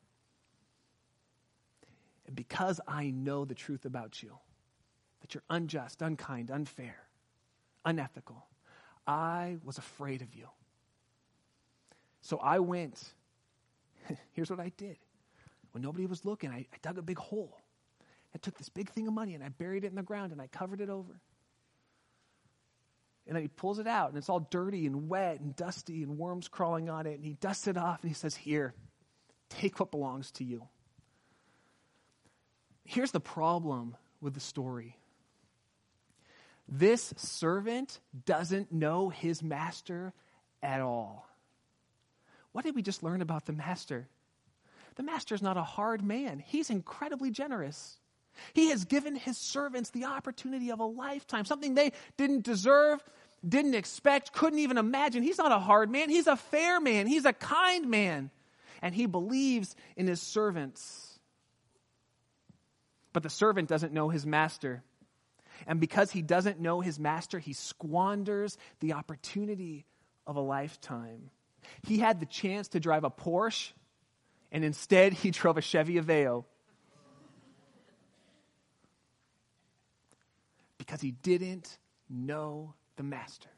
And 2.28 2.36
because 2.36 2.80
I 2.86 3.10
know 3.10 3.44
the 3.44 3.56
truth 3.56 3.86
about 3.86 4.22
you, 4.22 4.38
that 5.30 5.34
you're 5.34 5.56
unjust, 5.56 6.02
unkind, 6.02 6.50
unfair, 6.50 6.96
unethical, 7.84 8.46
I 9.06 9.58
was 9.64 9.78
afraid 9.78 10.22
of 10.22 10.34
you. 10.34 10.48
So 12.20 12.38
I 12.38 12.58
went. 12.58 13.02
Here's 14.32 14.50
what 14.50 14.60
I 14.60 14.72
did. 14.76 14.98
When 15.72 15.82
nobody 15.82 16.06
was 16.06 16.24
looking, 16.24 16.50
I, 16.50 16.66
I 16.72 16.76
dug 16.82 16.98
a 16.98 17.02
big 17.02 17.18
hole. 17.18 17.56
I 18.34 18.38
took 18.38 18.58
this 18.58 18.68
big 18.68 18.90
thing 18.90 19.06
of 19.06 19.14
money 19.14 19.34
and 19.34 19.42
I 19.42 19.48
buried 19.48 19.84
it 19.84 19.88
in 19.88 19.94
the 19.94 20.02
ground 20.02 20.32
and 20.32 20.40
I 20.40 20.48
covered 20.48 20.80
it 20.80 20.90
over. 20.90 21.20
And 23.26 23.36
then 23.36 23.42
he 23.42 23.48
pulls 23.48 23.78
it 23.78 23.86
out 23.86 24.08
and 24.08 24.18
it's 24.18 24.28
all 24.28 24.40
dirty 24.50 24.86
and 24.86 25.08
wet 25.08 25.40
and 25.40 25.54
dusty 25.54 26.02
and 26.02 26.18
worms 26.18 26.48
crawling 26.48 26.90
on 26.90 27.06
it. 27.06 27.14
And 27.14 27.24
he 27.24 27.34
dusts 27.34 27.68
it 27.68 27.76
off 27.76 28.02
and 28.02 28.10
he 28.10 28.14
says, 28.14 28.34
Here, 28.34 28.74
take 29.48 29.78
what 29.78 29.92
belongs 29.92 30.32
to 30.32 30.44
you. 30.44 30.66
Here's 32.84 33.12
the 33.12 33.20
problem 33.20 33.96
with 34.20 34.34
the 34.34 34.40
story 34.40 34.96
this 36.70 37.12
servant 37.16 37.98
doesn't 38.26 38.72
know 38.72 39.08
his 39.08 39.42
master 39.42 40.12
at 40.62 40.80
all. 40.80 41.28
What 42.52 42.64
did 42.64 42.74
we 42.74 42.82
just 42.82 43.02
learn 43.02 43.22
about 43.22 43.46
the 43.46 43.52
master? 43.52 44.08
The 44.96 45.02
master 45.02 45.34
is 45.34 45.42
not 45.42 45.56
a 45.56 45.62
hard 45.62 46.02
man, 46.02 46.38
he's 46.38 46.70
incredibly 46.70 47.30
generous. 47.30 47.96
He 48.52 48.70
has 48.70 48.84
given 48.84 49.16
his 49.16 49.36
servants 49.36 49.90
the 49.90 50.04
opportunity 50.04 50.70
of 50.70 50.78
a 50.80 50.84
lifetime, 50.84 51.44
something 51.44 51.74
they 51.74 51.92
didn't 52.16 52.44
deserve, 52.44 53.02
didn't 53.46 53.74
expect, 53.74 54.32
couldn't 54.32 54.60
even 54.60 54.78
imagine. 54.78 55.22
He's 55.22 55.38
not 55.38 55.52
a 55.52 55.58
hard 55.58 55.90
man, 55.90 56.08
he's 56.08 56.26
a 56.26 56.36
fair 56.36 56.80
man, 56.80 57.06
he's 57.06 57.24
a 57.24 57.32
kind 57.32 57.90
man, 57.90 58.30
and 58.82 58.94
he 58.94 59.06
believes 59.06 59.74
in 59.96 60.06
his 60.06 60.22
servants. 60.22 61.18
But 63.12 63.22
the 63.22 63.30
servant 63.30 63.68
doesn't 63.68 63.92
know 63.92 64.08
his 64.08 64.24
master. 64.24 64.84
And 65.66 65.80
because 65.80 66.10
he 66.10 66.22
doesn't 66.22 66.60
know 66.60 66.80
his 66.80 66.98
master, 66.98 67.38
he 67.38 67.52
squanders 67.52 68.56
the 68.80 68.94
opportunity 68.94 69.84
of 70.26 70.36
a 70.36 70.40
lifetime. 70.40 71.30
He 71.82 71.98
had 71.98 72.20
the 72.20 72.26
chance 72.26 72.68
to 72.68 72.80
drive 72.80 73.04
a 73.04 73.10
Porsche, 73.10 73.72
and 74.50 74.64
instead 74.64 75.12
he 75.12 75.30
drove 75.30 75.58
a 75.58 75.62
Chevy 75.62 75.94
Aveo. 75.94 76.44
because 80.90 81.00
he 81.02 81.12
didn't 81.12 81.78
know 82.08 82.74
the 82.96 83.04
master. 83.04 83.48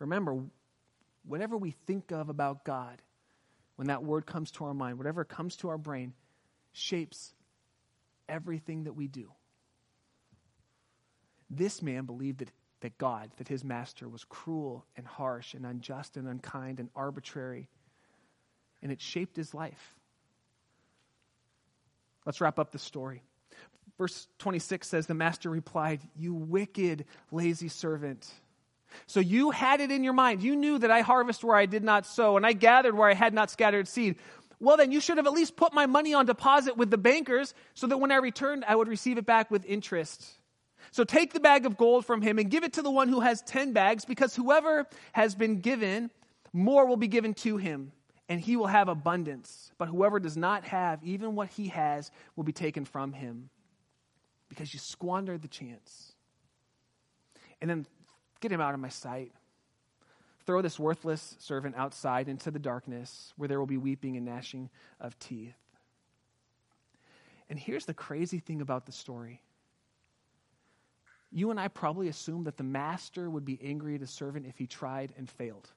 Remember, 0.00 0.42
whatever 1.24 1.56
we 1.56 1.76
think 1.86 2.10
of 2.10 2.28
about 2.28 2.64
God, 2.64 3.00
when 3.76 3.86
that 3.86 4.02
word 4.02 4.26
comes 4.26 4.50
to 4.52 4.64
our 4.64 4.74
mind, 4.74 4.98
whatever 4.98 5.24
comes 5.24 5.54
to 5.58 5.68
our 5.68 5.78
brain, 5.78 6.12
shapes 6.72 7.34
everything 8.28 8.84
that 8.84 8.94
we 8.94 9.08
do. 9.08 9.30
This 11.50 11.82
man 11.82 12.04
believed 12.04 12.38
that, 12.38 12.50
that 12.80 12.98
God, 12.98 13.30
that 13.36 13.48
his 13.48 13.62
master, 13.62 14.08
was 14.08 14.24
cruel 14.24 14.86
and 14.96 15.06
harsh 15.06 15.54
and 15.54 15.66
unjust 15.66 16.16
and 16.16 16.26
unkind 16.26 16.80
and 16.80 16.88
arbitrary, 16.96 17.68
and 18.82 18.90
it 18.90 19.00
shaped 19.00 19.36
his 19.36 19.54
life. 19.54 19.96
Let's 22.24 22.40
wrap 22.40 22.58
up 22.58 22.72
the 22.72 22.78
story. 22.78 23.22
Verse 23.98 24.26
26 24.38 24.88
says, 24.88 25.06
The 25.06 25.14
master 25.14 25.50
replied, 25.50 26.00
You 26.16 26.34
wicked, 26.34 27.04
lazy 27.30 27.68
servant. 27.68 28.30
So 29.06 29.20
you 29.20 29.50
had 29.50 29.80
it 29.80 29.90
in 29.90 30.04
your 30.04 30.12
mind. 30.12 30.42
You 30.42 30.56
knew 30.56 30.78
that 30.78 30.90
I 30.90 31.00
harvest 31.00 31.44
where 31.44 31.56
I 31.56 31.66
did 31.66 31.82
not 31.84 32.06
sow, 32.06 32.36
and 32.36 32.46
I 32.46 32.52
gathered 32.52 32.96
where 32.96 33.08
I 33.08 33.14
had 33.14 33.34
not 33.34 33.50
scattered 33.50 33.88
seed. 33.88 34.16
Well, 34.62 34.76
then 34.76 34.92
you 34.92 35.00
should 35.00 35.16
have 35.16 35.26
at 35.26 35.32
least 35.32 35.56
put 35.56 35.74
my 35.74 35.86
money 35.86 36.14
on 36.14 36.24
deposit 36.24 36.76
with 36.76 36.88
the 36.88 36.96
bankers 36.96 37.52
so 37.74 37.88
that 37.88 37.98
when 37.98 38.12
I 38.12 38.16
returned, 38.18 38.64
I 38.64 38.76
would 38.76 38.86
receive 38.86 39.18
it 39.18 39.26
back 39.26 39.50
with 39.50 39.64
interest. 39.64 40.24
So 40.92 41.02
take 41.02 41.32
the 41.32 41.40
bag 41.40 41.66
of 41.66 41.76
gold 41.76 42.06
from 42.06 42.22
him 42.22 42.38
and 42.38 42.48
give 42.48 42.62
it 42.62 42.74
to 42.74 42.82
the 42.82 42.90
one 42.90 43.08
who 43.08 43.18
has 43.18 43.42
10 43.42 43.72
bags, 43.72 44.04
because 44.04 44.36
whoever 44.36 44.86
has 45.14 45.34
been 45.34 45.62
given, 45.62 46.12
more 46.52 46.86
will 46.86 46.96
be 46.96 47.08
given 47.08 47.34
to 47.34 47.56
him, 47.56 47.90
and 48.28 48.40
he 48.40 48.54
will 48.54 48.68
have 48.68 48.86
abundance. 48.86 49.72
But 49.78 49.88
whoever 49.88 50.20
does 50.20 50.36
not 50.36 50.62
have, 50.62 51.02
even 51.02 51.34
what 51.34 51.48
he 51.48 51.66
has, 51.68 52.12
will 52.36 52.44
be 52.44 52.52
taken 52.52 52.84
from 52.84 53.12
him, 53.12 53.50
because 54.48 54.72
you 54.72 54.78
squandered 54.78 55.42
the 55.42 55.48
chance. 55.48 56.12
And 57.60 57.68
then 57.68 57.84
get 58.40 58.52
him 58.52 58.60
out 58.60 58.74
of 58.74 58.80
my 58.80 58.90
sight. 58.90 59.32
Throw 60.44 60.62
this 60.62 60.78
worthless 60.78 61.36
servant 61.38 61.76
outside 61.76 62.28
into 62.28 62.50
the 62.50 62.58
darkness 62.58 63.32
where 63.36 63.48
there 63.48 63.58
will 63.58 63.66
be 63.66 63.76
weeping 63.76 64.16
and 64.16 64.26
gnashing 64.26 64.70
of 65.00 65.18
teeth. 65.18 65.54
And 67.48 67.58
here's 67.58 67.84
the 67.84 67.94
crazy 67.94 68.38
thing 68.38 68.60
about 68.60 68.86
the 68.86 68.92
story 68.92 69.42
you 71.34 71.50
and 71.50 71.58
I 71.58 71.68
probably 71.68 72.08
assume 72.08 72.44
that 72.44 72.58
the 72.58 72.62
master 72.62 73.30
would 73.30 73.44
be 73.44 73.58
angry 73.62 73.94
at 73.94 74.02
a 74.02 74.06
servant 74.06 74.46
if 74.46 74.58
he 74.58 74.66
tried 74.66 75.14
and 75.16 75.28
failed. 75.28 75.70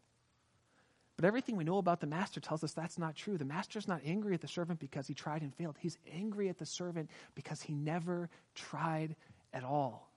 But 1.15 1.23
everything 1.23 1.55
we 1.55 1.63
know 1.63 1.77
about 1.77 2.01
the 2.01 2.07
master 2.07 2.41
tells 2.41 2.61
us 2.63 2.73
that's 2.73 2.99
not 2.99 3.15
true. 3.15 3.37
The 3.37 3.45
master's 3.45 3.87
not 3.87 4.01
angry 4.05 4.33
at 4.33 4.41
the 4.41 4.49
servant 4.49 4.79
because 4.79 5.07
he 5.07 5.13
tried 5.13 5.43
and 5.43 5.55
failed. 5.55 5.77
He's 5.79 5.97
angry 6.13 6.49
at 6.49 6.57
the 6.57 6.65
servant 6.65 7.09
because 7.35 7.61
he 7.61 7.73
never 7.73 8.29
tried 8.53 9.15
at 9.53 9.63
all. 9.63 10.11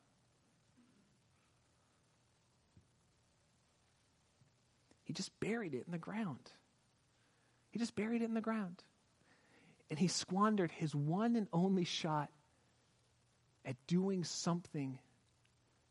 Just 5.18 5.38
buried 5.40 5.74
it 5.74 5.82
in 5.84 5.92
the 5.92 5.98
ground. 5.98 6.52
He 7.70 7.78
just 7.78 7.96
buried 7.96 8.22
it 8.22 8.26
in 8.26 8.34
the 8.34 8.40
ground. 8.40 8.82
And 9.90 9.98
he 9.98 10.06
squandered 10.06 10.70
his 10.70 10.94
one 10.94 11.34
and 11.34 11.48
only 11.52 11.84
shot 11.84 12.30
at 13.64 13.74
doing 13.88 14.22
something 14.22 14.98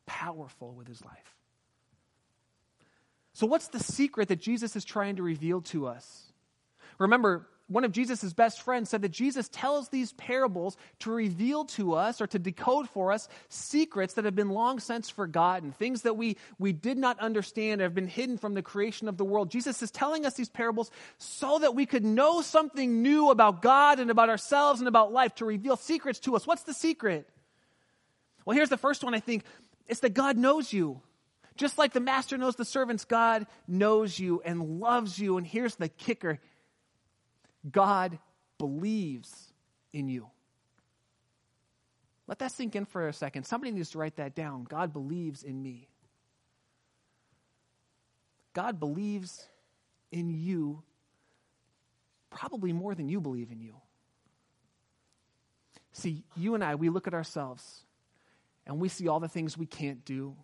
powerful 0.05 0.73
with 0.73 0.87
his 0.87 1.03
life. 1.03 1.35
So, 3.33 3.45
what's 3.45 3.67
the 3.67 3.79
secret 3.79 4.29
that 4.29 4.39
Jesus 4.39 4.75
is 4.77 4.85
trying 4.85 5.17
to 5.17 5.23
reveal 5.23 5.61
to 5.63 5.87
us? 5.87 6.31
Remember, 6.97 7.47
one 7.69 7.83
of 7.83 7.91
Jesus' 7.91 8.31
best 8.31 8.61
friends 8.61 8.89
said 8.89 9.01
that 9.01 9.11
Jesus 9.11 9.49
tells 9.49 9.89
these 9.89 10.13
parables 10.13 10.77
to 10.99 11.11
reveal 11.11 11.65
to 11.65 11.95
us 11.95 12.21
or 12.21 12.27
to 12.27 12.39
decode 12.39 12.87
for 12.87 13.11
us 13.11 13.27
secrets 13.49 14.13
that 14.13 14.23
have 14.23 14.35
been 14.35 14.51
long 14.51 14.79
since 14.79 15.09
forgotten, 15.09 15.73
things 15.73 16.03
that 16.03 16.15
we, 16.15 16.37
we 16.59 16.71
did 16.71 16.97
not 16.97 17.19
understand, 17.19 17.81
have 17.81 17.93
been 17.93 18.07
hidden 18.07 18.37
from 18.37 18.53
the 18.53 18.61
creation 18.61 19.09
of 19.09 19.17
the 19.17 19.25
world. 19.25 19.51
Jesus 19.51 19.81
is 19.83 19.91
telling 19.91 20.25
us 20.25 20.35
these 20.35 20.49
parables 20.49 20.91
so 21.17 21.59
that 21.59 21.75
we 21.75 21.85
could 21.85 22.05
know 22.05 22.41
something 22.41 23.01
new 23.01 23.31
about 23.31 23.61
God 23.61 23.99
and 23.99 24.09
about 24.09 24.29
ourselves 24.29 24.79
and 24.79 24.87
about 24.87 25.11
life, 25.11 25.35
to 25.35 25.45
reveal 25.45 25.75
secrets 25.75 26.19
to 26.19 26.37
us. 26.37 26.47
What's 26.47 26.63
the 26.63 26.73
secret? 26.73 27.27
Well, 28.45 28.55
here's 28.55 28.69
the 28.69 28.77
first 28.77 29.03
one 29.03 29.13
I 29.13 29.19
think 29.19 29.43
it's 29.87 29.99
that 30.01 30.13
God 30.13 30.37
knows 30.37 30.71
you. 30.71 31.01
Just 31.57 31.77
like 31.77 31.91
the 31.91 31.99
master 31.99 32.37
knows 32.37 32.55
the 32.55 32.63
servants, 32.63 33.03
God 33.03 33.45
knows 33.67 34.17
you 34.19 34.41
and 34.45 34.79
loves 34.79 35.19
you. 35.19 35.37
And 35.37 35.45
here's 35.45 35.75
the 35.75 35.89
kicker 35.89 36.39
God 37.71 38.19
believes 38.57 39.51
in 39.93 40.07
you. 40.09 40.27
Let 42.27 42.39
that 42.39 42.51
sink 42.51 42.75
in 42.75 42.85
for 42.85 43.07
a 43.07 43.13
second. 43.13 43.45
Somebody 43.45 43.71
needs 43.71 43.91
to 43.91 43.97
write 43.97 44.17
that 44.17 44.35
down. 44.35 44.65
God 44.65 44.91
believes 44.91 45.43
in 45.43 45.61
me. 45.61 45.87
God 48.53 48.79
believes 48.79 49.47
in 50.11 50.29
you 50.29 50.83
probably 52.29 52.73
more 52.73 52.95
than 52.95 53.07
you 53.07 53.21
believe 53.21 53.51
in 53.51 53.61
you. 53.61 53.75
See, 55.93 56.23
you 56.35 56.53
and 56.53 56.63
I, 56.63 56.75
we 56.75 56.89
look 56.89 57.07
at 57.07 57.13
ourselves 57.13 57.85
and 58.65 58.79
we 58.79 58.89
see 58.89 59.07
all 59.07 59.19
the 59.19 59.27
things 59.27 59.57
we 59.57 59.65
can't 59.65 60.03
do. 60.05 60.35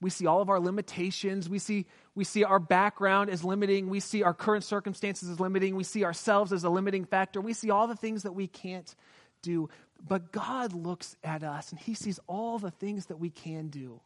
We 0.00 0.10
see 0.10 0.26
all 0.26 0.42
of 0.42 0.50
our 0.50 0.60
limitations. 0.60 1.48
We 1.48 1.58
see, 1.58 1.86
we 2.14 2.24
see 2.24 2.44
our 2.44 2.58
background 2.58 3.30
as 3.30 3.42
limiting. 3.42 3.88
We 3.88 4.00
see 4.00 4.22
our 4.22 4.34
current 4.34 4.64
circumstances 4.64 5.30
as 5.30 5.40
limiting. 5.40 5.74
We 5.74 5.84
see 5.84 6.04
ourselves 6.04 6.52
as 6.52 6.64
a 6.64 6.70
limiting 6.70 7.04
factor. 7.04 7.40
We 7.40 7.54
see 7.54 7.70
all 7.70 7.86
the 7.86 7.96
things 7.96 8.24
that 8.24 8.32
we 8.32 8.46
can't 8.46 8.94
do. 9.42 9.70
But 10.06 10.32
God 10.32 10.74
looks 10.74 11.16
at 11.24 11.42
us 11.42 11.70
and 11.70 11.80
He 11.80 11.94
sees 11.94 12.20
all 12.26 12.58
the 12.58 12.70
things 12.70 13.06
that 13.06 13.18
we 13.18 13.30
can 13.30 13.68
do. 13.68 14.00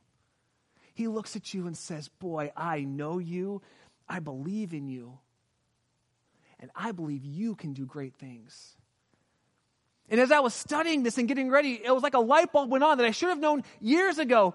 He 0.94 1.08
looks 1.08 1.34
at 1.34 1.54
you 1.54 1.66
and 1.66 1.76
says, 1.76 2.08
Boy, 2.08 2.52
I 2.56 2.80
know 2.80 3.18
you. 3.18 3.62
I 4.08 4.20
believe 4.20 4.72
in 4.72 4.88
you. 4.88 5.18
And 6.60 6.70
I 6.76 6.92
believe 6.92 7.24
you 7.24 7.54
can 7.54 7.72
do 7.72 7.86
great 7.86 8.14
things. 8.14 8.76
And 10.10 10.20
as 10.20 10.32
I 10.32 10.40
was 10.40 10.52
studying 10.52 11.04
this 11.04 11.18
and 11.18 11.28
getting 11.28 11.50
ready, 11.50 11.80
it 11.82 11.94
was 11.94 12.02
like 12.02 12.14
a 12.14 12.20
light 12.20 12.52
bulb 12.52 12.70
went 12.70 12.82
on 12.84 12.98
that 12.98 13.06
I 13.06 13.12
should 13.12 13.28
have 13.28 13.38
known 13.38 13.62
years 13.80 14.18
ago. 14.18 14.54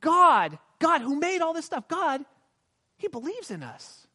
God, 0.00 0.58
God 0.78 1.00
who 1.00 1.18
made 1.18 1.40
all 1.40 1.52
this 1.52 1.66
stuff, 1.66 1.88
God, 1.88 2.24
He 2.96 3.08
believes 3.08 3.50
in 3.50 3.62
us. 3.62 4.06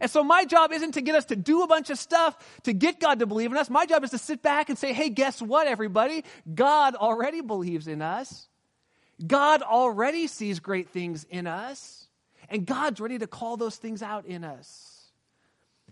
And 0.00 0.10
so 0.10 0.24
my 0.24 0.44
job 0.44 0.72
isn't 0.72 0.92
to 0.92 1.00
get 1.00 1.14
us 1.14 1.26
to 1.26 1.36
do 1.36 1.62
a 1.62 1.66
bunch 1.66 1.88
of 1.90 1.98
stuff 1.98 2.36
to 2.64 2.72
get 2.72 2.98
God 2.98 3.20
to 3.20 3.26
believe 3.26 3.52
in 3.52 3.58
us. 3.58 3.70
My 3.70 3.86
job 3.86 4.02
is 4.02 4.10
to 4.10 4.18
sit 4.18 4.42
back 4.42 4.68
and 4.68 4.76
say, 4.76 4.92
hey, 4.92 5.08
guess 5.08 5.40
what, 5.40 5.68
everybody? 5.68 6.24
God 6.52 6.96
already 6.96 7.40
believes 7.42 7.86
in 7.86 8.02
us. 8.02 8.48
God 9.24 9.62
already 9.62 10.26
sees 10.26 10.58
great 10.58 10.88
things 10.90 11.24
in 11.30 11.46
us. 11.46 12.08
And 12.48 12.66
God's 12.66 13.00
ready 13.00 13.18
to 13.18 13.26
call 13.26 13.56
those 13.56 13.76
things 13.76 14.02
out 14.02 14.26
in 14.26 14.42
us. 14.42 14.90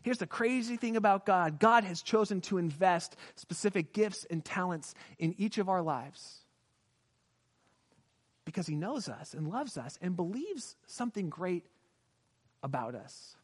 Here's 0.03 0.19
the 0.19 0.27
crazy 0.27 0.77
thing 0.77 0.97
about 0.97 1.25
God 1.25 1.61
God 1.61 1.85
has 1.85 2.03
chosen 2.03 2.41
to 2.43 2.59
invest 2.59 3.17
specific 3.37 3.93
gifts 3.93 4.27
and 4.29 4.45
talents 4.45 4.95
in 5.21 5.35
each 5.39 5.59
of 5.59 5.69
our 5.69 5.81
lives 5.81 6.42
because 8.53 8.67
He 8.67 8.75
knows 8.77 9.09
us 9.09 9.33
and 9.33 9.49
loves 9.49 9.79
us 9.79 9.99
and 10.03 10.15
believes 10.15 10.77
something 10.87 11.31
great 11.31 11.65
about 12.63 12.95
us. 12.95 13.37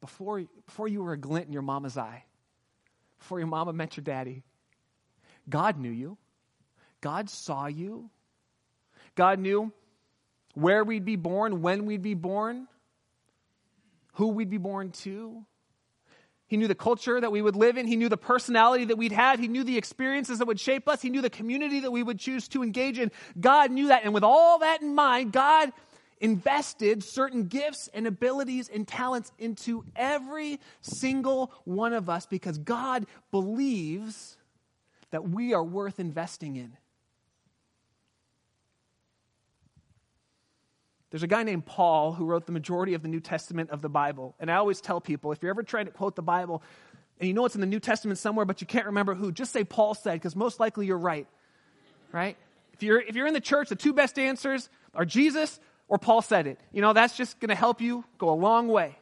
Before, 0.00 0.42
before 0.66 0.88
you 0.88 1.02
were 1.02 1.14
a 1.14 1.18
glint 1.18 1.46
in 1.46 1.52
your 1.52 1.62
mama's 1.62 1.96
eye, 1.96 2.24
before 3.18 3.38
your 3.38 3.48
mama 3.48 3.72
met 3.72 3.96
your 3.96 4.04
daddy, 4.04 4.42
God 5.48 5.78
knew 5.78 5.90
you. 5.90 6.18
God 7.00 7.30
saw 7.30 7.66
you. 7.66 8.10
God 9.14 9.38
knew 9.38 9.72
where 10.54 10.84
we'd 10.84 11.04
be 11.04 11.16
born, 11.16 11.62
when 11.62 11.86
we'd 11.86 12.02
be 12.02 12.14
born, 12.14 12.66
who 14.14 14.28
we'd 14.28 14.50
be 14.50 14.58
born 14.58 14.90
to. 14.90 15.44
He 16.50 16.56
knew 16.56 16.66
the 16.66 16.74
culture 16.74 17.20
that 17.20 17.30
we 17.30 17.42
would 17.42 17.54
live 17.54 17.76
in. 17.76 17.86
He 17.86 17.94
knew 17.94 18.08
the 18.08 18.16
personality 18.16 18.86
that 18.86 18.98
we'd 18.98 19.12
have. 19.12 19.38
He 19.38 19.46
knew 19.46 19.62
the 19.62 19.78
experiences 19.78 20.40
that 20.40 20.48
would 20.48 20.58
shape 20.58 20.88
us. 20.88 21.00
He 21.00 21.08
knew 21.08 21.22
the 21.22 21.30
community 21.30 21.78
that 21.78 21.92
we 21.92 22.02
would 22.02 22.18
choose 22.18 22.48
to 22.48 22.64
engage 22.64 22.98
in. 22.98 23.12
God 23.38 23.70
knew 23.70 23.86
that. 23.86 24.02
And 24.02 24.12
with 24.12 24.24
all 24.24 24.58
that 24.58 24.82
in 24.82 24.96
mind, 24.96 25.30
God 25.30 25.72
invested 26.20 27.04
certain 27.04 27.44
gifts 27.44 27.88
and 27.94 28.04
abilities 28.04 28.68
and 28.68 28.86
talents 28.86 29.30
into 29.38 29.84
every 29.94 30.58
single 30.80 31.52
one 31.62 31.92
of 31.92 32.10
us 32.10 32.26
because 32.26 32.58
God 32.58 33.06
believes 33.30 34.36
that 35.12 35.28
we 35.28 35.54
are 35.54 35.62
worth 35.62 36.00
investing 36.00 36.56
in. 36.56 36.76
There's 41.10 41.22
a 41.22 41.28
guy 41.28 41.42
named 41.42 41.66
Paul 41.66 42.12
who 42.12 42.24
wrote 42.24 42.46
the 42.46 42.52
majority 42.52 42.94
of 42.94 43.02
the 43.02 43.08
New 43.08 43.20
Testament 43.20 43.70
of 43.70 43.82
the 43.82 43.88
Bible. 43.88 44.34
And 44.38 44.50
I 44.50 44.56
always 44.56 44.80
tell 44.80 45.00
people 45.00 45.32
if 45.32 45.42
you're 45.42 45.50
ever 45.50 45.62
trying 45.62 45.86
to 45.86 45.90
quote 45.90 46.14
the 46.14 46.22
Bible 46.22 46.62
and 47.18 47.28
you 47.28 47.34
know 47.34 47.44
it's 47.44 47.54
in 47.54 47.60
the 47.60 47.66
New 47.66 47.80
Testament 47.80 48.18
somewhere, 48.18 48.46
but 48.46 48.60
you 48.62 48.66
can't 48.66 48.86
remember 48.86 49.14
who, 49.14 49.30
just 49.30 49.52
say 49.52 49.62
Paul 49.62 49.94
said, 49.94 50.14
because 50.14 50.34
most 50.34 50.58
likely 50.58 50.86
you're 50.86 50.98
right. 50.98 51.26
Right? 52.12 52.36
If 52.72 52.82
you're, 52.82 53.00
if 53.00 53.14
you're 53.14 53.26
in 53.26 53.34
the 53.34 53.40
church, 53.40 53.68
the 53.68 53.76
two 53.76 53.92
best 53.92 54.18
answers 54.18 54.70
are 54.94 55.04
Jesus 55.04 55.60
or 55.86 55.98
Paul 55.98 56.22
said 56.22 56.46
it. 56.46 56.58
You 56.72 56.80
know, 56.80 56.94
that's 56.94 57.16
just 57.16 57.38
going 57.40 57.50
to 57.50 57.54
help 57.54 57.80
you 57.80 58.04
go 58.16 58.30
a 58.30 58.34
long 58.34 58.68
way. 58.68 58.96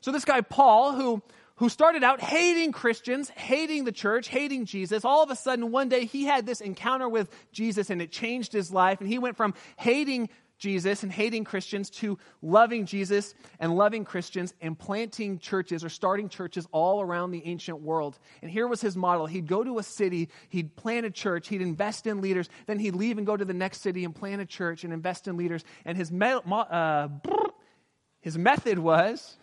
So 0.00 0.10
this 0.10 0.24
guy, 0.24 0.40
Paul, 0.40 0.94
who, 0.94 1.22
who 1.56 1.68
started 1.68 2.02
out 2.02 2.20
hating 2.20 2.72
Christians, 2.72 3.28
hating 3.28 3.84
the 3.84 3.92
church, 3.92 4.26
hating 4.26 4.64
Jesus, 4.64 5.04
all 5.04 5.22
of 5.22 5.30
a 5.30 5.36
sudden 5.36 5.70
one 5.70 5.88
day 5.88 6.06
he 6.06 6.24
had 6.24 6.46
this 6.46 6.60
encounter 6.60 7.08
with 7.08 7.28
Jesus 7.52 7.90
and 7.90 8.02
it 8.02 8.10
changed 8.10 8.52
his 8.52 8.72
life. 8.72 9.00
And 9.00 9.08
he 9.08 9.18
went 9.18 9.36
from 9.36 9.54
hating 9.76 10.30
Jesus 10.60 11.02
and 11.02 11.10
hating 11.10 11.42
Christians 11.44 11.90
to 11.90 12.18
loving 12.42 12.86
Jesus 12.86 13.34
and 13.58 13.74
loving 13.74 14.04
Christians 14.04 14.54
and 14.60 14.78
planting 14.78 15.38
churches 15.38 15.82
or 15.82 15.88
starting 15.88 16.28
churches 16.28 16.68
all 16.70 17.00
around 17.00 17.32
the 17.32 17.42
ancient 17.46 17.80
world. 17.80 18.18
And 18.42 18.50
here 18.50 18.68
was 18.68 18.80
his 18.80 18.96
model. 18.96 19.26
He'd 19.26 19.48
go 19.48 19.64
to 19.64 19.78
a 19.78 19.82
city, 19.82 20.28
he'd 20.50 20.76
plant 20.76 21.06
a 21.06 21.10
church, 21.10 21.48
he'd 21.48 21.62
invest 21.62 22.06
in 22.06 22.20
leaders, 22.20 22.48
then 22.66 22.78
he'd 22.78 22.94
leave 22.94 23.18
and 23.18 23.26
go 23.26 23.36
to 23.36 23.44
the 23.44 23.54
next 23.54 23.80
city 23.80 24.04
and 24.04 24.14
plant 24.14 24.40
a 24.40 24.46
church 24.46 24.84
and 24.84 24.92
invest 24.92 25.26
in 25.26 25.36
leaders. 25.36 25.64
And 25.84 25.96
his, 25.96 26.12
me- 26.12 26.40
uh, 26.46 27.08
his 28.20 28.38
method 28.38 28.78
was 28.78 29.36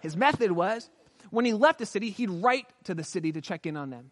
his 0.00 0.16
method 0.16 0.50
was 0.50 0.88
when 1.30 1.44
he 1.44 1.52
left 1.52 1.78
the 1.78 1.86
city, 1.86 2.10
he'd 2.10 2.30
write 2.30 2.66
to 2.84 2.94
the 2.94 3.04
city 3.04 3.32
to 3.32 3.40
check 3.40 3.66
in 3.66 3.76
on 3.76 3.90
them. 3.90 4.10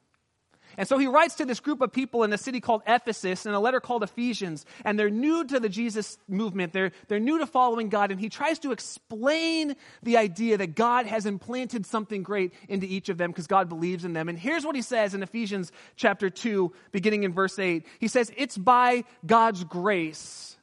And 0.78 0.86
so 0.86 0.96
he 0.96 1.08
writes 1.08 1.34
to 1.34 1.44
this 1.44 1.58
group 1.58 1.80
of 1.82 1.92
people 1.92 2.22
in 2.22 2.32
a 2.32 2.38
city 2.38 2.60
called 2.60 2.82
Ephesus 2.86 3.44
in 3.46 3.52
a 3.52 3.58
letter 3.58 3.80
called 3.80 4.04
Ephesians, 4.04 4.64
and 4.84 4.96
they're 4.96 5.10
new 5.10 5.44
to 5.44 5.58
the 5.58 5.68
Jesus 5.68 6.16
movement. 6.28 6.72
They're, 6.72 6.92
they're 7.08 7.18
new 7.18 7.40
to 7.40 7.46
following 7.46 7.88
God, 7.88 8.12
and 8.12 8.20
he 8.20 8.28
tries 8.28 8.60
to 8.60 8.70
explain 8.70 9.74
the 10.04 10.16
idea 10.16 10.56
that 10.56 10.76
God 10.76 11.06
has 11.06 11.26
implanted 11.26 11.84
something 11.84 12.22
great 12.22 12.54
into 12.68 12.86
each 12.86 13.08
of 13.08 13.18
them 13.18 13.32
because 13.32 13.48
God 13.48 13.68
believes 13.68 14.04
in 14.04 14.12
them. 14.12 14.28
And 14.28 14.38
here's 14.38 14.64
what 14.64 14.76
he 14.76 14.82
says 14.82 15.14
in 15.14 15.22
Ephesians 15.24 15.72
chapter 15.96 16.30
2, 16.30 16.72
beginning 16.92 17.24
in 17.24 17.32
verse 17.32 17.58
8. 17.58 17.84
He 17.98 18.06
says, 18.06 18.30
It's 18.36 18.56
by 18.56 19.02
God's 19.26 19.64
grace 19.64 20.56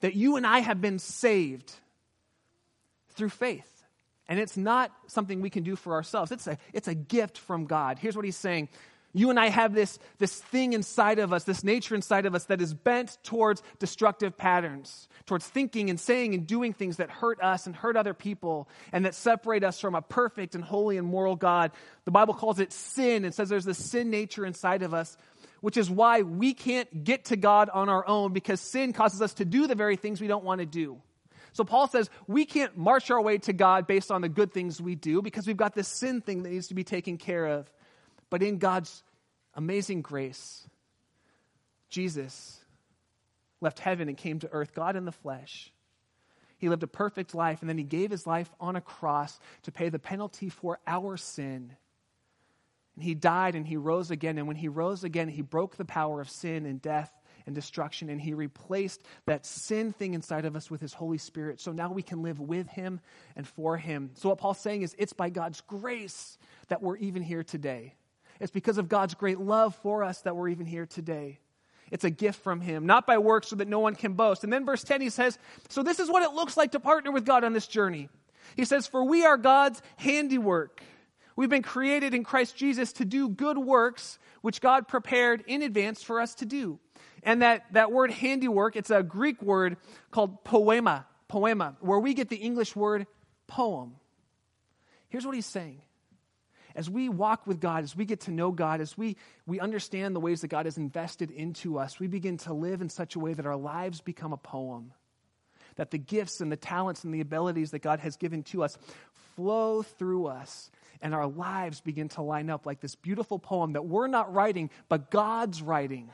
that 0.00 0.14
you 0.14 0.34
and 0.34 0.44
I 0.44 0.58
have 0.58 0.80
been 0.80 0.98
saved 0.98 1.72
through 3.10 3.28
faith. 3.28 3.66
And 4.26 4.38
it's 4.38 4.56
not 4.56 4.92
something 5.08 5.40
we 5.40 5.50
can 5.50 5.64
do 5.64 5.74
for 5.74 5.92
ourselves. 5.92 6.30
It's 6.30 6.46
a, 6.46 6.56
it's 6.72 6.86
a 6.86 6.94
gift 6.94 7.36
from 7.36 7.66
God. 7.66 7.98
Here's 7.98 8.14
what 8.14 8.24
he's 8.24 8.36
saying 8.36 8.68
you 9.12 9.30
and 9.30 9.40
I 9.40 9.48
have 9.48 9.74
this, 9.74 9.98
this 10.18 10.34
thing 10.34 10.72
inside 10.72 11.18
of 11.18 11.32
us, 11.32 11.44
this 11.44 11.64
nature 11.64 11.94
inside 11.94 12.26
of 12.26 12.34
us 12.34 12.44
that 12.44 12.60
is 12.60 12.72
bent 12.72 13.18
towards 13.24 13.62
destructive 13.78 14.36
patterns, 14.36 15.08
towards 15.26 15.46
thinking 15.46 15.90
and 15.90 15.98
saying 15.98 16.34
and 16.34 16.46
doing 16.46 16.72
things 16.72 16.98
that 16.98 17.10
hurt 17.10 17.40
us 17.40 17.66
and 17.66 17.74
hurt 17.74 17.96
other 17.96 18.14
people 18.14 18.68
and 18.92 19.04
that 19.04 19.14
separate 19.14 19.64
us 19.64 19.80
from 19.80 19.94
a 19.94 20.02
perfect 20.02 20.54
and 20.54 20.62
holy 20.62 20.96
and 20.96 21.06
moral 21.06 21.34
God. 21.34 21.72
The 22.04 22.12
Bible 22.12 22.34
calls 22.34 22.60
it 22.60 22.72
sin 22.72 23.24
and 23.24 23.34
says 23.34 23.48
there's 23.48 23.64
this 23.64 23.84
sin 23.84 24.10
nature 24.10 24.46
inside 24.46 24.82
of 24.82 24.94
us, 24.94 25.16
which 25.60 25.76
is 25.76 25.90
why 25.90 26.22
we 26.22 26.54
can't 26.54 27.02
get 27.02 27.26
to 27.26 27.36
God 27.36 27.68
on 27.68 27.88
our 27.88 28.06
own 28.06 28.32
because 28.32 28.60
sin 28.60 28.92
causes 28.92 29.20
us 29.20 29.34
to 29.34 29.44
do 29.44 29.66
the 29.66 29.74
very 29.74 29.96
things 29.96 30.20
we 30.20 30.28
don't 30.28 30.44
want 30.44 30.60
to 30.60 30.66
do. 30.66 31.00
So 31.52 31.64
Paul 31.64 31.88
says 31.88 32.10
we 32.28 32.44
can't 32.44 32.76
march 32.76 33.10
our 33.10 33.20
way 33.20 33.38
to 33.38 33.52
God 33.52 33.88
based 33.88 34.12
on 34.12 34.20
the 34.20 34.28
good 34.28 34.52
things 34.52 34.80
we 34.80 34.94
do 34.94 35.20
because 35.20 35.48
we've 35.48 35.56
got 35.56 35.74
this 35.74 35.88
sin 35.88 36.20
thing 36.20 36.44
that 36.44 36.50
needs 36.50 36.68
to 36.68 36.74
be 36.74 36.84
taken 36.84 37.18
care 37.18 37.46
of. 37.46 37.68
But 38.30 38.42
in 38.42 38.58
God's 38.58 39.02
amazing 39.54 40.02
grace, 40.02 40.66
Jesus 41.88 42.60
left 43.60 43.80
heaven 43.80 44.08
and 44.08 44.16
came 44.16 44.38
to 44.38 44.50
earth, 44.52 44.72
God 44.72 44.96
in 44.96 45.04
the 45.04 45.12
flesh. 45.12 45.72
He 46.56 46.68
lived 46.68 46.82
a 46.82 46.86
perfect 46.86 47.34
life, 47.34 47.60
and 47.60 47.68
then 47.68 47.78
he 47.78 47.84
gave 47.84 48.10
his 48.10 48.26
life 48.26 48.50
on 48.60 48.76
a 48.76 48.80
cross 48.80 49.38
to 49.62 49.72
pay 49.72 49.88
the 49.88 49.98
penalty 49.98 50.48
for 50.48 50.78
our 50.86 51.16
sin. 51.16 51.74
And 52.94 53.04
he 53.04 53.14
died 53.14 53.54
and 53.54 53.66
he 53.66 53.76
rose 53.76 54.10
again. 54.10 54.36
And 54.36 54.46
when 54.46 54.56
he 54.56 54.68
rose 54.68 55.04
again, 55.04 55.28
he 55.28 55.42
broke 55.42 55.76
the 55.76 55.84
power 55.84 56.20
of 56.20 56.28
sin 56.28 56.66
and 56.66 56.80
death 56.80 57.10
and 57.46 57.54
destruction, 57.54 58.10
and 58.10 58.20
he 58.20 58.34
replaced 58.34 59.02
that 59.24 59.46
sin 59.46 59.92
thing 59.92 60.12
inside 60.12 60.44
of 60.44 60.54
us 60.54 60.70
with 60.70 60.82
his 60.82 60.92
Holy 60.92 61.16
Spirit. 61.16 61.60
So 61.60 61.72
now 61.72 61.90
we 61.90 62.02
can 62.02 62.22
live 62.22 62.38
with 62.38 62.68
him 62.68 63.00
and 63.34 63.48
for 63.48 63.78
him. 63.78 64.10
So, 64.14 64.28
what 64.28 64.38
Paul's 64.38 64.60
saying 64.60 64.82
is, 64.82 64.94
it's 64.98 65.14
by 65.14 65.30
God's 65.30 65.62
grace 65.62 66.36
that 66.68 66.82
we're 66.82 66.98
even 66.98 67.22
here 67.22 67.42
today. 67.42 67.94
It's 68.40 68.50
because 68.50 68.78
of 68.78 68.88
God's 68.88 69.14
great 69.14 69.38
love 69.38 69.74
for 69.76 70.02
us 70.02 70.22
that 70.22 70.34
we're 70.34 70.48
even 70.48 70.66
here 70.66 70.86
today. 70.86 71.38
It's 71.90 72.04
a 72.04 72.10
gift 72.10 72.42
from 72.42 72.60
Him, 72.60 72.86
not 72.86 73.06
by 73.06 73.18
works 73.18 73.48
so 73.48 73.56
that 73.56 73.68
no 73.68 73.80
one 73.80 73.94
can 73.94 74.14
boast. 74.14 74.44
And 74.44 74.52
then 74.52 74.64
verse 74.64 74.82
10, 74.82 75.00
he 75.00 75.10
says, 75.10 75.38
So 75.68 75.82
this 75.82 76.00
is 76.00 76.08
what 76.08 76.22
it 76.22 76.34
looks 76.34 76.56
like 76.56 76.72
to 76.72 76.80
partner 76.80 77.12
with 77.12 77.26
God 77.26 77.44
on 77.44 77.52
this 77.52 77.66
journey. 77.66 78.08
He 78.56 78.64
says, 78.64 78.86
For 78.86 79.04
we 79.04 79.24
are 79.24 79.36
God's 79.36 79.82
handiwork. 79.96 80.82
We've 81.36 81.50
been 81.50 81.62
created 81.62 82.14
in 82.14 82.24
Christ 82.24 82.56
Jesus 82.56 82.92
to 82.94 83.04
do 83.04 83.28
good 83.28 83.58
works 83.58 84.18
which 84.40 84.60
God 84.60 84.88
prepared 84.88 85.44
in 85.46 85.62
advance 85.62 86.02
for 86.02 86.20
us 86.20 86.34
to 86.36 86.46
do. 86.46 86.78
And 87.22 87.42
that, 87.42 87.66
that 87.72 87.92
word 87.92 88.10
handiwork, 88.10 88.76
it's 88.76 88.90
a 88.90 89.02
Greek 89.02 89.42
word 89.42 89.76
called 90.10 90.44
poema, 90.44 91.06
poema, 91.28 91.76
where 91.80 91.98
we 91.98 92.14
get 92.14 92.28
the 92.28 92.36
English 92.36 92.74
word 92.74 93.06
poem. 93.46 93.96
Here's 95.08 95.26
what 95.26 95.34
he's 95.34 95.46
saying 95.46 95.82
as 96.74 96.88
we 96.88 97.08
walk 97.08 97.46
with 97.46 97.60
God, 97.60 97.84
as 97.84 97.96
we 97.96 98.04
get 98.04 98.20
to 98.20 98.30
know 98.30 98.50
God, 98.50 98.80
as 98.80 98.96
we, 98.96 99.16
we 99.46 99.60
understand 99.60 100.14
the 100.14 100.20
ways 100.20 100.40
that 100.40 100.48
God 100.48 100.66
has 100.66 100.78
invested 100.78 101.30
into 101.30 101.78
us, 101.78 101.98
we 101.98 102.06
begin 102.06 102.36
to 102.38 102.52
live 102.52 102.80
in 102.80 102.88
such 102.88 103.16
a 103.16 103.18
way 103.18 103.34
that 103.34 103.46
our 103.46 103.56
lives 103.56 104.00
become 104.00 104.32
a 104.32 104.36
poem. 104.36 104.92
That 105.76 105.90
the 105.90 105.98
gifts 105.98 106.40
and 106.40 106.50
the 106.50 106.56
talents 106.56 107.04
and 107.04 107.14
the 107.14 107.20
abilities 107.20 107.70
that 107.70 107.80
God 107.80 108.00
has 108.00 108.16
given 108.16 108.42
to 108.44 108.62
us 108.62 108.76
flow 109.36 109.82
through 109.82 110.26
us, 110.26 110.70
and 111.00 111.14
our 111.14 111.26
lives 111.26 111.80
begin 111.80 112.08
to 112.10 112.22
line 112.22 112.50
up 112.50 112.66
like 112.66 112.80
this 112.80 112.94
beautiful 112.94 113.38
poem 113.38 113.72
that 113.72 113.86
we're 113.86 114.08
not 114.08 114.34
writing, 114.34 114.70
but 114.88 115.10
God's 115.10 115.62
writing. 115.62 116.10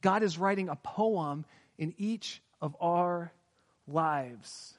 God 0.00 0.22
is 0.22 0.38
writing 0.38 0.68
a 0.68 0.76
poem 0.76 1.44
in 1.78 1.94
each 1.98 2.42
of 2.60 2.76
our 2.80 3.32
lives. 3.86 4.75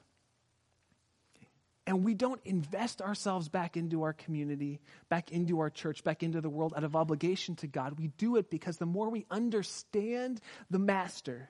And 1.88 2.04
we 2.04 2.12
don't 2.12 2.40
invest 2.44 3.00
ourselves 3.00 3.48
back 3.48 3.78
into 3.78 4.02
our 4.02 4.12
community, 4.12 4.78
back 5.08 5.32
into 5.32 5.60
our 5.60 5.70
church, 5.70 6.04
back 6.04 6.22
into 6.22 6.42
the 6.42 6.50
world 6.50 6.74
out 6.76 6.84
of 6.84 6.94
obligation 6.94 7.56
to 7.56 7.66
God. 7.66 7.98
We 7.98 8.08
do 8.18 8.36
it 8.36 8.50
because 8.50 8.76
the 8.76 8.84
more 8.84 9.08
we 9.08 9.24
understand 9.30 10.42
the 10.70 10.78
Master, 10.78 11.48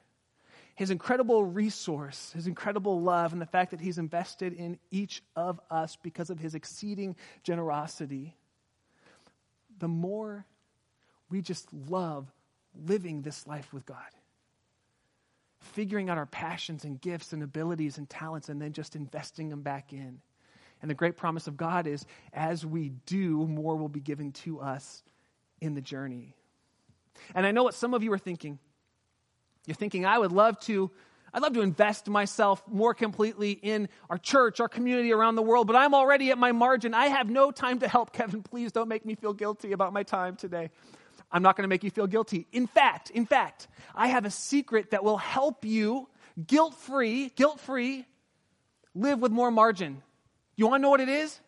his 0.77 0.93
incredible 0.93 1.45
resource, 1.45 2.31
his 2.37 2.47
incredible 2.47 3.01
love, 3.01 3.33
and 3.33 3.43
the 3.43 3.47
fact 3.47 3.73
that 3.73 3.81
he's 3.81 3.99
invested 3.99 4.53
in 4.53 4.79
each 4.93 5.25
of 5.35 5.61
us 5.73 5.97
because 6.05 6.31
of 6.31 6.39
his 6.39 6.55
exceeding 6.55 7.17
generosity, 7.43 8.37
the 9.81 9.89
more 9.89 10.47
we 11.31 11.43
just 11.43 11.67
love 11.73 12.31
living 12.87 13.23
this 13.23 13.45
life 13.45 13.73
with 13.73 13.85
God 13.85 14.07
figuring 15.61 16.09
out 16.09 16.19
our 16.19 16.27
passions 16.27 16.85
and 16.85 17.01
gifts 17.01 17.33
and 17.33 17.43
abilities 17.43 17.99
and 17.99 18.09
talents 18.09 18.49
and 18.49 18.63
then 18.63 18.73
just 18.73 18.97
investing 18.97 19.49
them 19.49 19.63
back 19.63 19.93
in. 19.93 20.21
And 20.81 20.91
the 20.91 20.95
great 20.95 21.17
promise 21.17 21.47
of 21.47 21.57
God 21.57 21.87
is 21.87 22.07
as 22.33 22.65
we 22.65 22.91
do, 23.07 23.47
more 23.47 23.77
will 23.77 23.89
be 23.89 24.01
given 24.01 24.33
to 24.33 24.61
us 24.61 25.03
in 25.61 25.75
the 25.75 25.81
journey. 25.81 26.35
And 27.35 27.45
I 27.47 27.51
know 27.51 27.65
what 27.65 27.75
some 27.75 27.95
of 27.95 28.03
you 28.03 28.13
are 28.13 28.19
thinking. 28.19 28.59
You're 29.67 29.75
thinking, 29.75 30.07
I 30.07 30.19
would 30.19 30.33
love 30.33 30.59
to. 30.61 30.91
I'd 31.33 31.43
love 31.43 31.53
to 31.55 31.61
invest 31.61 32.09
myself 32.09 32.63
more 32.67 32.95
completely 32.95 33.53
in 33.53 33.89
our 34.09 34.17
church, 34.17 34.61
our 34.61 34.69
community 34.69 35.13
around 35.13 35.35
the 35.35 35.43
world, 35.43 35.67
but 35.67 35.77
I'm 35.77 35.95
already 35.95 36.31
at 36.31 36.39
my 36.39 36.53
margin. 36.53 36.95
I 36.95 37.09
have 37.09 37.29
no 37.29 37.51
time 37.51 37.81
to 37.81 37.89
help. 37.89 38.13
Kevin, 38.15 38.43
please 38.43 38.73
don't 38.73 38.89
make 38.89 39.05
me 39.05 39.15
feel 39.15 39.35
guilty 39.35 39.73
about 39.73 39.93
my 39.93 40.03
time 40.03 40.37
today. 40.37 40.71
I'm 41.31 41.43
not 41.43 41.57
going 41.57 41.65
to 41.65 41.69
make 41.69 41.85
you 41.85 41.91
feel 41.91 42.07
guilty. 42.07 42.47
In 42.53 42.67
fact, 42.67 43.11
in 43.11 43.27
fact, 43.27 43.69
I 43.95 44.09
have 44.09 44.25
a 44.25 44.31
secret 44.31 44.93
that 44.93 45.05
will 45.05 45.19
help 45.19 45.67
you 45.67 46.09
guilt-free, 46.47 47.31
guilt-free 47.37 48.07
live 48.95 49.19
with 49.21 49.33
more 49.33 49.51
margin. 49.51 50.03
You 50.59 50.67
want 50.67 50.81
to 50.81 50.83
know 50.83 50.91
what 50.91 51.01
it 51.01 51.09
is? 51.09 51.39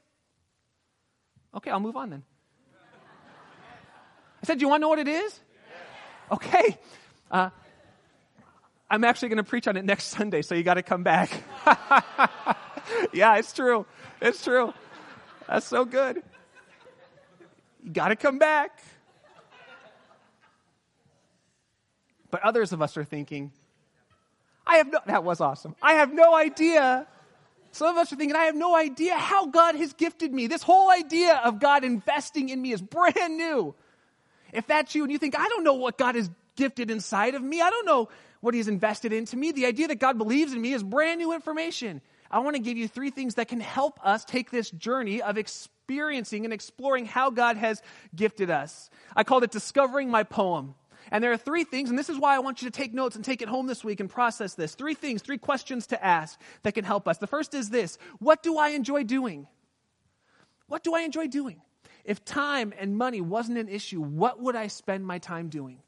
Okay, 1.56 1.68
I'll 1.68 1.80
move 1.80 1.96
on 1.96 2.10
then. 2.10 2.22
I 4.40 4.46
said, 4.46 4.58
Do 4.58 4.62
you 4.62 4.68
want 4.68 4.78
to 4.78 4.82
know 4.82 4.88
what 4.88 5.00
it 5.00 5.08
is? 5.08 5.40
Okay. 6.30 6.78
Uh, 7.28 7.50
I'm 8.88 9.02
actually 9.02 9.30
going 9.30 9.38
to 9.38 9.42
preach 9.42 9.66
on 9.66 9.76
it 9.76 9.84
next 9.84 10.04
Sunday, 10.04 10.42
so 10.42 10.54
you 10.54 10.62
got 10.62 10.74
to 10.74 10.84
come 10.84 11.02
back. 11.02 11.28
yeah, 13.12 13.36
it's 13.36 13.52
true. 13.52 13.84
It's 14.22 14.44
true. 14.44 14.72
That's 15.48 15.66
so 15.66 15.84
good. 15.84 16.22
You 17.82 17.90
got 17.90 18.08
to 18.08 18.16
come 18.16 18.38
back. 18.38 18.80
But 22.30 22.44
others 22.44 22.72
of 22.72 22.80
us 22.80 22.96
are 22.96 23.02
thinking, 23.02 23.50
I 24.64 24.76
have 24.76 24.86
no, 24.86 25.00
that 25.06 25.24
was 25.24 25.40
awesome. 25.40 25.74
I 25.82 25.94
have 25.94 26.14
no 26.14 26.32
idea 26.32 27.08
some 27.72 27.88
of 27.88 27.96
us 27.96 28.12
are 28.12 28.16
thinking, 28.16 28.36
I 28.36 28.44
have 28.44 28.56
no 28.56 28.74
idea 28.74 29.16
how 29.16 29.46
God 29.46 29.76
has 29.76 29.92
gifted 29.92 30.32
me. 30.32 30.46
This 30.46 30.62
whole 30.62 30.90
idea 30.90 31.40
of 31.44 31.60
God 31.60 31.84
investing 31.84 32.48
in 32.48 32.60
me 32.60 32.72
is 32.72 32.82
brand 32.82 33.36
new. 33.36 33.74
If 34.52 34.66
that's 34.66 34.94
you 34.94 35.04
and 35.04 35.12
you 35.12 35.18
think, 35.18 35.38
I 35.38 35.48
don't 35.48 35.62
know 35.62 35.74
what 35.74 35.96
God 35.96 36.16
has 36.16 36.28
gifted 36.56 36.90
inside 36.90 37.34
of 37.34 37.42
me, 37.42 37.60
I 37.60 37.70
don't 37.70 37.86
know 37.86 38.08
what 38.40 38.54
He's 38.54 38.68
invested 38.68 39.12
into 39.12 39.36
me, 39.36 39.52
the 39.52 39.66
idea 39.66 39.88
that 39.88 40.00
God 40.00 40.18
believes 40.18 40.52
in 40.52 40.60
me 40.60 40.72
is 40.72 40.82
brand 40.82 41.18
new 41.18 41.32
information. 41.32 42.00
I 42.30 42.40
want 42.40 42.56
to 42.56 42.62
give 42.62 42.76
you 42.76 42.88
three 42.88 43.10
things 43.10 43.34
that 43.36 43.48
can 43.48 43.60
help 43.60 43.98
us 44.04 44.24
take 44.24 44.50
this 44.50 44.70
journey 44.70 45.20
of 45.20 45.36
experiencing 45.36 46.44
and 46.44 46.54
exploring 46.54 47.06
how 47.06 47.30
God 47.30 47.56
has 47.56 47.82
gifted 48.14 48.50
us. 48.50 48.88
I 49.16 49.24
called 49.24 49.42
it 49.44 49.50
Discovering 49.50 50.10
My 50.10 50.22
Poem. 50.22 50.74
And 51.10 51.24
there 51.24 51.32
are 51.32 51.36
three 51.36 51.64
things, 51.64 51.90
and 51.90 51.98
this 51.98 52.08
is 52.08 52.18
why 52.18 52.36
I 52.36 52.38
want 52.38 52.62
you 52.62 52.70
to 52.70 52.76
take 52.76 52.94
notes 52.94 53.16
and 53.16 53.24
take 53.24 53.42
it 53.42 53.48
home 53.48 53.66
this 53.66 53.82
week 53.82 54.00
and 54.00 54.08
process 54.08 54.54
this. 54.54 54.74
Three 54.74 54.94
things, 54.94 55.22
three 55.22 55.38
questions 55.38 55.88
to 55.88 56.04
ask 56.04 56.40
that 56.62 56.74
can 56.74 56.84
help 56.84 57.08
us. 57.08 57.18
The 57.18 57.26
first 57.26 57.54
is 57.54 57.70
this 57.70 57.98
What 58.18 58.42
do 58.42 58.58
I 58.58 58.70
enjoy 58.70 59.04
doing? 59.04 59.46
What 60.68 60.84
do 60.84 60.94
I 60.94 61.00
enjoy 61.00 61.26
doing? 61.26 61.60
If 62.04 62.24
time 62.24 62.72
and 62.78 62.96
money 62.96 63.20
wasn't 63.20 63.58
an 63.58 63.68
issue, 63.68 64.00
what 64.00 64.40
would 64.40 64.56
I 64.56 64.68
spend 64.68 65.04
my 65.06 65.18
time 65.18 65.48
doing? 65.48 65.80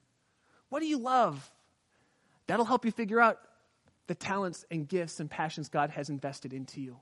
What 0.68 0.80
do 0.80 0.86
you 0.86 0.98
love? 0.98 1.50
That'll 2.48 2.64
help 2.64 2.84
you 2.84 2.90
figure 2.90 3.20
out 3.20 3.38
the 4.08 4.14
talents 4.14 4.64
and 4.70 4.86
gifts 4.88 5.20
and 5.20 5.30
passions 5.30 5.68
God 5.68 5.90
has 5.90 6.10
invested 6.10 6.52
into 6.52 6.80
you. 6.80 6.98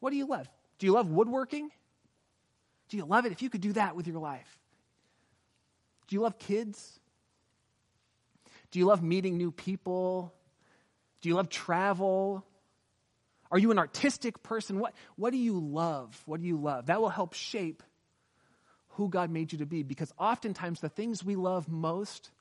What 0.00 0.10
do 0.10 0.16
you 0.16 0.26
love? 0.26 0.48
Do 0.78 0.86
you 0.86 0.92
love 0.92 1.10
woodworking? 1.10 1.70
Do 2.88 2.96
you 2.96 3.04
love 3.06 3.24
it 3.24 3.32
if 3.32 3.42
you 3.42 3.48
could 3.48 3.62
do 3.62 3.72
that 3.72 3.96
with 3.96 4.06
your 4.06 4.18
life? 4.18 4.58
Do 6.06 6.16
you 6.16 6.20
love 6.20 6.38
kids? 6.38 7.00
Do 8.74 8.80
you 8.80 8.86
love 8.86 9.04
meeting 9.04 9.36
new 9.36 9.52
people? 9.52 10.34
Do 11.20 11.28
you 11.28 11.36
love 11.36 11.48
travel? 11.48 12.44
Are 13.52 13.56
you 13.56 13.70
an 13.70 13.78
artistic 13.78 14.42
person? 14.42 14.80
What, 14.80 14.94
what 15.14 15.30
do 15.30 15.36
you 15.36 15.60
love? 15.60 16.20
What 16.26 16.40
do 16.40 16.46
you 16.48 16.56
love? 16.56 16.86
That 16.86 17.00
will 17.00 17.08
help 17.08 17.34
shape 17.34 17.84
who 18.88 19.08
God 19.08 19.30
made 19.30 19.52
you 19.52 19.58
to 19.58 19.64
be 19.64 19.84
because 19.84 20.12
oftentimes 20.18 20.80
the 20.80 20.88
things 20.88 21.22
we 21.22 21.36
love 21.36 21.68
most 21.68 22.32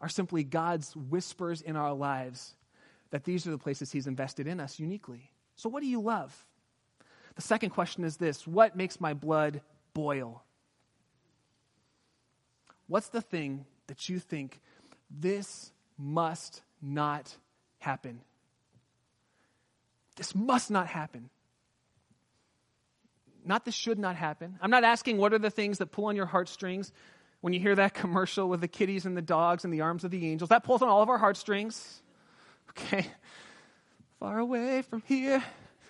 are 0.00 0.08
simply 0.08 0.42
God's 0.42 0.96
whispers 0.96 1.62
in 1.62 1.76
our 1.76 1.92
lives 1.92 2.56
that 3.10 3.22
these 3.22 3.46
are 3.46 3.52
the 3.52 3.58
places 3.58 3.92
He's 3.92 4.08
invested 4.08 4.48
in 4.48 4.58
us 4.58 4.80
uniquely. 4.80 5.30
So, 5.54 5.68
what 5.68 5.84
do 5.84 5.88
you 5.88 6.00
love? 6.00 6.36
The 7.36 7.42
second 7.42 7.70
question 7.70 8.02
is 8.02 8.16
this 8.16 8.44
What 8.44 8.74
makes 8.74 9.00
my 9.00 9.14
blood 9.14 9.60
boil? 9.94 10.42
What's 12.88 13.10
the 13.10 13.22
thing 13.22 13.66
that 13.86 14.08
you 14.08 14.18
think 14.18 14.60
this 15.08 15.70
must 15.98 16.62
not 16.82 17.36
happen? 17.78 18.20
This 20.16 20.34
must 20.34 20.70
not 20.70 20.86
happen. 20.86 21.30
Not 23.44 23.64
this 23.64 23.74
should 23.74 23.98
not 23.98 24.16
happen. 24.16 24.58
I'm 24.60 24.70
not 24.70 24.82
asking 24.82 25.18
what 25.18 25.32
are 25.32 25.38
the 25.38 25.50
things 25.50 25.78
that 25.78 25.92
pull 25.92 26.06
on 26.06 26.16
your 26.16 26.26
heartstrings 26.26 26.92
when 27.40 27.52
you 27.52 27.60
hear 27.60 27.74
that 27.76 27.94
commercial 27.94 28.48
with 28.48 28.60
the 28.60 28.68
kitties 28.68 29.06
and 29.06 29.16
the 29.16 29.22
dogs 29.22 29.64
and 29.64 29.72
the 29.72 29.82
arms 29.82 30.04
of 30.04 30.10
the 30.10 30.26
angels. 30.26 30.50
That 30.50 30.64
pulls 30.64 30.82
on 30.82 30.88
all 30.88 31.02
of 31.02 31.08
our 31.08 31.18
heartstrings. 31.18 32.02
Okay. 32.70 33.06
Far 34.18 34.38
away 34.38 34.82
from 34.82 35.02
here. 35.06 35.42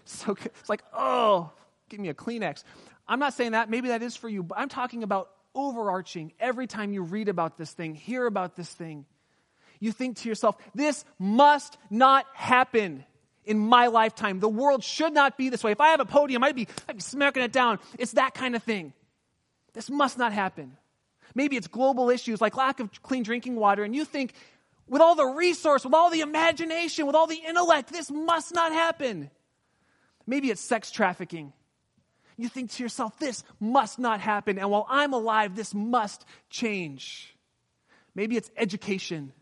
So. 0.05 0.37
It's 0.45 0.69
like, 0.69 0.83
oh, 0.92 1.51
give 1.88 1.99
me 1.99 2.09
a 2.11 2.14
Kleenex. 2.14 2.62
I'm 3.09 3.19
not 3.19 3.35
saying 3.35 3.53
that. 3.53 3.71
Maybe 3.71 3.88
that 3.88 4.03
is 4.03 4.16
for 4.16 4.29
you, 4.29 4.42
but 4.42 4.59
I'm 4.59 4.69
talking 4.69 5.03
about 5.03 5.31
overarching 5.55 6.33
every 6.38 6.66
time 6.66 6.92
you 6.92 7.03
read 7.03 7.29
about 7.29 7.57
this 7.57 7.73
thing, 7.73 7.95
hear 7.95 8.27
about 8.27 8.55
this 8.57 8.69
thing. 8.69 9.07
You 9.87 9.92
think 9.92 10.16
to 10.16 10.29
yourself, 10.29 10.57
this 10.75 11.05
must 11.16 11.79
not 11.90 12.27
happen 12.35 13.05
in 13.44 13.57
my 13.57 13.87
lifetime. 13.87 14.40
The 14.40 14.49
world 14.49 14.83
should 14.83 15.12
not 15.12 15.38
be 15.38 15.49
this 15.49 15.62
way. 15.62 15.70
If 15.70 15.81
I 15.81 15.90
have 15.90 16.01
a 16.01 16.05
podium, 16.05 16.42
I'd 16.42 16.57
be, 16.57 16.66
I'd 16.88 16.96
be 16.96 17.03
smacking 17.03 17.44
it 17.44 17.53
down. 17.53 17.79
It's 17.96 18.11
that 18.14 18.35
kind 18.35 18.57
of 18.57 18.64
thing. 18.64 18.94
This 19.75 19.88
must 19.88 20.18
not 20.18 20.33
happen. 20.33 20.77
Maybe 21.37 21.57
it's 21.57 21.68
global 21.68 22.11
issues 22.11 22.40
like 22.40 22.57
lack 22.57 22.81
of 22.81 23.01
clean 23.01 23.22
drinking 23.22 23.55
water, 23.55 23.85
and 23.85 23.94
you 23.94 24.05
think, 24.05 24.33
with 24.88 25.01
all 25.01 25.14
the 25.14 25.25
resource, 25.25 25.85
with 25.85 25.94
all 25.94 26.11
the 26.11 26.22
imagination, 26.22 27.07
with 27.07 27.14
all 27.14 27.29
the 27.29 27.40
intellect, 27.46 27.92
this 27.92 28.11
must 28.11 28.53
not 28.53 28.72
happen. 28.72 29.31
Maybe 30.27 30.51
it's 30.51 30.61
sex 30.61 30.90
trafficking. 30.90 31.53
You 32.37 32.49
think 32.49 32.72
to 32.72 32.83
yourself, 32.83 33.16
this 33.20 33.44
must 33.61 34.01
not 34.01 34.18
happen. 34.18 34.59
And 34.59 34.68
while 34.68 34.87
I'm 34.90 35.12
alive, 35.12 35.55
this 35.55 35.72
must 35.72 36.25
change. 36.51 37.37
Maybe 38.16 38.37
it's 38.37 38.51
education. 38.57 39.33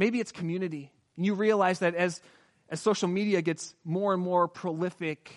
Maybe 0.00 0.18
it's 0.18 0.32
community. 0.32 0.90
And 1.18 1.26
you 1.26 1.34
realize 1.34 1.80
that 1.80 1.94
as, 1.94 2.22
as 2.70 2.80
social 2.80 3.06
media 3.06 3.42
gets 3.42 3.74
more 3.84 4.14
and 4.14 4.22
more 4.22 4.48
prolific, 4.48 5.30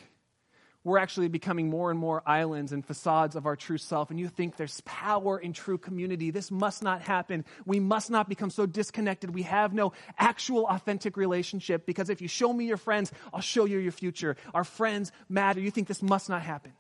we're 0.86 1.00
actually 1.00 1.28
becoming 1.28 1.70
more 1.70 1.92
and 1.92 2.00
more 2.00 2.24
islands 2.26 2.72
and 2.72 2.86
facades 2.86 3.36
of 3.36 3.46
our 3.46 3.58
true 3.58 3.78
self, 3.78 4.10
and 4.10 4.18
you 4.18 4.30
think 4.30 4.56
there's 4.56 4.80
power 4.86 5.38
in 5.38 5.52
true 5.52 5.78
community. 5.78 6.32
This 6.32 6.50
must 6.50 6.82
not 6.82 7.02
happen. 7.02 7.44
We 7.66 7.82
must 7.82 8.10
not 8.10 8.30
become 8.30 8.50
so 8.50 8.66
disconnected. 8.66 9.34
We 9.34 9.42
have 9.42 9.74
no 9.74 9.92
actual 10.18 10.66
authentic 10.68 11.18
relationship 11.18 11.86
because 11.86 12.10
if 12.10 12.22
you 12.22 12.30
show 12.30 12.54
me 12.54 12.64
your 12.64 12.78
friends, 12.78 13.12
I'll 13.34 13.42
show 13.42 13.66
you 13.66 13.80
your 13.80 13.92
future. 13.92 14.38
Our 14.54 14.64
friends 14.64 15.12
matter. 15.28 15.60
You 15.60 15.72
think 15.72 15.90
this 15.90 16.02
must 16.02 16.30
not 16.30 16.42
happen. 16.42 16.72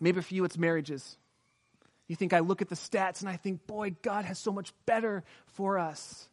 Maybe 0.00 0.20
for 0.20 0.32
you, 0.32 0.44
it's 0.44 0.56
marriages. 0.56 1.16
You 2.08 2.16
think 2.16 2.32
I 2.32 2.40
look 2.40 2.62
at 2.62 2.68
the 2.68 2.74
stats 2.74 3.20
and 3.20 3.28
I 3.28 3.36
think, 3.36 3.66
boy, 3.66 3.94
God 4.02 4.24
has 4.24 4.38
so 4.38 4.50
much 4.50 4.72
better 4.86 5.22
for 5.46 5.78
us 5.78 6.28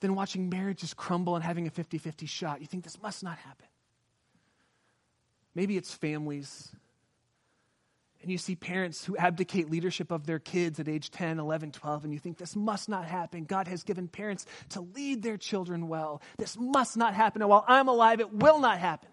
than 0.00 0.14
watching 0.14 0.50
marriages 0.50 0.92
crumble 0.92 1.36
and 1.36 1.44
having 1.44 1.66
a 1.66 1.70
50 1.70 1.98
50 1.98 2.26
shot. 2.26 2.60
You 2.60 2.66
think 2.66 2.84
this 2.84 3.00
must 3.00 3.22
not 3.22 3.38
happen. 3.38 3.66
Maybe 5.54 5.76
it's 5.76 5.94
families. 5.94 6.74
And 8.20 8.32
you 8.32 8.38
see 8.38 8.56
parents 8.56 9.04
who 9.04 9.16
abdicate 9.16 9.70
leadership 9.70 10.10
of 10.10 10.26
their 10.26 10.38
kids 10.38 10.80
at 10.80 10.88
age 10.88 11.10
10, 11.10 11.38
11, 11.38 11.72
12, 11.72 12.04
and 12.04 12.12
you 12.12 12.18
think 12.18 12.38
this 12.38 12.56
must 12.56 12.88
not 12.88 13.04
happen. 13.04 13.44
God 13.44 13.68
has 13.68 13.84
given 13.84 14.08
parents 14.08 14.46
to 14.70 14.80
lead 14.80 15.22
their 15.22 15.36
children 15.36 15.88
well. 15.88 16.22
This 16.38 16.56
must 16.58 16.96
not 16.96 17.14
happen. 17.14 17.42
And 17.42 17.50
while 17.50 17.64
I'm 17.68 17.86
alive, 17.86 18.20
it 18.20 18.32
will 18.32 18.58
not 18.58 18.78
happen. 18.78 19.10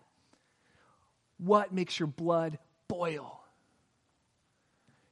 What 1.37 1.73
makes 1.73 1.99
your 1.99 2.07
blood 2.07 2.57
boil? 2.87 3.40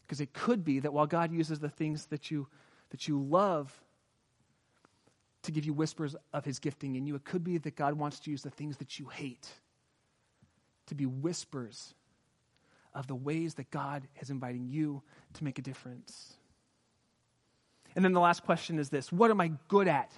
Because 0.10 0.22
it 0.22 0.34
could 0.34 0.66
be 0.66 0.80
that 0.80 0.92
while 0.92 1.06
God 1.06 1.32
uses 1.32 1.60
the 1.60 1.70
things 1.70 2.08
that 2.08 2.32
you, 2.32 2.48
that 2.90 3.08
you 3.08 3.22
love 3.22 3.72
to 5.44 5.52
give 5.52 5.66
you 5.66 5.72
whispers 5.72 6.16
of 6.34 6.44
his 6.44 6.58
gifting 6.58 6.96
in 6.96 7.06
you, 7.06 7.14
it 7.14 7.24
could 7.24 7.44
be 7.44 7.60
that 7.60 7.76
God 7.76 7.94
wants 7.94 8.20
to 8.22 8.32
use 8.32 8.42
the 8.42 8.50
things 8.50 8.78
that 8.78 8.98
you 8.98 9.06
hate 9.06 9.48
to 10.88 10.96
be 10.96 11.06
whispers 11.06 11.94
of 12.96 13.06
the 13.06 13.14
ways 13.14 13.54
that 13.54 13.70
God 13.70 14.08
is 14.20 14.32
inviting 14.32 14.68
you 14.68 15.04
to 15.34 15.44
make 15.44 15.60
a 15.60 15.62
difference. 15.62 16.34
And 17.96 18.04
then 18.04 18.14
the 18.14 18.20
last 18.20 18.44
question 18.44 18.80
is 18.80 18.90
this 18.90 19.12
What 19.12 19.30
am 19.30 19.40
I 19.40 19.52
good 19.68 19.88
at? 19.88 20.12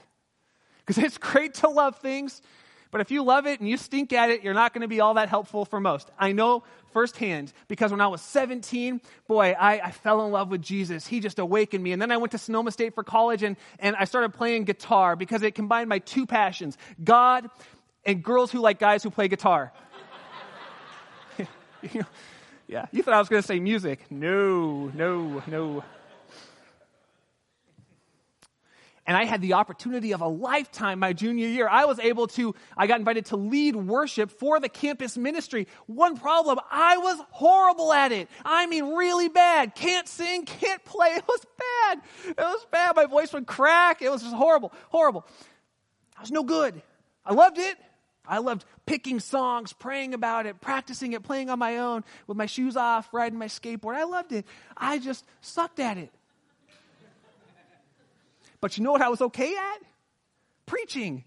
Because 0.79 1.03
it's 1.03 1.17
great 1.17 1.55
to 1.55 1.67
love 1.67 1.97
things, 1.97 2.41
but 2.91 3.01
if 3.01 3.09
you 3.09 3.23
love 3.23 3.47
it 3.47 3.59
and 3.59 3.69
you 3.69 3.77
stink 3.77 4.13
at 4.13 4.29
it, 4.29 4.43
you're 4.43 4.53
not 4.53 4.73
going 4.73 4.81
to 4.81 4.87
be 4.87 4.99
all 4.99 5.15
that 5.15 5.29
helpful 5.29 5.65
for 5.65 5.79
most. 5.79 6.11
I 6.19 6.33
know 6.33 6.63
firsthand 6.91 7.53
because 7.67 7.91
when 7.91 8.01
I 8.01 8.07
was 8.07 8.21
17, 8.21 9.01
boy, 9.27 9.55
I, 9.57 9.79
I, 9.79 9.91
fell 9.91 10.25
in 10.25 10.31
love 10.31 10.51
with 10.51 10.61
Jesus. 10.61 11.07
He 11.07 11.21
just 11.21 11.39
awakened 11.39 11.81
me. 11.83 11.93
And 11.93 12.01
then 12.01 12.11
I 12.11 12.17
went 12.17 12.31
to 12.33 12.37
Sonoma 12.37 12.71
State 12.71 12.93
for 12.93 13.03
college 13.03 13.43
and, 13.43 13.55
and 13.79 13.95
I 13.95 14.03
started 14.03 14.33
playing 14.33 14.65
guitar 14.65 15.15
because 15.15 15.41
it 15.41 15.55
combined 15.55 15.87
my 15.87 15.99
two 15.99 16.25
passions 16.25 16.77
God 17.01 17.49
and 18.05 18.21
girls 18.21 18.51
who 18.51 18.59
like 18.59 18.79
guys 18.79 19.03
who 19.03 19.09
play 19.09 19.29
guitar. 19.29 19.71
yeah, 22.67 22.85
you 22.91 23.03
thought 23.03 23.13
I 23.13 23.19
was 23.19 23.29
going 23.29 23.41
to 23.41 23.47
say 23.47 23.59
music. 23.59 24.05
No, 24.09 24.91
no, 24.93 25.41
no. 25.47 25.83
And 29.11 29.17
I 29.17 29.25
had 29.25 29.41
the 29.41 29.55
opportunity 29.55 30.13
of 30.13 30.21
a 30.21 30.27
lifetime 30.29 30.99
my 30.99 31.11
junior 31.11 31.45
year. 31.45 31.67
I 31.67 31.83
was 31.83 31.99
able 31.99 32.27
to, 32.27 32.55
I 32.77 32.87
got 32.87 32.99
invited 32.99 33.25
to 33.25 33.35
lead 33.35 33.75
worship 33.75 34.31
for 34.31 34.61
the 34.61 34.69
campus 34.69 35.17
ministry. 35.17 35.67
One 35.85 36.15
problem, 36.15 36.61
I 36.71 36.95
was 36.95 37.19
horrible 37.31 37.91
at 37.91 38.13
it. 38.13 38.29
I 38.45 38.67
mean, 38.67 38.93
really 38.93 39.27
bad. 39.27 39.75
Can't 39.75 40.07
sing, 40.07 40.45
can't 40.45 40.81
play. 40.85 41.09
It 41.17 41.25
was 41.27 41.45
bad. 41.57 42.01
It 42.29 42.37
was 42.37 42.65
bad. 42.71 42.95
My 42.95 43.05
voice 43.05 43.33
would 43.33 43.45
crack. 43.45 44.01
It 44.01 44.09
was 44.09 44.21
just 44.21 44.33
horrible, 44.33 44.71
horrible. 44.87 45.27
I 46.17 46.21
was 46.21 46.31
no 46.31 46.43
good. 46.43 46.81
I 47.25 47.33
loved 47.33 47.57
it. 47.57 47.77
I 48.25 48.37
loved 48.37 48.63
picking 48.85 49.19
songs, 49.19 49.73
praying 49.73 50.13
about 50.13 50.45
it, 50.45 50.61
practicing 50.61 51.11
it, 51.11 51.21
playing 51.21 51.49
on 51.49 51.59
my 51.59 51.79
own 51.79 52.05
with 52.27 52.37
my 52.37 52.45
shoes 52.45 52.77
off, 52.77 53.09
riding 53.11 53.37
my 53.37 53.47
skateboard. 53.47 53.95
I 53.95 54.05
loved 54.05 54.31
it. 54.31 54.45
I 54.77 54.99
just 54.99 55.25
sucked 55.41 55.81
at 55.81 55.97
it. 55.97 56.13
But 58.61 58.77
you 58.77 58.83
know 58.83 58.91
what 58.91 59.01
I 59.01 59.09
was 59.09 59.21
okay 59.21 59.55
at? 59.55 59.81
Preaching. 60.65 61.25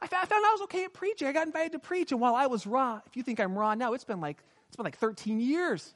I 0.00 0.06
found 0.06 0.28
I 0.32 0.50
was 0.52 0.62
okay 0.62 0.84
at 0.84 0.92
preaching. 0.92 1.28
I 1.28 1.32
got 1.32 1.46
invited 1.46 1.72
to 1.72 1.78
preach, 1.78 2.10
and 2.10 2.20
while 2.20 2.34
I 2.34 2.46
was 2.46 2.66
raw, 2.66 3.00
if 3.06 3.16
you 3.16 3.22
think 3.22 3.38
I'm 3.38 3.56
raw 3.56 3.74
now, 3.74 3.92
it's 3.92 4.04
been 4.04 4.20
like 4.20 4.42
it's 4.66 4.76
been 4.76 4.84
like 4.84 4.96
13 4.96 5.40
years. 5.40 5.94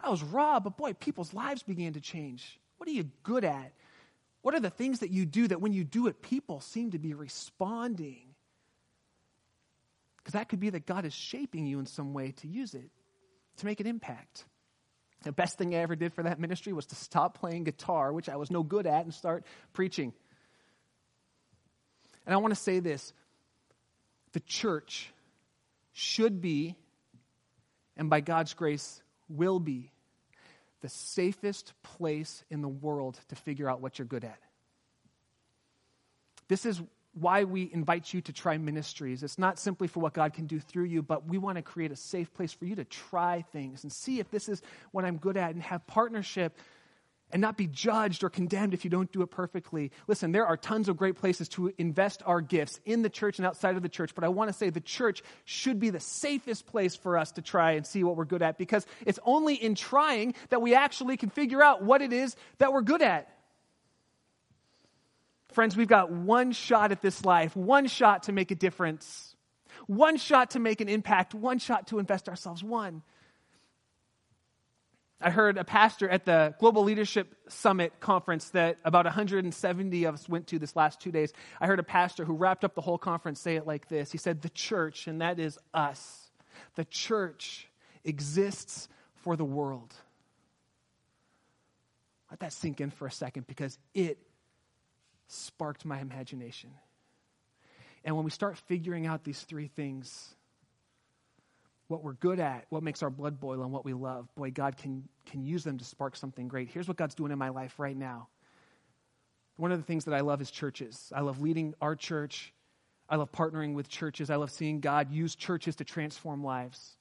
I 0.00 0.08
was 0.08 0.22
raw, 0.22 0.60
but 0.60 0.76
boy, 0.76 0.94
people's 0.94 1.34
lives 1.34 1.62
began 1.62 1.92
to 1.92 2.00
change. 2.00 2.58
What 2.78 2.88
are 2.88 2.92
you 2.92 3.10
good 3.22 3.44
at? 3.44 3.72
What 4.42 4.54
are 4.54 4.60
the 4.60 4.70
things 4.70 5.00
that 5.00 5.10
you 5.10 5.26
do 5.26 5.48
that 5.48 5.60
when 5.60 5.72
you 5.72 5.84
do 5.84 6.06
it, 6.08 6.22
people 6.22 6.60
seem 6.60 6.90
to 6.92 6.98
be 6.98 7.14
responding? 7.14 8.34
Because 10.18 10.32
that 10.32 10.48
could 10.48 10.60
be 10.60 10.70
that 10.70 10.86
God 10.86 11.04
is 11.04 11.12
shaping 11.12 11.66
you 11.66 11.78
in 11.78 11.86
some 11.86 12.12
way 12.12 12.32
to 12.38 12.48
use 12.48 12.74
it, 12.74 12.90
to 13.58 13.66
make 13.66 13.80
an 13.80 13.86
impact. 13.86 14.44
The 15.22 15.32
best 15.32 15.58
thing 15.58 15.74
I 15.74 15.78
ever 15.78 15.96
did 15.96 16.12
for 16.12 16.24
that 16.24 16.40
ministry 16.40 16.72
was 16.72 16.86
to 16.86 16.94
stop 16.94 17.38
playing 17.38 17.64
guitar, 17.64 18.12
which 18.12 18.28
I 18.28 18.36
was 18.36 18.50
no 18.50 18.62
good 18.62 18.86
at, 18.86 19.04
and 19.04 19.14
start 19.14 19.44
preaching. 19.72 20.12
And 22.26 22.34
I 22.34 22.38
want 22.38 22.52
to 22.52 22.60
say 22.60 22.80
this 22.80 23.12
the 24.32 24.40
church 24.40 25.12
should 25.92 26.40
be, 26.40 26.76
and 27.96 28.08
by 28.08 28.20
God's 28.20 28.54
grace, 28.54 29.02
will 29.28 29.60
be, 29.60 29.90
the 30.80 30.88
safest 30.88 31.72
place 31.82 32.42
in 32.50 32.60
the 32.60 32.68
world 32.68 33.20
to 33.28 33.36
figure 33.36 33.68
out 33.68 33.80
what 33.80 33.98
you're 33.98 34.06
good 34.06 34.24
at. 34.24 34.38
This 36.48 36.66
is 36.66 36.82
why 37.14 37.44
we 37.44 37.70
invite 37.72 38.12
you 38.12 38.20
to 38.22 38.32
try 38.32 38.56
ministries. 38.56 39.22
It's 39.22 39.38
not 39.38 39.58
simply 39.58 39.86
for 39.86 40.00
what 40.00 40.14
God 40.14 40.32
can 40.32 40.46
do 40.46 40.58
through 40.58 40.84
you, 40.84 41.02
but 41.02 41.26
we 41.26 41.38
want 41.38 41.56
to 41.56 41.62
create 41.62 41.92
a 41.92 41.96
safe 41.96 42.32
place 42.32 42.52
for 42.52 42.64
you 42.64 42.76
to 42.76 42.84
try 42.84 43.44
things 43.52 43.82
and 43.82 43.92
see 43.92 44.18
if 44.18 44.30
this 44.30 44.48
is 44.48 44.62
what 44.92 45.04
I'm 45.04 45.18
good 45.18 45.36
at 45.36 45.52
and 45.54 45.62
have 45.62 45.86
partnership 45.86 46.56
and 47.32 47.40
not 47.40 47.56
be 47.56 47.66
judged 47.66 48.22
or 48.22 48.30
condemned 48.30 48.74
if 48.74 48.84
you 48.84 48.90
don't 48.90 49.10
do 49.10 49.22
it 49.22 49.30
perfectly. 49.30 49.90
Listen, 50.06 50.32
there 50.32 50.46
are 50.46 50.56
tons 50.56 50.88
of 50.88 50.96
great 50.96 51.16
places 51.16 51.48
to 51.50 51.72
invest 51.78 52.22
our 52.26 52.40
gifts 52.40 52.78
in 52.84 53.02
the 53.02 53.08
church 53.08 53.38
and 53.38 53.46
outside 53.46 53.74
of 53.76 53.82
the 53.82 53.88
church, 53.88 54.14
but 54.14 54.22
I 54.22 54.28
want 54.28 54.48
to 54.48 54.52
say 54.52 54.70
the 54.70 54.80
church 54.80 55.22
should 55.44 55.80
be 55.80 55.90
the 55.90 56.00
safest 56.00 56.66
place 56.66 56.94
for 56.94 57.16
us 57.16 57.32
to 57.32 57.42
try 57.42 57.72
and 57.72 57.86
see 57.86 58.04
what 58.04 58.16
we're 58.16 58.26
good 58.26 58.42
at 58.42 58.58
because 58.58 58.86
it's 59.06 59.18
only 59.24 59.54
in 59.54 59.74
trying 59.74 60.34
that 60.50 60.60
we 60.60 60.74
actually 60.74 61.16
can 61.16 61.30
figure 61.30 61.62
out 61.62 61.82
what 61.82 62.02
it 62.02 62.12
is 62.12 62.36
that 62.58 62.72
we're 62.72 62.82
good 62.82 63.02
at. 63.02 63.31
Friends, 65.52 65.76
we've 65.76 65.88
got 65.88 66.10
one 66.10 66.52
shot 66.52 66.92
at 66.92 67.02
this 67.02 67.24
life, 67.24 67.54
one 67.54 67.86
shot 67.86 68.24
to 68.24 68.32
make 68.32 68.50
a 68.50 68.54
difference, 68.54 69.36
one 69.86 70.16
shot 70.16 70.50
to 70.50 70.58
make 70.58 70.80
an 70.80 70.88
impact, 70.88 71.34
one 71.34 71.58
shot 71.58 71.88
to 71.88 71.98
invest 71.98 72.28
ourselves, 72.28 72.62
one. 72.62 73.02
I 75.20 75.30
heard 75.30 75.56
a 75.56 75.64
pastor 75.64 76.08
at 76.08 76.24
the 76.24 76.54
Global 76.58 76.82
Leadership 76.82 77.36
Summit 77.48 78.00
conference 78.00 78.50
that 78.50 78.78
about 78.84 79.04
170 79.04 80.04
of 80.04 80.14
us 80.14 80.28
went 80.28 80.48
to 80.48 80.58
this 80.58 80.74
last 80.74 81.00
two 81.00 81.12
days. 81.12 81.32
I 81.60 81.66
heard 81.66 81.78
a 81.78 81.84
pastor 81.84 82.24
who 82.24 82.34
wrapped 82.34 82.64
up 82.64 82.74
the 82.74 82.80
whole 82.80 82.98
conference 82.98 83.40
say 83.40 83.56
it 83.56 83.66
like 83.66 83.88
this 83.88 84.10
He 84.10 84.18
said, 84.18 84.42
The 84.42 84.48
church, 84.48 85.06
and 85.06 85.20
that 85.20 85.38
is 85.38 85.58
us, 85.72 86.30
the 86.74 86.84
church 86.84 87.68
exists 88.04 88.88
for 89.14 89.36
the 89.36 89.44
world. 89.44 89.94
Let 92.30 92.40
that 92.40 92.52
sink 92.52 92.80
in 92.80 92.90
for 92.90 93.06
a 93.06 93.12
second 93.12 93.46
because 93.46 93.78
it 93.94 94.18
sparked 95.32 95.84
my 95.84 96.00
imagination. 96.00 96.70
And 98.04 98.16
when 98.16 98.24
we 98.24 98.30
start 98.30 98.58
figuring 98.58 99.06
out 99.06 99.24
these 99.24 99.40
three 99.40 99.68
things, 99.68 100.34
what 101.88 102.02
we're 102.02 102.14
good 102.14 102.40
at, 102.40 102.66
what 102.68 102.82
makes 102.82 103.02
our 103.02 103.10
blood 103.10 103.38
boil, 103.38 103.62
and 103.62 103.72
what 103.72 103.84
we 103.84 103.92
love, 103.92 104.28
boy, 104.34 104.50
God 104.50 104.76
can, 104.76 105.08
can 105.26 105.44
use 105.44 105.62
them 105.64 105.78
to 105.78 105.84
spark 105.84 106.16
something 106.16 106.48
great. 106.48 106.68
Here's 106.68 106.88
what 106.88 106.96
God's 106.96 107.14
doing 107.14 107.32
in 107.32 107.38
my 107.38 107.50
life 107.50 107.78
right 107.78 107.96
now. 107.96 108.28
One 109.56 109.72
of 109.72 109.78
the 109.78 109.84
things 109.84 110.06
that 110.06 110.14
I 110.14 110.20
love 110.20 110.40
is 110.40 110.50
churches. 110.50 111.12
I 111.14 111.20
love 111.20 111.40
leading 111.40 111.74
our 111.80 111.94
church. 111.94 112.52
I 113.08 113.16
love 113.16 113.30
partnering 113.30 113.74
with 113.74 113.88
churches. 113.88 114.30
I 114.30 114.36
love 114.36 114.50
seeing 114.50 114.80
God 114.80 115.10
use 115.12 115.34
churches 115.36 115.76
to 115.76 115.84
transform 115.84 116.42
lives. 116.42 116.96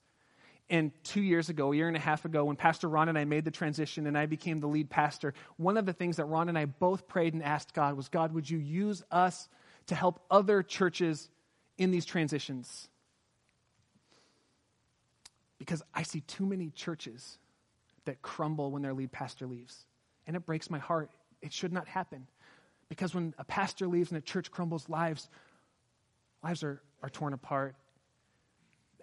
And 0.71 0.91
two 1.03 1.21
years 1.21 1.49
ago, 1.49 1.71
a 1.71 1.75
year 1.75 1.87
and 1.87 1.97
a 1.97 1.99
half 1.99 2.25
ago, 2.25 2.45
when 2.45 2.55
Pastor 2.55 2.87
Ron 2.87 3.09
and 3.09 3.17
I 3.17 3.25
made 3.25 3.45
the 3.45 3.51
transition 3.51 4.07
and 4.07 4.17
I 4.17 4.25
became 4.25 4.59
the 4.59 4.67
lead 4.67 4.89
pastor, 4.89 5.35
one 5.57 5.77
of 5.77 5.85
the 5.85 5.93
things 5.93 6.17
that 6.17 6.25
Ron 6.25 6.49
and 6.49 6.57
I 6.57 6.65
both 6.65 7.07
prayed 7.07 7.33
and 7.33 7.43
asked 7.43 7.73
God 7.75 7.95
was 7.95 8.07
God, 8.07 8.33
would 8.33 8.49
you 8.49 8.57
use 8.57 9.03
us 9.11 9.47
to 9.87 9.95
help 9.95 10.25
other 10.31 10.63
churches 10.63 11.29
in 11.77 11.91
these 11.91 12.05
transitions? 12.05 12.87
because 15.61 15.83
I 15.93 16.01
see 16.01 16.21
too 16.21 16.43
many 16.43 16.71
churches 16.71 17.37
that 18.05 18.23
crumble 18.23 18.71
when 18.71 18.81
their 18.81 18.95
lead 18.95 19.11
pastor 19.11 19.45
leaves. 19.45 19.85
And 20.25 20.35
it 20.35 20.43
breaks 20.43 20.71
my 20.71 20.79
heart. 20.79 21.11
It 21.39 21.53
should 21.53 21.71
not 21.71 21.87
happen. 21.87 22.25
Because 22.89 23.13
when 23.13 23.35
a 23.37 23.43
pastor 23.43 23.85
leaves 23.85 24.09
and 24.09 24.17
a 24.17 24.21
church 24.21 24.49
crumbles, 24.49 24.89
lives, 24.89 25.29
lives 26.43 26.63
are, 26.63 26.81
are 27.03 27.11
torn 27.11 27.33
apart. 27.33 27.75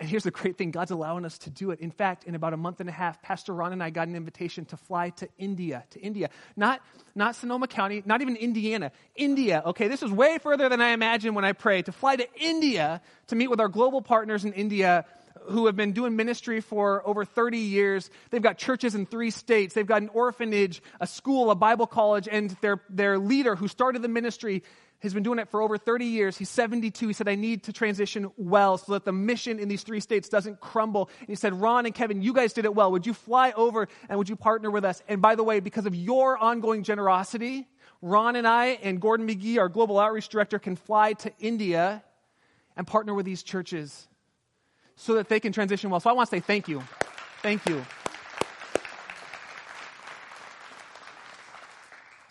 And 0.00 0.08
here's 0.08 0.22
the 0.22 0.30
great 0.30 0.56
thing 0.56 0.70
God's 0.70 0.90
allowing 0.90 1.24
us 1.24 1.38
to 1.38 1.50
do 1.50 1.70
it. 1.70 1.80
In 1.80 1.90
fact, 1.90 2.24
in 2.24 2.34
about 2.34 2.52
a 2.52 2.56
month 2.56 2.80
and 2.80 2.88
a 2.88 2.92
half, 2.92 3.20
Pastor 3.20 3.52
Ron 3.52 3.72
and 3.72 3.82
I 3.82 3.90
got 3.90 4.08
an 4.08 4.14
invitation 4.14 4.64
to 4.66 4.76
fly 4.76 5.10
to 5.10 5.28
India, 5.38 5.84
to 5.90 6.00
India. 6.00 6.30
Not, 6.56 6.80
not 7.14 7.34
Sonoma 7.34 7.66
County, 7.66 8.02
not 8.06 8.20
even 8.20 8.36
Indiana, 8.36 8.92
India. 9.16 9.62
Okay, 9.66 9.88
this 9.88 10.02
is 10.02 10.10
way 10.10 10.38
further 10.38 10.68
than 10.68 10.80
I 10.80 10.90
imagined 10.90 11.34
when 11.34 11.44
I 11.44 11.52
prayed. 11.52 11.86
To 11.86 11.92
fly 11.92 12.16
to 12.16 12.26
India 12.36 13.00
to 13.28 13.36
meet 13.36 13.48
with 13.48 13.60
our 13.60 13.68
global 13.68 14.00
partners 14.00 14.44
in 14.44 14.52
India 14.52 15.04
who 15.48 15.66
have 15.66 15.76
been 15.76 15.92
doing 15.92 16.16
ministry 16.16 16.60
for 16.60 17.06
over 17.06 17.24
30 17.24 17.58
years. 17.58 18.10
They've 18.30 18.42
got 18.42 18.58
churches 18.58 18.94
in 18.94 19.06
three 19.06 19.30
states. 19.30 19.74
They've 19.74 19.86
got 19.86 20.02
an 20.02 20.10
orphanage, 20.10 20.82
a 21.00 21.06
school, 21.06 21.50
a 21.50 21.54
Bible 21.54 21.86
college, 21.86 22.28
and 22.30 22.50
their, 22.60 22.82
their 22.90 23.18
leader 23.18 23.56
who 23.56 23.68
started 23.68 24.02
the 24.02 24.08
ministry 24.08 24.62
has 25.00 25.14
been 25.14 25.22
doing 25.22 25.38
it 25.38 25.48
for 25.48 25.62
over 25.62 25.78
30 25.78 26.06
years. 26.06 26.36
He's 26.36 26.48
72. 26.48 27.06
He 27.06 27.12
said, 27.12 27.28
I 27.28 27.36
need 27.36 27.64
to 27.64 27.72
transition 27.72 28.30
well 28.36 28.78
so 28.78 28.92
that 28.92 29.04
the 29.04 29.12
mission 29.12 29.58
in 29.58 29.68
these 29.68 29.82
three 29.82 30.00
states 30.00 30.28
doesn't 30.28 30.60
crumble. 30.60 31.08
And 31.20 31.28
he 31.28 31.36
said, 31.36 31.54
Ron 31.54 31.86
and 31.86 31.94
Kevin, 31.94 32.20
you 32.20 32.32
guys 32.32 32.52
did 32.52 32.64
it 32.64 32.74
well. 32.74 32.90
Would 32.92 33.06
you 33.06 33.14
fly 33.14 33.52
over 33.52 33.88
and 34.08 34.18
would 34.18 34.28
you 34.28 34.36
partner 34.36 34.70
with 34.70 34.84
us? 34.84 35.02
And 35.08 35.22
by 35.22 35.36
the 35.36 35.44
way, 35.44 35.60
because 35.60 35.86
of 35.86 35.94
your 35.94 36.36
ongoing 36.36 36.82
generosity, 36.82 37.68
Ron 38.02 38.36
and 38.36 38.46
I 38.46 38.78
and 38.82 39.00
Gordon 39.00 39.28
McGee, 39.28 39.58
our 39.58 39.68
global 39.68 39.98
outreach 39.98 40.28
director, 40.28 40.58
can 40.58 40.74
fly 40.74 41.12
to 41.14 41.32
India 41.38 42.02
and 42.76 42.86
partner 42.86 43.14
with 43.14 43.26
these 43.26 43.42
churches 43.42 44.08
so 44.96 45.14
that 45.14 45.28
they 45.28 45.38
can 45.38 45.52
transition 45.52 45.90
well. 45.90 46.00
So 46.00 46.10
I 46.10 46.12
want 46.12 46.28
to 46.28 46.36
say 46.36 46.40
thank 46.40 46.68
you. 46.68 46.82
Thank 47.42 47.68
you. 47.68 47.84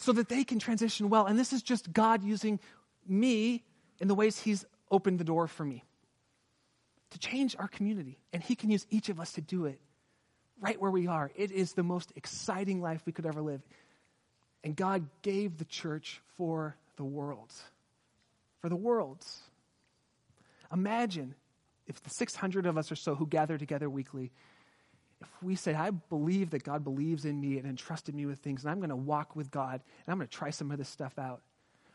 So 0.08 0.14
that 0.14 0.30
they 0.30 0.46
can 0.46 0.58
transition 0.58 1.10
well. 1.10 1.26
And 1.26 1.38
this 1.38 1.52
is 1.52 1.62
just 1.62 1.92
God 1.92 2.24
using 2.24 2.62
me 3.06 3.66
in 4.00 4.08
the 4.08 4.16
ways 4.16 4.40
He's 4.40 4.64
opened 4.90 5.20
the 5.20 5.26
door 5.26 5.48
for 5.48 5.66
me 5.66 5.84
to 7.10 7.20
change 7.20 7.58
our 7.60 7.68
community. 7.68 8.18
And 8.32 8.42
He 8.42 8.56
can 8.56 8.70
use 8.70 8.88
each 8.90 9.10
of 9.10 9.20
us 9.20 9.34
to 9.34 9.42
do 9.42 9.66
it 9.66 9.82
right 10.62 10.80
where 10.80 10.92
we 10.92 11.08
are. 11.08 11.30
It 11.36 11.52
is 11.52 11.74
the 11.74 11.84
most 11.84 12.14
exciting 12.16 12.82
life 12.82 13.02
we 13.06 13.12
could 13.12 13.26
ever 13.26 13.42
live. 13.42 13.62
And 14.64 14.78
God 14.78 15.10
gave 15.24 15.58
the 15.58 15.66
church 15.66 16.22
for 16.38 16.78
the 16.96 17.04
world. 17.04 17.52
For 18.62 18.70
the 18.70 18.78
world. 18.78 19.26
Imagine 20.72 21.36
if 21.86 22.02
the 22.02 22.12
600 22.12 22.66
of 22.66 22.78
us 22.78 22.90
or 22.94 22.96
so 22.96 23.14
who 23.14 23.28
gather 23.28 23.58
together 23.58 23.90
weekly, 23.90 24.32
if 25.22 25.30
we 25.42 25.56
say, 25.56 25.74
I 25.74 25.90
believe 25.90 26.52
that 26.52 26.64
God 26.64 26.84
believes 26.84 27.26
in 27.26 27.40
me 27.40 27.58
and 27.58 27.68
entrusted 27.68 28.14
me 28.14 28.26
with 28.26 28.40
things, 28.40 28.64
and 28.64 28.72
I'm 28.72 28.80
going 28.80 28.90
to 28.90 28.96
walk 28.96 29.36
with 29.36 29.50
God, 29.50 29.74
and 30.06 30.12
I'm 30.12 30.18
going 30.18 30.28
to 30.28 30.36
try 30.36 30.52
some 30.52 30.72
of 30.72 30.78
this 30.78 30.90
stuff 30.90 31.18
out. 31.18 31.42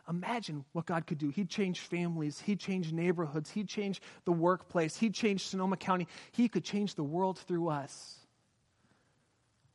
Imagine 0.09 0.65
what 0.73 0.87
God 0.87 1.07
could 1.07 1.19
do. 1.19 1.29
He'd 1.29 1.49
change 1.49 1.81
families. 1.81 2.41
He'd 2.41 2.59
change 2.59 2.93
neighborhoods. 2.93 3.51
He'd 3.51 3.69
change 3.69 4.03
the 4.25 4.33
workplace. 4.33 4.97
He'd 4.97 5.15
change 5.15 5.47
Sonoma 5.47 5.77
County. 5.77 6.09
He 6.33 6.49
could 6.49 6.65
change 6.65 6.97
the 6.97 7.05
world 7.05 7.39
through 7.39 7.69
us. 7.69 8.17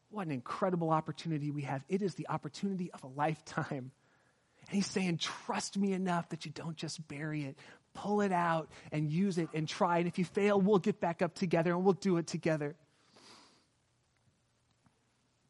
What 0.10 0.26
an 0.26 0.34
incredible 0.34 0.89
opportunity 0.89 1.50
we 1.50 1.62
have. 1.64 1.84
It 1.88 2.02
is 2.02 2.16
the 2.16 2.28
opportunity 2.28 2.91
of 2.91 3.04
a 3.04 3.08
lifetime. 3.08 3.91
And 4.68 4.76
he's 4.76 4.88
saying, 4.88 5.18
Trust 5.18 5.78
me 5.78 5.93
enough 5.93 6.30
that 6.30 6.45
you 6.45 6.52
don't 6.52 6.76
just 6.76 7.08
bury 7.08 7.45
it, 7.45 7.58
pull 7.93 8.20
it 8.20 8.34
out 8.34 8.70
and 8.91 9.10
use 9.10 9.38
it 9.38 9.48
and 9.54 9.68
try. 9.68 10.00
And 10.00 10.08
if 10.08 10.20
you 10.20 10.26
fail, 10.26 10.60
we'll 10.60 10.80
get 10.80 11.00
back 11.00 11.22
up 11.22 11.36
together 11.36 11.72
and 11.72 11.86
we'll 11.86 11.93
do 11.93 12.18
it 12.18 12.28
together. 12.28 12.76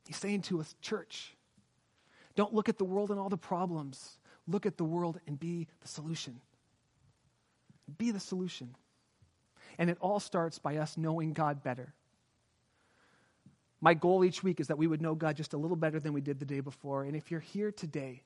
He's 0.07 0.17
saying 0.17 0.43
to 0.43 0.59
us, 0.59 0.75
church, 0.81 1.35
don't 2.35 2.53
look 2.53 2.69
at 2.69 2.77
the 2.77 2.85
world 2.85 3.11
and 3.11 3.19
all 3.19 3.29
the 3.29 3.37
problems. 3.37 4.17
Look 4.47 4.65
at 4.65 4.77
the 4.77 4.83
world 4.83 5.19
and 5.27 5.39
be 5.39 5.67
the 5.81 5.87
solution. 5.87 6.39
Be 7.97 8.11
the 8.11 8.19
solution. 8.19 8.75
And 9.77 9.89
it 9.89 9.97
all 10.01 10.19
starts 10.19 10.59
by 10.59 10.77
us 10.77 10.97
knowing 10.97 11.33
God 11.33 11.63
better. 11.63 11.93
My 13.79 13.93
goal 13.93 14.25
each 14.25 14.41
week 14.43 14.59
is 14.59 14.67
that 14.67 14.77
we 14.77 14.87
would 14.87 15.01
know 15.01 15.13
God 15.13 15.35
just 15.35 15.53
a 15.53 15.57
little 15.57 15.77
better 15.77 15.99
than 15.99 16.13
we 16.13 16.21
did 16.21 16.39
the 16.39 16.45
day 16.45 16.61
before. 16.61 17.03
And 17.03 17.15
if 17.15 17.29
you're 17.29 17.39
here 17.39 17.71
today 17.71 18.23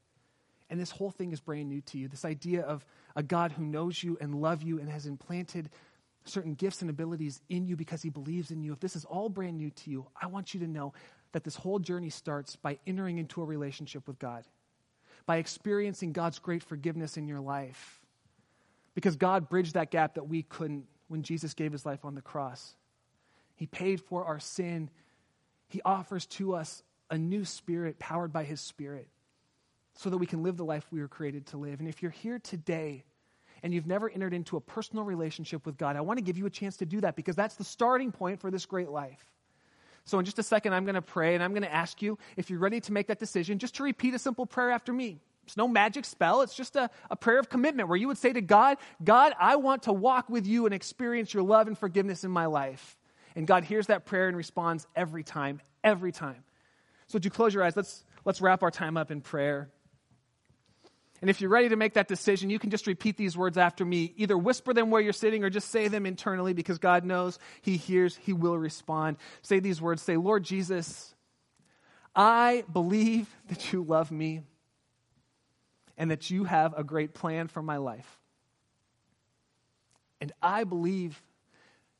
and 0.71 0.79
this 0.79 0.89
whole 0.89 1.11
thing 1.11 1.33
is 1.33 1.41
brand 1.41 1.67
new 1.67 1.81
to 1.81 1.97
you. 1.97 2.07
This 2.07 2.23
idea 2.23 2.61
of 2.61 2.85
a 3.17 3.21
God 3.21 3.51
who 3.51 3.65
knows 3.65 4.01
you 4.01 4.17
and 4.21 4.33
loves 4.33 4.63
you 4.63 4.79
and 4.79 4.89
has 4.89 5.05
implanted 5.05 5.69
certain 6.23 6.53
gifts 6.53 6.81
and 6.81 6.89
abilities 6.89 7.41
in 7.49 7.65
you 7.65 7.75
because 7.75 8.01
he 8.01 8.09
believes 8.09 8.51
in 8.51 8.63
you. 8.63 8.71
If 8.71 8.79
this 8.79 8.95
is 8.95 9.03
all 9.03 9.27
brand 9.27 9.57
new 9.57 9.69
to 9.69 9.91
you, 9.91 10.07
I 10.19 10.27
want 10.27 10.53
you 10.53 10.61
to 10.61 10.67
know 10.67 10.93
that 11.31 11.43
this 11.43 11.55
whole 11.55 11.79
journey 11.79 12.09
starts 12.09 12.55
by 12.55 12.77
entering 12.85 13.17
into 13.17 13.41
a 13.41 13.45
relationship 13.45 14.07
with 14.07 14.19
God, 14.19 14.43
by 15.25 15.37
experiencing 15.37 16.11
God's 16.11 16.39
great 16.39 16.63
forgiveness 16.63 17.17
in 17.17 17.27
your 17.27 17.39
life. 17.39 18.01
Because 18.93 19.15
God 19.15 19.49
bridged 19.49 19.75
that 19.75 19.91
gap 19.91 20.15
that 20.15 20.27
we 20.27 20.43
couldn't 20.43 20.85
when 21.07 21.23
Jesus 21.23 21.53
gave 21.53 21.71
his 21.71 21.85
life 21.85 22.03
on 22.03 22.15
the 22.15 22.21
cross. 22.21 22.75
He 23.55 23.67
paid 23.67 24.01
for 24.01 24.25
our 24.25 24.39
sin. 24.39 24.89
He 25.67 25.81
offers 25.85 26.25
to 26.27 26.55
us 26.55 26.83
a 27.09 27.17
new 27.17 27.45
spirit 27.45 27.99
powered 27.99 28.33
by 28.33 28.43
his 28.43 28.59
spirit 28.59 29.07
so 29.93 30.09
that 30.09 30.17
we 30.17 30.25
can 30.25 30.43
live 30.43 30.57
the 30.57 30.65
life 30.65 30.85
we 30.91 31.01
were 31.01 31.07
created 31.07 31.45
to 31.47 31.57
live. 31.57 31.79
And 31.79 31.87
if 31.87 32.01
you're 32.01 32.11
here 32.11 32.39
today 32.39 33.03
and 33.63 33.73
you've 33.73 33.87
never 33.87 34.09
entered 34.09 34.33
into 34.33 34.57
a 34.57 34.61
personal 34.61 35.03
relationship 35.03 35.65
with 35.65 35.77
God, 35.77 35.95
I 35.95 36.01
want 36.01 36.17
to 36.17 36.23
give 36.23 36.37
you 36.37 36.45
a 36.45 36.49
chance 36.49 36.77
to 36.77 36.85
do 36.85 37.01
that 37.01 37.15
because 37.15 37.35
that's 37.35 37.55
the 37.55 37.63
starting 37.63 38.11
point 38.11 38.39
for 38.39 38.49
this 38.49 38.65
great 38.65 38.89
life. 38.89 39.23
So, 40.05 40.19
in 40.19 40.25
just 40.25 40.39
a 40.39 40.43
second, 40.43 40.73
I'm 40.73 40.85
going 40.85 40.95
to 40.95 41.01
pray 41.01 41.35
and 41.35 41.43
I'm 41.43 41.51
going 41.51 41.63
to 41.63 41.73
ask 41.73 42.01
you 42.01 42.17
if 42.37 42.49
you're 42.49 42.59
ready 42.59 42.79
to 42.81 42.91
make 42.91 43.07
that 43.07 43.19
decision, 43.19 43.59
just 43.59 43.75
to 43.75 43.83
repeat 43.83 44.13
a 44.13 44.19
simple 44.19 44.45
prayer 44.45 44.71
after 44.71 44.91
me. 44.91 45.19
It's 45.45 45.57
no 45.57 45.67
magic 45.67 46.05
spell. 46.05 46.41
It's 46.41 46.55
just 46.55 46.75
a, 46.75 46.89
a 47.09 47.15
prayer 47.15 47.39
of 47.39 47.49
commitment 47.49 47.89
where 47.89 47.97
you 47.97 48.07
would 48.07 48.17
say 48.17 48.31
to 48.31 48.41
God, 48.41 48.77
God, 49.03 49.33
I 49.39 49.57
want 49.57 49.83
to 49.83 49.93
walk 49.93 50.29
with 50.29 50.47
you 50.47 50.65
and 50.65 50.73
experience 50.73 51.33
your 51.33 51.43
love 51.43 51.67
and 51.67 51.77
forgiveness 51.77 52.23
in 52.23 52.31
my 52.31 52.45
life. 52.45 52.97
And 53.35 53.47
God 53.47 53.63
hears 53.63 53.87
that 53.87 54.05
prayer 54.05 54.27
and 54.27 54.37
responds 54.37 54.87
every 54.95 55.23
time, 55.23 55.61
every 55.83 56.11
time. 56.11 56.43
So, 57.07 57.15
would 57.15 57.25
you 57.25 57.31
close 57.31 57.53
your 57.53 57.63
eyes? 57.63 57.75
Let's, 57.75 58.03
let's 58.25 58.41
wrap 58.41 58.63
our 58.63 58.71
time 58.71 58.97
up 58.97 59.11
in 59.11 59.21
prayer. 59.21 59.69
And 61.21 61.29
if 61.29 61.39
you're 61.39 61.51
ready 61.51 61.69
to 61.69 61.75
make 61.75 61.93
that 61.93 62.07
decision, 62.07 62.49
you 62.49 62.57
can 62.57 62.71
just 62.71 62.87
repeat 62.87 63.15
these 63.15 63.37
words 63.37 63.57
after 63.57 63.85
me. 63.85 64.13
Either 64.17 64.35
whisper 64.35 64.73
them 64.73 64.89
where 64.89 65.01
you're 65.01 65.13
sitting 65.13 65.43
or 65.43 65.51
just 65.51 65.69
say 65.69 65.87
them 65.87 66.07
internally 66.07 66.53
because 66.53 66.79
God 66.79 67.05
knows, 67.05 67.37
He 67.61 67.77
hears, 67.77 68.15
He 68.15 68.33
will 68.33 68.57
respond. 68.57 69.17
Say 69.43 69.59
these 69.59 69.79
words 69.79 70.01
Say, 70.01 70.17
Lord 70.17 70.43
Jesus, 70.43 71.13
I 72.15 72.63
believe 72.71 73.27
that 73.49 73.71
you 73.71 73.83
love 73.83 74.11
me 74.11 74.41
and 75.95 76.09
that 76.09 76.31
you 76.31 76.45
have 76.45 76.73
a 76.75 76.83
great 76.83 77.13
plan 77.13 77.47
for 77.47 77.61
my 77.61 77.77
life. 77.77 78.19
And 80.19 80.31
I 80.41 80.63
believe 80.63 81.21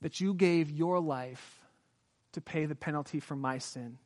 that 0.02 0.20
you 0.20 0.34
gave 0.34 0.72
your 0.72 1.00
life 1.00 1.60
to 2.34 2.42
pay 2.42 2.66
the 2.66 2.76
penalty 2.76 3.20
for 3.20 3.36
my 3.36 3.60
sin. 3.60 4.00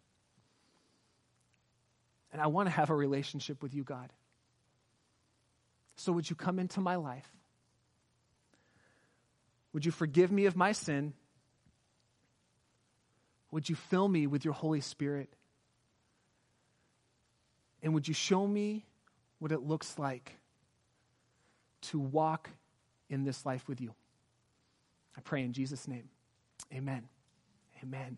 And 2.33 2.41
I 2.41 2.47
want 2.47 2.67
to 2.67 2.71
have 2.71 2.89
a 2.89 2.95
relationship 2.95 3.63
with 3.63 3.73
you, 3.73 3.85
God. 3.85 4.11
So 5.95 6.11
would 6.11 6.29
you 6.29 6.35
come 6.35 6.59
into 6.59 6.81
my 6.81 6.95
life? 6.95 7.29
Would 9.73 9.85
you 9.85 9.91
forgive 9.91 10.31
me 10.31 10.45
of 10.45 10.55
my 10.55 10.71
sin? 10.71 11.13
Would 13.51 13.69
you 13.69 13.75
fill 13.75 14.07
me 14.07 14.27
with 14.27 14.43
your 14.43 14.53
Holy 14.53 14.81
Spirit? 14.81 15.29
And 17.81 17.93
would 17.93 18.07
you 18.07 18.13
show 18.13 18.47
me 18.47 18.85
what 19.39 19.51
it 19.51 19.61
looks 19.61 19.99
like 19.99 20.33
to 21.83 21.99
walk 21.99 22.49
in 23.09 23.23
this 23.23 23.45
life 23.45 23.67
with 23.67 23.79
you? 23.79 23.93
I 25.17 25.21
pray 25.21 25.43
in 25.43 25.53
Jesus' 25.53 25.87
name. 25.87 26.09
Amen. 26.73 27.07
Amen. 27.83 28.17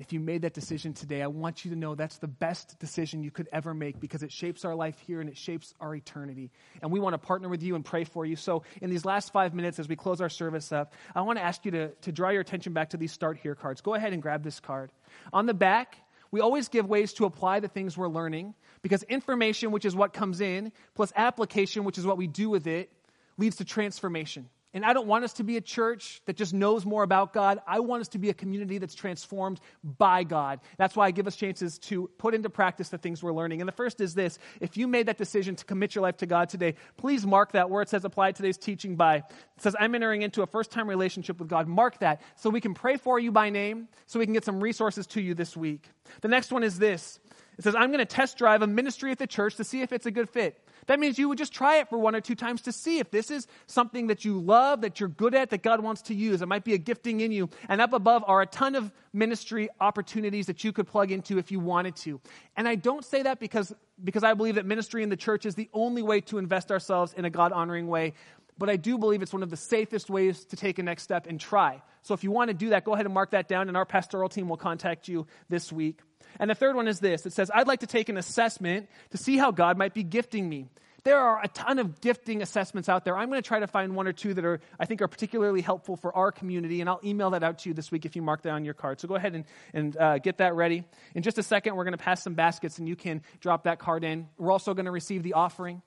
If 0.00 0.14
you 0.14 0.18
made 0.18 0.42
that 0.42 0.54
decision 0.54 0.94
today, 0.94 1.20
I 1.20 1.26
want 1.26 1.62
you 1.62 1.72
to 1.72 1.76
know 1.76 1.94
that's 1.94 2.16
the 2.16 2.26
best 2.26 2.78
decision 2.78 3.22
you 3.22 3.30
could 3.30 3.50
ever 3.52 3.74
make 3.74 4.00
because 4.00 4.22
it 4.22 4.32
shapes 4.32 4.64
our 4.64 4.74
life 4.74 4.98
here 5.06 5.20
and 5.20 5.28
it 5.28 5.36
shapes 5.36 5.74
our 5.78 5.94
eternity. 5.94 6.50
And 6.80 6.90
we 6.90 7.00
want 7.00 7.12
to 7.12 7.18
partner 7.18 7.50
with 7.50 7.62
you 7.62 7.74
and 7.74 7.84
pray 7.84 8.04
for 8.04 8.24
you. 8.24 8.34
So, 8.34 8.62
in 8.80 8.88
these 8.88 9.04
last 9.04 9.30
five 9.30 9.52
minutes, 9.52 9.78
as 9.78 9.88
we 9.88 9.96
close 9.96 10.22
our 10.22 10.30
service 10.30 10.72
up, 10.72 10.94
I 11.14 11.20
want 11.20 11.38
to 11.38 11.44
ask 11.44 11.66
you 11.66 11.70
to, 11.72 11.88
to 11.90 12.12
draw 12.12 12.30
your 12.30 12.40
attention 12.40 12.72
back 12.72 12.90
to 12.90 12.96
these 12.96 13.12
Start 13.12 13.36
Here 13.36 13.54
cards. 13.54 13.82
Go 13.82 13.94
ahead 13.94 14.14
and 14.14 14.22
grab 14.22 14.42
this 14.42 14.58
card. 14.58 14.90
On 15.34 15.44
the 15.44 15.52
back, 15.52 15.98
we 16.30 16.40
always 16.40 16.68
give 16.68 16.86
ways 16.88 17.12
to 17.14 17.26
apply 17.26 17.60
the 17.60 17.68
things 17.68 17.98
we're 17.98 18.08
learning 18.08 18.54
because 18.80 19.02
information, 19.02 19.70
which 19.70 19.84
is 19.84 19.94
what 19.94 20.14
comes 20.14 20.40
in, 20.40 20.72
plus 20.94 21.12
application, 21.14 21.84
which 21.84 21.98
is 21.98 22.06
what 22.06 22.16
we 22.16 22.26
do 22.26 22.48
with 22.48 22.66
it, 22.66 22.90
leads 23.36 23.56
to 23.56 23.66
transformation. 23.66 24.48
And 24.72 24.84
I 24.84 24.92
don't 24.92 25.08
want 25.08 25.24
us 25.24 25.32
to 25.34 25.44
be 25.44 25.56
a 25.56 25.60
church 25.60 26.20
that 26.26 26.36
just 26.36 26.54
knows 26.54 26.86
more 26.86 27.02
about 27.02 27.32
God. 27.32 27.58
I 27.66 27.80
want 27.80 28.02
us 28.02 28.08
to 28.08 28.18
be 28.18 28.30
a 28.30 28.34
community 28.34 28.78
that's 28.78 28.94
transformed 28.94 29.60
by 29.82 30.22
God. 30.22 30.60
That's 30.78 30.94
why 30.94 31.06
I 31.06 31.10
give 31.10 31.26
us 31.26 31.34
chances 31.34 31.78
to 31.80 32.08
put 32.18 32.34
into 32.34 32.50
practice 32.50 32.88
the 32.88 32.98
things 32.98 33.22
we're 33.22 33.32
learning. 33.32 33.60
And 33.60 33.66
the 33.66 33.72
first 33.72 34.00
is 34.00 34.14
this 34.14 34.38
if 34.60 34.76
you 34.76 34.86
made 34.86 35.06
that 35.06 35.18
decision 35.18 35.56
to 35.56 35.64
commit 35.64 35.94
your 35.94 36.02
life 36.02 36.18
to 36.18 36.26
God 36.26 36.48
today, 36.48 36.76
please 36.96 37.26
mark 37.26 37.52
that 37.52 37.68
where 37.68 37.82
it 37.82 37.88
says 37.88 38.04
apply 38.04 38.32
today's 38.32 38.58
teaching 38.58 38.94
by. 38.94 39.16
It 39.16 39.24
says, 39.58 39.74
I'm 39.78 39.94
entering 39.94 40.22
into 40.22 40.42
a 40.42 40.46
first 40.46 40.70
time 40.70 40.88
relationship 40.88 41.40
with 41.40 41.48
God. 41.48 41.66
Mark 41.66 41.98
that 41.98 42.22
so 42.36 42.48
we 42.48 42.60
can 42.60 42.74
pray 42.74 42.96
for 42.96 43.18
you 43.18 43.32
by 43.32 43.50
name, 43.50 43.88
so 44.06 44.20
we 44.20 44.26
can 44.26 44.34
get 44.34 44.44
some 44.44 44.62
resources 44.62 45.06
to 45.08 45.20
you 45.20 45.34
this 45.34 45.56
week. 45.56 45.88
The 46.20 46.28
next 46.28 46.52
one 46.52 46.62
is 46.62 46.78
this 46.78 47.18
it 47.58 47.64
says, 47.64 47.74
I'm 47.74 47.88
going 47.88 47.98
to 47.98 48.06
test 48.06 48.38
drive 48.38 48.62
a 48.62 48.66
ministry 48.66 49.10
at 49.10 49.18
the 49.18 49.26
church 49.26 49.56
to 49.56 49.64
see 49.64 49.82
if 49.82 49.92
it's 49.92 50.06
a 50.06 50.10
good 50.10 50.30
fit. 50.30 50.58
That 50.86 50.98
means 51.00 51.18
you 51.18 51.28
would 51.28 51.38
just 51.38 51.52
try 51.52 51.78
it 51.78 51.88
for 51.88 51.98
one 51.98 52.14
or 52.14 52.20
two 52.20 52.34
times 52.34 52.62
to 52.62 52.72
see 52.72 52.98
if 52.98 53.10
this 53.10 53.30
is 53.30 53.46
something 53.66 54.08
that 54.08 54.24
you 54.24 54.40
love, 54.40 54.80
that 54.80 55.00
you're 55.00 55.08
good 55.08 55.34
at, 55.34 55.50
that 55.50 55.62
God 55.62 55.80
wants 55.80 56.02
to 56.02 56.14
use. 56.14 56.42
It 56.42 56.48
might 56.48 56.64
be 56.64 56.74
a 56.74 56.78
gifting 56.78 57.20
in 57.20 57.32
you. 57.32 57.48
And 57.68 57.80
up 57.80 57.92
above 57.92 58.24
are 58.26 58.42
a 58.42 58.46
ton 58.46 58.74
of 58.74 58.92
ministry 59.12 59.68
opportunities 59.80 60.46
that 60.46 60.64
you 60.64 60.72
could 60.72 60.86
plug 60.86 61.10
into 61.10 61.38
if 61.38 61.50
you 61.50 61.60
wanted 61.60 61.96
to. 61.96 62.20
And 62.56 62.68
I 62.68 62.74
don't 62.74 63.04
say 63.04 63.22
that 63.22 63.40
because, 63.40 63.72
because 64.02 64.24
I 64.24 64.34
believe 64.34 64.54
that 64.54 64.66
ministry 64.66 65.02
in 65.02 65.08
the 65.08 65.16
church 65.16 65.46
is 65.46 65.54
the 65.54 65.68
only 65.72 66.02
way 66.02 66.20
to 66.22 66.38
invest 66.38 66.70
ourselves 66.70 67.12
in 67.14 67.24
a 67.24 67.30
God 67.30 67.52
honoring 67.52 67.88
way. 67.88 68.14
But 68.60 68.68
I 68.68 68.76
do 68.76 68.98
believe 68.98 69.22
it's 69.22 69.32
one 69.32 69.42
of 69.42 69.48
the 69.48 69.56
safest 69.56 70.10
ways 70.10 70.44
to 70.44 70.56
take 70.56 70.78
a 70.78 70.82
next 70.82 71.02
step 71.02 71.26
and 71.26 71.40
try. 71.40 71.80
So 72.02 72.12
if 72.12 72.22
you 72.22 72.30
want 72.30 72.48
to 72.48 72.54
do 72.54 72.68
that, 72.68 72.84
go 72.84 72.92
ahead 72.92 73.06
and 73.06 73.14
mark 73.14 73.30
that 73.30 73.48
down, 73.48 73.68
and 73.68 73.76
our 73.76 73.86
pastoral 73.86 74.28
team 74.28 74.50
will 74.50 74.58
contact 74.58 75.08
you 75.08 75.26
this 75.48 75.72
week. 75.72 75.98
And 76.38 76.50
the 76.50 76.54
third 76.54 76.76
one 76.76 76.86
is 76.86 77.00
this 77.00 77.24
it 77.24 77.32
says, 77.32 77.50
I'd 77.52 77.66
like 77.66 77.80
to 77.80 77.86
take 77.86 78.10
an 78.10 78.18
assessment 78.18 78.88
to 79.10 79.16
see 79.16 79.38
how 79.38 79.50
God 79.50 79.78
might 79.78 79.94
be 79.94 80.02
gifting 80.02 80.46
me. 80.46 80.66
There 81.04 81.18
are 81.18 81.42
a 81.42 81.48
ton 81.48 81.78
of 81.78 82.02
gifting 82.02 82.42
assessments 82.42 82.90
out 82.90 83.06
there. 83.06 83.16
I'm 83.16 83.30
going 83.30 83.42
to 83.42 83.48
try 83.48 83.60
to 83.60 83.66
find 83.66 83.96
one 83.96 84.06
or 84.06 84.12
two 84.12 84.34
that 84.34 84.44
are, 84.44 84.60
I 84.78 84.84
think, 84.84 85.00
are 85.00 85.08
particularly 85.08 85.62
helpful 85.62 85.96
for 85.96 86.14
our 86.14 86.30
community, 86.30 86.82
and 86.82 86.90
I'll 86.90 87.00
email 87.02 87.30
that 87.30 87.42
out 87.42 87.60
to 87.60 87.70
you 87.70 87.74
this 87.74 87.90
week 87.90 88.04
if 88.04 88.14
you 88.14 88.20
mark 88.20 88.42
that 88.42 88.50
on 88.50 88.66
your 88.66 88.74
card. 88.74 89.00
So 89.00 89.08
go 89.08 89.14
ahead 89.14 89.34
and, 89.34 89.46
and 89.72 89.96
uh, 89.96 90.18
get 90.18 90.36
that 90.38 90.54
ready. 90.54 90.84
In 91.14 91.22
just 91.22 91.38
a 91.38 91.42
second, 91.42 91.76
we're 91.76 91.84
going 91.84 91.96
to 91.96 92.04
pass 92.04 92.22
some 92.22 92.34
baskets, 92.34 92.78
and 92.78 92.86
you 92.86 92.96
can 92.96 93.22
drop 93.40 93.64
that 93.64 93.78
card 93.78 94.04
in. 94.04 94.28
We're 94.36 94.52
also 94.52 94.74
going 94.74 94.84
to 94.84 94.90
receive 94.90 95.22
the 95.22 95.32
offering. 95.32 95.80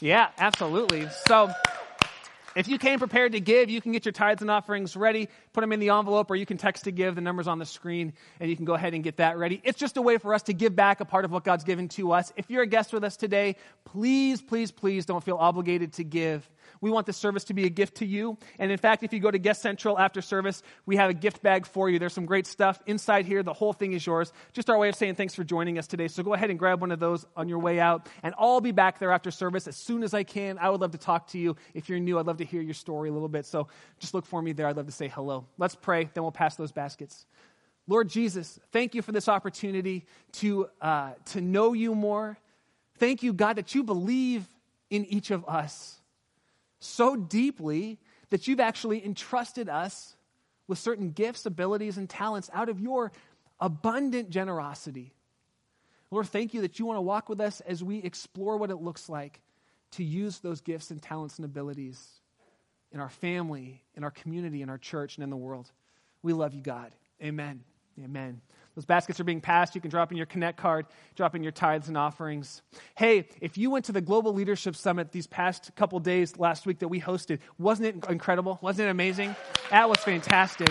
Yeah, 0.00 0.28
absolutely. 0.38 1.08
So. 1.26 1.50
If 2.56 2.66
you 2.66 2.78
came 2.78 2.98
prepared 2.98 3.32
to 3.32 3.40
give, 3.40 3.70
you 3.70 3.80
can 3.80 3.92
get 3.92 4.04
your 4.04 4.12
tithes 4.12 4.42
and 4.42 4.50
offerings 4.50 4.96
ready, 4.96 5.28
put 5.52 5.60
them 5.60 5.72
in 5.72 5.78
the 5.78 5.90
envelope, 5.90 6.30
or 6.30 6.36
you 6.36 6.46
can 6.46 6.56
text 6.56 6.84
to 6.84 6.90
give. 6.90 7.14
The 7.14 7.20
number's 7.20 7.46
on 7.46 7.58
the 7.58 7.66
screen, 7.66 8.12
and 8.40 8.50
you 8.50 8.56
can 8.56 8.64
go 8.64 8.74
ahead 8.74 8.92
and 8.92 9.04
get 9.04 9.18
that 9.18 9.38
ready. 9.38 9.60
It's 9.62 9.78
just 9.78 9.96
a 9.96 10.02
way 10.02 10.18
for 10.18 10.34
us 10.34 10.42
to 10.44 10.52
give 10.52 10.74
back 10.74 11.00
a 11.00 11.04
part 11.04 11.24
of 11.24 11.30
what 11.30 11.44
God's 11.44 11.64
given 11.64 11.88
to 11.90 12.12
us. 12.12 12.32
If 12.36 12.50
you're 12.50 12.62
a 12.62 12.66
guest 12.66 12.92
with 12.92 13.04
us 13.04 13.16
today, 13.16 13.56
please, 13.84 14.42
please, 14.42 14.72
please 14.72 15.06
don't 15.06 15.22
feel 15.22 15.36
obligated 15.36 15.92
to 15.94 16.04
give. 16.04 16.48
We 16.80 16.90
want 16.90 17.06
this 17.06 17.16
service 17.16 17.44
to 17.44 17.54
be 17.54 17.66
a 17.66 17.68
gift 17.68 17.96
to 17.96 18.06
you. 18.06 18.38
And 18.58 18.70
in 18.70 18.78
fact, 18.78 19.02
if 19.02 19.12
you 19.12 19.20
go 19.20 19.30
to 19.30 19.38
Guest 19.38 19.62
Central 19.62 19.98
after 19.98 20.22
service, 20.22 20.62
we 20.86 20.96
have 20.96 21.10
a 21.10 21.14
gift 21.14 21.42
bag 21.42 21.66
for 21.66 21.88
you. 21.88 21.98
There's 21.98 22.12
some 22.12 22.26
great 22.26 22.46
stuff 22.46 22.80
inside 22.86 23.26
here. 23.26 23.42
The 23.42 23.52
whole 23.52 23.72
thing 23.72 23.92
is 23.92 24.04
yours. 24.04 24.32
Just 24.52 24.70
our 24.70 24.78
way 24.78 24.88
of 24.88 24.94
saying 24.94 25.14
thanks 25.14 25.34
for 25.34 25.44
joining 25.44 25.78
us 25.78 25.86
today. 25.86 26.08
So 26.08 26.22
go 26.22 26.34
ahead 26.34 26.50
and 26.50 26.58
grab 26.58 26.80
one 26.80 26.92
of 26.92 27.00
those 27.00 27.26
on 27.36 27.48
your 27.48 27.58
way 27.58 27.80
out. 27.80 28.08
And 28.22 28.34
I'll 28.38 28.60
be 28.60 28.72
back 28.72 28.98
there 28.98 29.12
after 29.12 29.30
service 29.30 29.66
as 29.66 29.76
soon 29.76 30.02
as 30.02 30.14
I 30.14 30.22
can. 30.22 30.58
I 30.58 30.70
would 30.70 30.80
love 30.80 30.92
to 30.92 30.98
talk 30.98 31.28
to 31.28 31.38
you. 31.38 31.56
If 31.74 31.88
you're 31.88 32.00
new, 32.00 32.18
I'd 32.18 32.26
love 32.26 32.38
to 32.38 32.44
hear 32.44 32.62
your 32.62 32.74
story 32.74 33.08
a 33.08 33.12
little 33.12 33.28
bit. 33.28 33.46
So 33.46 33.68
just 33.98 34.14
look 34.14 34.26
for 34.26 34.40
me 34.40 34.52
there. 34.52 34.66
I'd 34.66 34.76
love 34.76 34.86
to 34.86 34.92
say 34.92 35.08
hello. 35.08 35.46
Let's 35.58 35.74
pray, 35.74 36.08
then 36.14 36.22
we'll 36.22 36.32
pass 36.32 36.56
those 36.56 36.72
baskets. 36.72 37.26
Lord 37.86 38.08
Jesus, 38.08 38.60
thank 38.70 38.94
you 38.94 39.02
for 39.02 39.12
this 39.12 39.28
opportunity 39.28 40.06
to, 40.32 40.68
uh, 40.80 41.12
to 41.26 41.40
know 41.40 41.72
you 41.72 41.94
more. 41.94 42.38
Thank 42.98 43.22
you, 43.22 43.32
God, 43.32 43.56
that 43.56 43.74
you 43.74 43.82
believe 43.82 44.46
in 44.90 45.04
each 45.06 45.30
of 45.30 45.44
us 45.48 45.99
so 46.80 47.14
deeply 47.14 47.98
that 48.30 48.48
you've 48.48 48.60
actually 48.60 49.04
entrusted 49.04 49.68
us 49.68 50.16
with 50.66 50.78
certain 50.78 51.10
gifts, 51.10 51.46
abilities, 51.46 51.98
and 51.98 52.08
talents 52.08 52.50
out 52.52 52.68
of 52.68 52.80
your 52.80 53.12
abundant 53.60 54.30
generosity. 54.30 55.12
Lord, 56.10 56.26
thank 56.26 56.54
you 56.54 56.62
that 56.62 56.78
you 56.78 56.86
want 56.86 56.96
to 56.96 57.02
walk 57.02 57.28
with 57.28 57.40
us 57.40 57.60
as 57.60 57.84
we 57.84 57.98
explore 57.98 58.56
what 58.56 58.70
it 58.70 58.76
looks 58.76 59.08
like 59.08 59.40
to 59.92 60.04
use 60.04 60.38
those 60.38 60.60
gifts 60.60 60.90
and 60.90 61.00
talents 61.00 61.36
and 61.36 61.44
abilities 61.44 62.20
in 62.92 63.00
our 63.00 63.08
family, 63.08 63.82
in 63.94 64.02
our 64.02 64.10
community, 64.10 64.62
in 64.62 64.68
our 64.68 64.78
church, 64.78 65.16
and 65.16 65.24
in 65.24 65.30
the 65.30 65.36
world. 65.36 65.70
We 66.22 66.32
love 66.32 66.54
you, 66.54 66.62
God. 66.62 66.92
Amen. 67.22 67.62
Amen. 68.02 68.40
Those 68.80 68.86
baskets 68.86 69.20
are 69.20 69.24
being 69.24 69.42
passed. 69.42 69.74
You 69.74 69.82
can 69.82 69.90
drop 69.90 70.10
in 70.10 70.16
your 70.16 70.24
Connect 70.24 70.56
card, 70.56 70.86
drop 71.14 71.34
in 71.34 71.42
your 71.42 71.52
tithes 71.52 71.88
and 71.88 71.98
offerings. 71.98 72.62
Hey, 72.96 73.28
if 73.42 73.58
you 73.58 73.70
went 73.70 73.84
to 73.84 73.92
the 73.92 74.00
Global 74.00 74.32
Leadership 74.32 74.74
Summit 74.74 75.12
these 75.12 75.26
past 75.26 75.70
couple 75.76 76.00
days 76.00 76.38
last 76.38 76.64
week 76.64 76.78
that 76.78 76.88
we 76.88 76.98
hosted, 76.98 77.40
wasn't 77.58 77.88
it 77.88 78.08
incredible? 78.08 78.58
Wasn't 78.62 78.88
it 78.88 78.90
amazing? 78.90 79.36
That 79.68 79.86
was 79.86 79.98
fantastic 79.98 80.70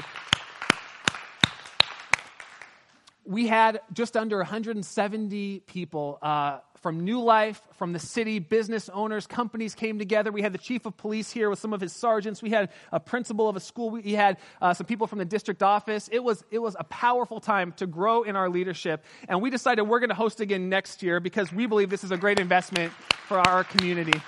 we 3.29 3.45
had 3.45 3.81
just 3.93 4.17
under 4.17 4.37
170 4.37 5.59
people 5.67 6.17
uh, 6.19 6.57
from 6.81 7.01
New 7.01 7.21
Life, 7.21 7.61
from 7.77 7.93
the 7.93 7.99
city, 7.99 8.39
business 8.39 8.89
owners, 8.89 9.27
companies 9.27 9.75
came 9.75 9.99
together. 9.99 10.31
We 10.31 10.41
had 10.41 10.51
the 10.51 10.57
chief 10.57 10.87
of 10.87 10.97
police 10.97 11.29
here 11.29 11.47
with 11.47 11.59
some 11.59 11.71
of 11.71 11.79
his 11.79 11.93
sergeants. 11.93 12.41
We 12.41 12.49
had 12.49 12.69
a 12.91 12.99
principal 12.99 13.47
of 13.47 13.55
a 13.55 13.59
school. 13.59 13.91
We 13.91 14.13
had 14.13 14.37
uh, 14.59 14.73
some 14.73 14.87
people 14.87 15.05
from 15.05 15.19
the 15.19 15.25
district 15.25 15.61
office. 15.61 16.09
It 16.11 16.23
was, 16.23 16.43
it 16.49 16.57
was 16.57 16.75
a 16.79 16.83
powerful 16.85 17.39
time 17.39 17.73
to 17.73 17.85
grow 17.85 18.23
in 18.23 18.35
our 18.35 18.49
leadership. 18.49 19.05
And 19.27 19.43
we 19.43 19.51
decided 19.51 19.83
we're 19.83 19.99
going 19.99 20.09
to 20.09 20.15
host 20.15 20.39
again 20.39 20.67
next 20.67 21.03
year 21.03 21.19
because 21.19 21.53
we 21.53 21.67
believe 21.67 21.91
this 21.91 22.03
is 22.03 22.11
a 22.11 22.17
great 22.17 22.39
investment 22.39 22.91
for 23.27 23.37
our 23.47 23.63
community 23.63 24.19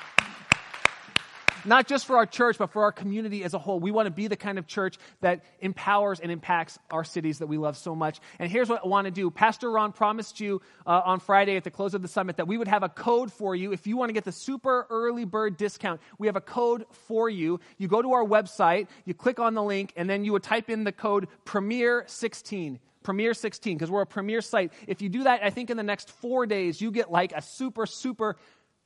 not 1.66 1.88
just 1.88 2.06
for 2.06 2.18
our 2.18 2.26
church, 2.26 2.58
but 2.58 2.72
for 2.72 2.84
our 2.84 2.92
community 2.92 3.44
as 3.44 3.54
a 3.54 3.60
whole. 3.60 3.80
We 3.80 3.92
want 3.92 4.08
to 4.08 4.12
be 4.12 4.28
the 4.28 4.36
kind 4.36 4.58
of 4.58 4.68
church 4.68 4.98
that 5.22 5.44
empowers 5.60 6.20
and 6.20 6.32
impacts 6.32 6.78
our 6.90 7.04
cities 7.04 7.40
that 7.40 7.48
we 7.48 7.58
love 7.58 7.78
so 7.78 7.96
much. 7.96 8.20
And 8.40 8.52
here's 8.52 8.70
what 8.70 8.84
I 8.84 8.88
want 8.88 9.06
to 9.06 9.12
do. 9.12 9.30
Pastor 9.30 9.72
Ron 9.72 9.92
promised 9.92 10.40
you 10.40 10.62
uh, 10.86 11.02
on 11.06 11.20
Friday 11.20 11.56
at 11.56 11.64
the 11.64 11.72
close 11.72 11.94
of 11.94 12.02
the 12.02 12.08
summit 12.08 12.38
that 12.38 12.48
we 12.48 12.58
would 12.58 12.68
have 12.68 12.84
a 12.84 12.90
code 12.90 13.32
for 13.32 13.56
you. 13.56 13.72
If 13.72 13.88
you 13.88 13.98
want 13.98 14.10
to 14.10 14.14
get 14.14 14.24
the 14.24 14.32
super 14.32 14.88
early 14.90 15.26
bird 15.26 15.58
discount, 15.58 16.02
we 16.18 16.28
have 16.28 16.36
a 16.36 16.42
code 16.42 16.86
for 17.08 17.30
you. 17.30 17.60
You 17.78 17.88
go 17.88 18.02
to 18.02 18.14
our 18.14 18.26
website, 18.26 18.88
you 19.06 19.14
click 19.14 19.40
on 19.40 19.54
the 19.54 19.64
link, 19.64 19.94
and 19.96 20.10
then 20.10 20.26
you 20.26 20.34
would 20.34 20.44
type 20.44 20.70
in 20.70 20.84
the 20.84 20.92
code 20.92 21.28
Premier16. 21.46 22.80
Premier 23.04 23.34
16, 23.34 23.78
because 23.78 23.90
we're 23.90 24.02
a 24.02 24.06
premier 24.06 24.42
site. 24.42 24.72
If 24.88 25.02
you 25.02 25.10
do 25.10 25.24
that, 25.24 25.44
I 25.44 25.50
think 25.50 25.70
in 25.70 25.78
the 25.78 25.84
next 25.84 26.10
four 26.10 26.46
days, 26.46 26.80
you 26.82 26.92
get 26.92 27.12
like 27.12 27.34
a 27.34 27.42
super, 27.42 27.86
super 27.86 28.38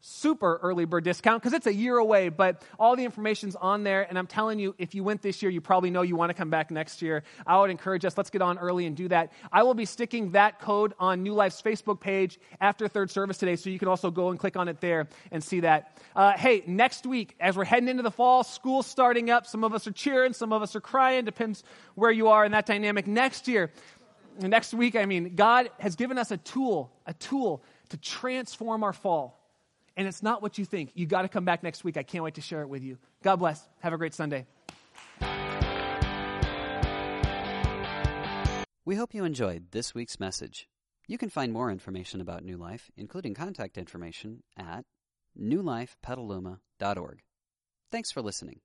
super 0.08 0.60
early 0.62 0.86
bird 0.86 1.03
discount 1.03 1.41
because 1.41 1.53
it's 1.53 1.66
a 1.66 1.74
year 1.74 1.97
away, 1.97 2.30
but 2.30 2.62
all 2.78 2.95
the 2.95 3.03
information's 3.03 3.56
on 3.56 3.84
there. 3.84 4.03
And 4.08 4.20
I'm 4.20 4.28
telling 4.28 4.60
you, 4.60 4.76
if 4.78 4.93
you 4.93 5.03
went 5.03 5.24
this 5.24 5.41
year, 5.41 5.49
you 5.49 5.62
probably 5.62 5.89
know 5.89 6.03
you 6.03 6.16
want 6.16 6.30
to 6.30 6.36
come 6.36 6.51
back 6.51 6.70
next 6.70 7.01
year. 7.01 7.24
I 7.47 7.60
would 7.60 7.72
encourage 7.72 8.06
us, 8.06 8.16
let's 8.16 8.30
get 8.30 8.43
on 8.43 8.60
early 8.60 8.86
and 8.86 8.95
do 8.95 9.08
that. 9.08 9.32
I 9.51 9.64
will 9.64 9.74
be 9.74 9.86
sticking 9.86 10.32
that 10.32 10.60
code 10.60 10.93
on 10.99 11.24
New 11.24 11.34
Life's 11.34 11.60
Facebook 11.60 11.99
page 11.99 12.39
after 12.62 12.88
third 12.88 13.10
service 13.10 13.39
today, 13.39 13.56
so 13.56 13.72
you 13.72 13.80
can 13.80 13.88
also 13.88 14.12
go 14.12 14.30
and 14.30 14.39
click 14.39 14.56
on 14.56 14.68
it 14.68 14.80
there 14.80 15.08
and 15.32 15.43
see 15.43 15.62
that. 15.62 15.97
Uh, 16.16 16.34
hey, 16.34 16.64
next 16.68 17.08
week, 17.08 17.36
as 17.39 17.58
we're 17.58 17.66
heading 17.66 17.89
into 17.89 18.03
the 18.03 18.12
fall, 18.12 18.43
school's 18.43 18.86
starting 18.86 19.32
up. 19.32 19.47
Some 19.47 19.64
of 19.64 19.74
us 19.74 19.88
are 19.88 19.91
cheering, 19.91 20.34
some 20.34 20.53
of 20.53 20.62
us 20.62 20.76
are 20.76 20.82
crying, 20.82 21.26
depends 21.26 21.64
where 21.95 22.12
you 22.12 22.28
are 22.28 22.45
in 22.45 22.51
that 22.51 22.68
dynamic. 22.68 23.08
Next 23.08 23.47
year, 23.47 23.72
next 24.39 24.72
week, 24.72 24.95
I 24.95 25.06
mean, 25.06 25.36
God 25.36 25.72
has 25.80 25.95
given 25.95 26.20
us 26.20 26.30
a 26.30 26.38
tool, 26.38 26.91
a 27.08 27.14
tool 27.14 27.64
to 27.89 27.97
transform 27.97 28.84
our 28.84 28.93
fall. 28.93 29.41
And 29.98 30.08
it's 30.08 30.22
not 30.22 30.41
what 30.41 30.58
you 30.58 30.66
think. 30.66 30.91
You 30.93 31.06
got 31.06 31.22
to 31.22 31.30
come 31.30 31.46
back 31.46 31.64
next 31.64 31.84
week. 31.84 31.98
I 31.98 32.04
can't 32.04 32.24
wait 32.24 32.36
to 32.36 32.41
share 32.41 32.62
it 32.62 32.70
with 32.70 32.84
you. 32.84 32.98
God 33.24 33.38
bless. 33.38 33.68
Have 33.80 33.93
a 33.93 33.98
great 33.98 34.14
Sunday. 34.14 34.46
We 38.86 38.96
hope 38.96 39.16
you 39.16 39.24
enjoyed 39.24 39.72
this 39.72 39.96
week's 39.96 40.20
message. 40.20 40.68
You 41.08 41.18
can 41.18 41.30
find 41.30 41.52
more 41.52 41.72
information 41.72 42.22
about 42.22 42.43
New 42.43 42.58
Life, 42.58 42.91
including 42.98 43.34
contact 43.34 43.78
information, 43.78 44.43
at 44.58 44.86
newlifepetaluma.org. 45.39 47.24
Thanks 47.91 48.12
for 48.12 48.22
listening. 48.22 48.60